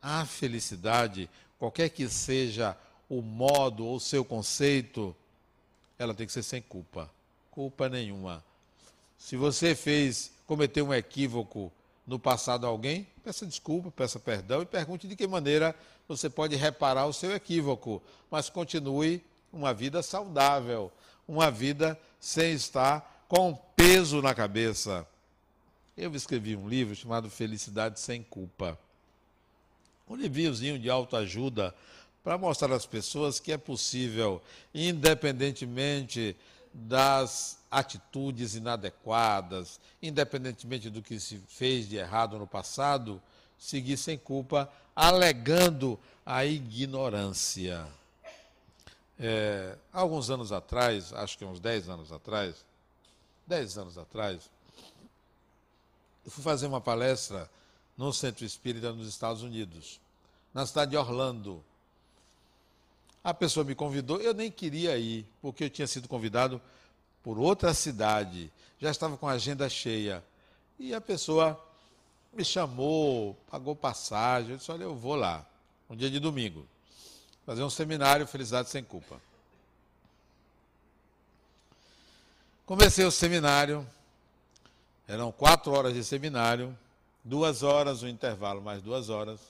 A 0.00 0.24
felicidade, 0.24 1.28
qualquer 1.58 1.90
que 1.90 2.08
seja 2.08 2.74
o 3.06 3.20
modo 3.20 3.84
ou 3.84 4.00
seu 4.00 4.24
conceito, 4.24 5.14
ela 6.00 6.14
tem 6.14 6.26
que 6.26 6.32
ser 6.32 6.42
sem 6.42 6.62
culpa. 6.62 7.10
Culpa 7.50 7.86
nenhuma. 7.86 8.42
Se 9.18 9.36
você 9.36 9.74
fez, 9.74 10.32
cometeu 10.46 10.86
um 10.86 10.94
equívoco 10.94 11.70
no 12.06 12.18
passado 12.18 12.64
a 12.64 12.70
alguém, 12.70 13.06
peça 13.22 13.44
desculpa, 13.44 13.90
peça 13.90 14.18
perdão 14.18 14.62
e 14.62 14.66
pergunte 14.66 15.06
de 15.06 15.14
que 15.14 15.26
maneira 15.26 15.76
você 16.08 16.30
pode 16.30 16.56
reparar 16.56 17.04
o 17.04 17.12
seu 17.12 17.34
equívoco, 17.36 18.02
mas 18.30 18.48
continue 18.48 19.22
uma 19.52 19.74
vida 19.74 20.02
saudável, 20.02 20.90
uma 21.28 21.50
vida 21.50 22.00
sem 22.18 22.54
estar 22.54 23.26
com 23.28 23.54
peso 23.76 24.22
na 24.22 24.34
cabeça. 24.34 25.06
Eu 25.94 26.14
escrevi 26.14 26.56
um 26.56 26.66
livro 26.66 26.96
chamado 26.96 27.28
Felicidade 27.28 28.00
Sem 28.00 28.22
Culpa. 28.22 28.78
Um 30.08 30.16
livrinhozinho 30.16 30.78
de 30.78 30.88
autoajuda 30.88 31.74
para 32.22 32.36
mostrar 32.36 32.72
às 32.72 32.86
pessoas 32.86 33.40
que 33.40 33.52
é 33.52 33.58
possível, 33.58 34.42
independentemente 34.74 36.36
das 36.72 37.58
atitudes 37.70 38.54
inadequadas, 38.54 39.80
independentemente 40.02 40.90
do 40.90 41.02
que 41.02 41.18
se 41.18 41.38
fez 41.48 41.88
de 41.88 41.96
errado 41.96 42.38
no 42.38 42.46
passado, 42.46 43.20
seguir 43.58 43.96
sem 43.96 44.18
culpa, 44.18 44.70
alegando 44.94 45.98
a 46.24 46.44
ignorância. 46.44 47.86
É, 49.18 49.76
alguns 49.92 50.30
anos 50.30 50.50
atrás, 50.50 51.12
acho 51.12 51.36
que 51.36 51.44
uns 51.44 51.60
10 51.60 51.88
anos 51.88 52.12
atrás, 52.12 52.64
10 53.46 53.78
anos 53.78 53.98
atrás, 53.98 54.50
eu 56.24 56.30
fui 56.30 56.42
fazer 56.42 56.66
uma 56.66 56.80
palestra 56.80 57.50
no 57.96 58.12
Centro 58.12 58.44
Espírita 58.44 58.92
nos 58.92 59.08
Estados 59.08 59.42
Unidos, 59.42 60.00
na 60.54 60.64
cidade 60.64 60.92
de 60.92 60.96
Orlando. 60.96 61.62
A 63.22 63.34
pessoa 63.34 63.64
me 63.64 63.74
convidou, 63.74 64.20
eu 64.20 64.32
nem 64.32 64.50
queria 64.50 64.96
ir, 64.96 65.26
porque 65.42 65.64
eu 65.64 65.70
tinha 65.70 65.86
sido 65.86 66.08
convidado 66.08 66.60
por 67.22 67.38
outra 67.38 67.74
cidade, 67.74 68.50
já 68.78 68.90
estava 68.90 69.16
com 69.16 69.28
a 69.28 69.32
agenda 69.32 69.68
cheia. 69.68 70.24
E 70.78 70.94
a 70.94 71.00
pessoa 71.00 71.62
me 72.32 72.44
chamou, 72.44 73.36
pagou 73.50 73.76
passagem, 73.76 74.52
eu 74.52 74.56
disse: 74.56 74.72
Olha, 74.72 74.84
eu 74.84 74.94
vou 74.94 75.14
lá, 75.14 75.46
um 75.88 75.94
dia 75.94 76.10
de 76.10 76.18
domingo 76.18 76.66
fazer 77.50 77.64
um 77.64 77.70
seminário 77.70 78.28
Felicidade 78.28 78.70
Sem 78.70 78.84
Culpa. 78.84 79.20
Comecei 82.64 83.04
o 83.04 83.10
seminário, 83.10 83.84
eram 85.08 85.32
quatro 85.32 85.72
horas 85.72 85.92
de 85.92 86.04
seminário, 86.04 86.78
duas 87.24 87.64
horas 87.64 88.02
o 88.02 88.08
intervalo, 88.08 88.62
mais 88.62 88.80
duas 88.80 89.08
horas. 89.08 89.40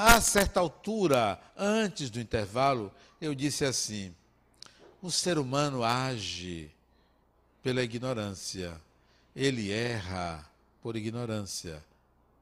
A 0.00 0.20
certa 0.20 0.60
altura, 0.60 1.40
antes 1.56 2.08
do 2.08 2.20
intervalo, 2.20 2.92
eu 3.20 3.34
disse 3.34 3.64
assim: 3.64 4.14
O 5.02 5.10
ser 5.10 5.38
humano 5.38 5.82
age 5.82 6.70
pela 7.64 7.82
ignorância. 7.82 8.80
Ele 9.34 9.72
erra 9.72 10.48
por 10.80 10.94
ignorância. 10.94 11.82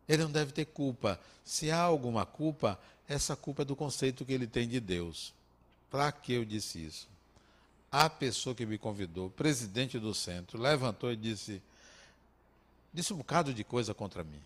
Ele 0.06 0.24
não 0.24 0.30
deve 0.30 0.52
ter 0.52 0.66
culpa. 0.66 1.18
Se 1.46 1.70
há 1.70 1.80
alguma 1.80 2.26
culpa, 2.26 2.78
essa 3.08 3.34
culpa 3.34 3.62
é 3.62 3.64
do 3.64 3.74
conceito 3.74 4.26
que 4.26 4.34
ele 4.34 4.46
tem 4.46 4.68
de 4.68 4.78
Deus. 4.78 5.32
Para 5.90 6.12
que 6.12 6.34
eu 6.34 6.44
disse 6.44 6.84
isso? 6.84 7.08
A 7.90 8.10
pessoa 8.10 8.54
que 8.54 8.66
me 8.66 8.76
convidou, 8.76 9.30
presidente 9.30 9.98
do 9.98 10.12
centro, 10.14 10.60
levantou 10.60 11.10
e 11.10 11.16
disse: 11.16 11.62
disse 12.92 13.14
um 13.14 13.16
bocado 13.16 13.54
de 13.54 13.64
coisa 13.64 13.94
contra 13.94 14.22
mim. 14.22 14.42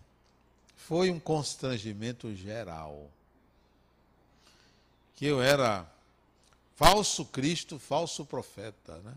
Foi 0.87 1.11
um 1.11 1.19
constrangimento 1.19 2.33
geral. 2.35 3.09
Que 5.15 5.25
eu 5.25 5.41
era 5.41 5.85
falso 6.75 7.25
Cristo, 7.25 7.77
falso 7.77 8.25
profeta, 8.25 8.97
né? 8.99 9.13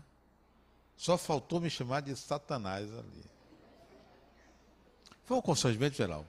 Só 0.95 1.17
faltou 1.17 1.59
me 1.59 1.69
chamar 1.69 2.01
de 2.01 2.15
Satanás 2.15 2.87
ali. 2.93 3.25
Foi 5.25 5.37
um 5.37 5.41
constrangimento 5.41 5.97
geral. 5.97 6.25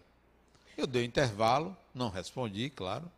Eu 0.76 0.86
dei 0.86 1.02
um 1.02 1.06
intervalo, 1.06 1.76
não 1.94 2.08
respondi, 2.08 2.70
claro. 2.70 3.10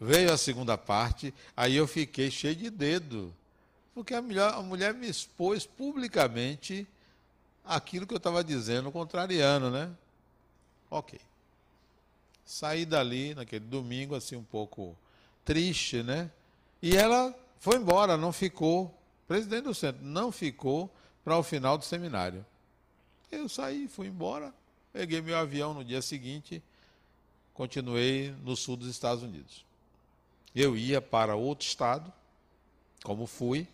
Veio 0.00 0.32
a 0.32 0.38
segunda 0.38 0.78
parte, 0.78 1.34
aí 1.56 1.76
eu 1.76 1.86
fiquei 1.86 2.30
cheio 2.30 2.56
de 2.56 2.70
dedo. 2.70 3.34
Porque 3.92 4.14
a 4.14 4.22
mulher, 4.22 4.54
a 4.54 4.62
mulher 4.62 4.94
me 4.94 5.08
expôs 5.08 5.66
publicamente 5.66 6.86
aquilo 7.64 8.06
que 8.06 8.14
eu 8.14 8.18
estava 8.18 8.42
dizendo, 8.42 8.90
contrariando, 8.90 9.70
né? 9.70 9.90
Ok. 10.88 11.20
Saí 12.50 12.84
dali 12.84 13.32
naquele 13.32 13.64
domingo, 13.64 14.12
assim, 14.12 14.34
um 14.34 14.42
pouco 14.42 14.98
triste, 15.44 16.02
né? 16.02 16.28
E 16.82 16.96
ela 16.96 17.32
foi 17.60 17.76
embora, 17.76 18.16
não 18.16 18.32
ficou, 18.32 18.92
presidente 19.28 19.62
do 19.66 19.74
centro, 19.74 20.04
não 20.04 20.32
ficou 20.32 20.92
para 21.22 21.38
o 21.38 21.44
final 21.44 21.78
do 21.78 21.84
seminário. 21.84 22.44
Eu 23.30 23.48
saí, 23.48 23.86
fui 23.86 24.08
embora, 24.08 24.52
peguei 24.92 25.20
meu 25.20 25.38
avião 25.38 25.72
no 25.72 25.84
dia 25.84 26.02
seguinte, 26.02 26.60
continuei 27.54 28.34
no 28.42 28.56
sul 28.56 28.76
dos 28.76 28.88
Estados 28.88 29.22
Unidos. 29.22 29.64
Eu 30.52 30.76
ia 30.76 31.00
para 31.00 31.36
outro 31.36 31.64
estado, 31.68 32.12
como 33.04 33.28
fui, 33.28 33.64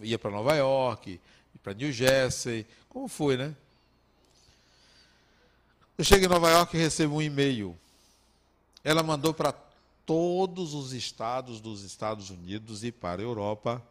ia 0.00 0.18
para 0.18 0.32
Nova 0.32 0.56
York, 0.56 1.20
para 1.62 1.74
New 1.74 1.92
Jersey, 1.92 2.66
como 2.88 3.06
fui, 3.06 3.36
né? 3.36 3.54
Eu 5.98 6.04
chego 6.04 6.24
em 6.24 6.28
Nova 6.28 6.48
York 6.48 6.76
e 6.76 6.80
recebo 6.80 7.16
um 7.16 7.22
e-mail. 7.22 7.76
Ela 8.84 9.02
mandou 9.02 9.34
para 9.34 9.50
todos 10.06 10.72
os 10.72 10.92
estados 10.92 11.60
dos 11.60 11.82
Estados 11.82 12.30
Unidos 12.30 12.84
e 12.84 12.92
para 12.92 13.20
a 13.20 13.24
Europa 13.24 13.84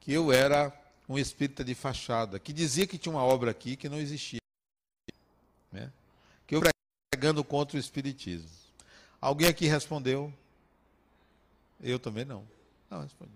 que 0.00 0.12
eu 0.12 0.30
era 0.30 0.70
um 1.08 1.18
espírita 1.18 1.64
de 1.64 1.74
fachada, 1.74 2.38
que 2.38 2.52
dizia 2.52 2.86
que 2.86 2.98
tinha 2.98 3.10
uma 3.10 3.24
obra 3.24 3.52
aqui 3.52 3.74
que 3.74 3.88
não 3.88 3.96
existia. 3.96 4.38
Né? 5.72 5.90
Que 6.46 6.56
eu 6.56 6.60
pregando 7.10 7.42
contra 7.42 7.78
o 7.78 7.80
espiritismo. 7.80 8.50
Alguém 9.18 9.48
aqui 9.48 9.66
respondeu? 9.66 10.30
Eu 11.80 11.98
também 11.98 12.26
não. 12.26 12.46
Não 12.90 13.00
respondi. 13.00 13.32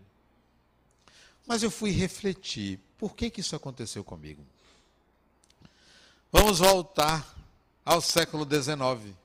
Mas 1.46 1.62
eu 1.62 1.70
fui 1.70 1.90
refletir, 1.90 2.78
por 2.98 3.16
que, 3.16 3.30
que 3.30 3.40
isso 3.40 3.56
aconteceu 3.56 4.04
comigo? 4.04 4.44
Vamos 6.30 6.58
voltar 6.58 7.38
ao 7.88 8.02
século 8.02 8.44
XIX. 8.44 9.16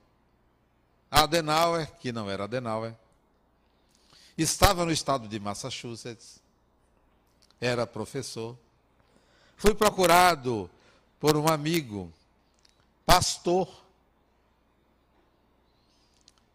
Adenauer, 1.10 1.92
que 2.00 2.10
não 2.10 2.30
era 2.30 2.44
Adenauer, 2.44 2.94
estava 4.38 4.86
no 4.86 4.90
estado 4.90 5.28
de 5.28 5.38
Massachusetts, 5.38 6.40
era 7.60 7.86
professor. 7.86 8.56
Fui 9.54 9.74
procurado 9.74 10.70
por 11.20 11.36
um 11.36 11.46
amigo, 11.46 12.10
pastor, 13.04 13.68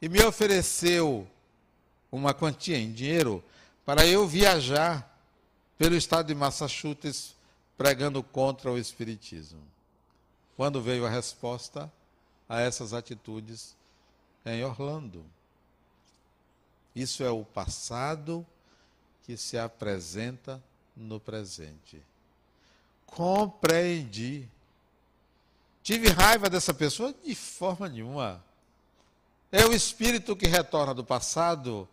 e 0.01 0.09
me 0.09 0.23
ofereceu 0.23 1.27
uma 2.11 2.33
quantia 2.33 2.79
em 2.79 2.91
dinheiro 2.91 3.43
para 3.85 4.07
eu 4.07 4.27
viajar 4.27 5.07
pelo 5.77 5.95
estado 5.95 6.25
de 6.25 6.33
Massachusetts 6.33 7.35
pregando 7.77 8.23
contra 8.23 8.71
o 8.71 8.79
Espiritismo. 8.79 9.61
Quando 10.57 10.81
veio 10.81 11.05
a 11.05 11.09
resposta 11.09 11.89
a 12.49 12.59
essas 12.59 12.93
atitudes 12.93 13.77
em 14.43 14.63
Orlando. 14.63 15.23
Isso 16.95 17.23
é 17.23 17.29
o 17.29 17.45
passado 17.45 18.45
que 19.23 19.37
se 19.37 19.57
apresenta 19.57 20.61
no 20.97 21.19
presente. 21.19 22.01
Compreendi. 23.05 24.49
Tive 25.83 26.09
raiva 26.09 26.49
dessa 26.49 26.73
pessoa? 26.73 27.13
De 27.23 27.35
forma 27.35 27.87
nenhuma. 27.87 28.43
É 29.51 29.65
o 29.65 29.73
espírito 29.73 30.35
que 30.35 30.47
retorna 30.47 30.93
do 30.93 31.03
passado 31.03 31.87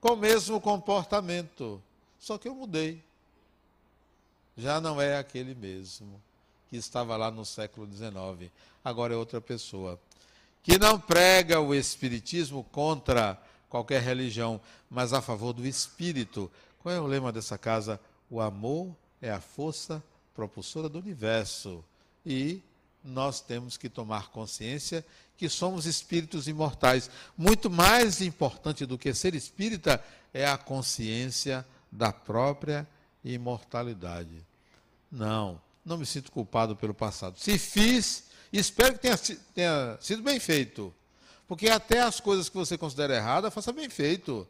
com 0.00 0.12
o 0.12 0.16
mesmo 0.16 0.60
comportamento. 0.60 1.82
Só 2.18 2.36
que 2.36 2.46
eu 2.46 2.54
mudei. 2.54 3.02
Já 4.56 4.80
não 4.80 5.00
é 5.00 5.16
aquele 5.16 5.54
mesmo 5.54 6.20
que 6.72 6.78
estava 6.78 7.18
lá 7.18 7.30
no 7.30 7.44
século 7.44 7.86
XIX. 7.86 8.50
Agora 8.82 9.12
é 9.12 9.16
outra 9.16 9.42
pessoa. 9.42 10.00
Que 10.62 10.78
não 10.78 10.98
prega 10.98 11.60
o 11.60 11.74
Espiritismo 11.74 12.64
contra 12.72 13.38
qualquer 13.68 14.00
religião, 14.00 14.58
mas 14.88 15.12
a 15.12 15.20
favor 15.20 15.52
do 15.52 15.66
Espírito. 15.66 16.50
Qual 16.78 16.94
é 16.94 16.98
o 16.98 17.06
lema 17.06 17.30
dessa 17.30 17.58
casa? 17.58 18.00
O 18.30 18.40
amor 18.40 18.96
é 19.20 19.30
a 19.30 19.38
força 19.38 20.02
propulsora 20.34 20.88
do 20.88 20.98
universo. 20.98 21.84
E 22.24 22.62
nós 23.04 23.42
temos 23.42 23.76
que 23.76 23.90
tomar 23.90 24.30
consciência 24.30 25.04
que 25.36 25.50
somos 25.50 25.84
espíritos 25.84 26.48
imortais. 26.48 27.10
Muito 27.36 27.68
mais 27.68 28.22
importante 28.22 28.86
do 28.86 28.96
que 28.96 29.12
ser 29.12 29.34
espírita 29.34 30.02
é 30.32 30.46
a 30.46 30.56
consciência 30.56 31.66
da 31.90 32.10
própria 32.14 32.88
imortalidade. 33.22 34.42
Não 35.10 35.60
não 35.84 35.98
me 35.98 36.06
sinto 36.06 36.30
culpado 36.30 36.76
pelo 36.76 36.94
passado. 36.94 37.38
Se 37.38 37.58
fiz, 37.58 38.24
espero 38.52 38.94
que 38.94 39.00
tenha, 39.00 39.18
tenha 39.54 39.98
sido 40.00 40.22
bem 40.22 40.38
feito. 40.38 40.94
Porque 41.48 41.68
até 41.68 42.00
as 42.00 42.20
coisas 42.20 42.48
que 42.48 42.56
você 42.56 42.78
considera 42.78 43.16
erradas, 43.16 43.52
faça 43.52 43.72
bem 43.72 43.88
feito. 43.88 44.46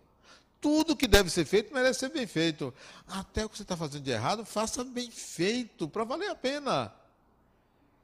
Tudo 0.61 0.95
que 0.95 1.09
deve 1.09 1.30
ser 1.30 1.45
feito 1.45 1.74
merece 1.74 2.01
ser 2.01 2.11
bem 2.11 2.26
feito. 2.26 2.72
Até 3.09 3.45
o 3.45 3.49
que 3.49 3.57
você 3.57 3.62
está 3.62 3.76
fazendo 3.76 4.05
de 4.05 4.11
errado, 4.11 4.45
faça 4.45 4.85
bem 4.85 5.11
feito, 5.11 5.89
para 5.89 6.05
valer 6.05 6.30
a 6.30 6.35
pena. 6.35 6.93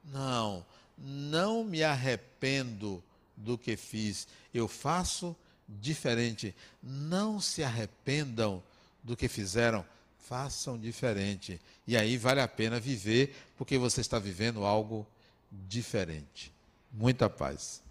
Não, 0.03 0.65
não 0.97 1.63
me 1.63 1.83
arrependo 1.83 3.01
do 3.37 3.57
que 3.57 3.77
fiz. 3.77 4.27
Eu 4.53 4.67
faço 4.67 5.35
diferente. 5.67 6.53
Não 6.83 7.39
se 7.39 7.63
arrependam 7.63 8.61
do 9.03 9.15
que 9.15 9.29
fizeram 9.29 9.85
façam 10.29 10.77
diferente. 10.77 11.59
E 11.87 11.97
aí 11.97 12.15
vale 12.15 12.39
a 12.39 12.47
pena 12.47 12.79
viver, 12.79 13.35
porque 13.57 13.79
você 13.79 13.99
está 13.99 14.19
vivendo 14.19 14.63
algo 14.63 15.07
diferente. 15.51 16.53
Muita 16.91 17.27
paz. 17.27 17.81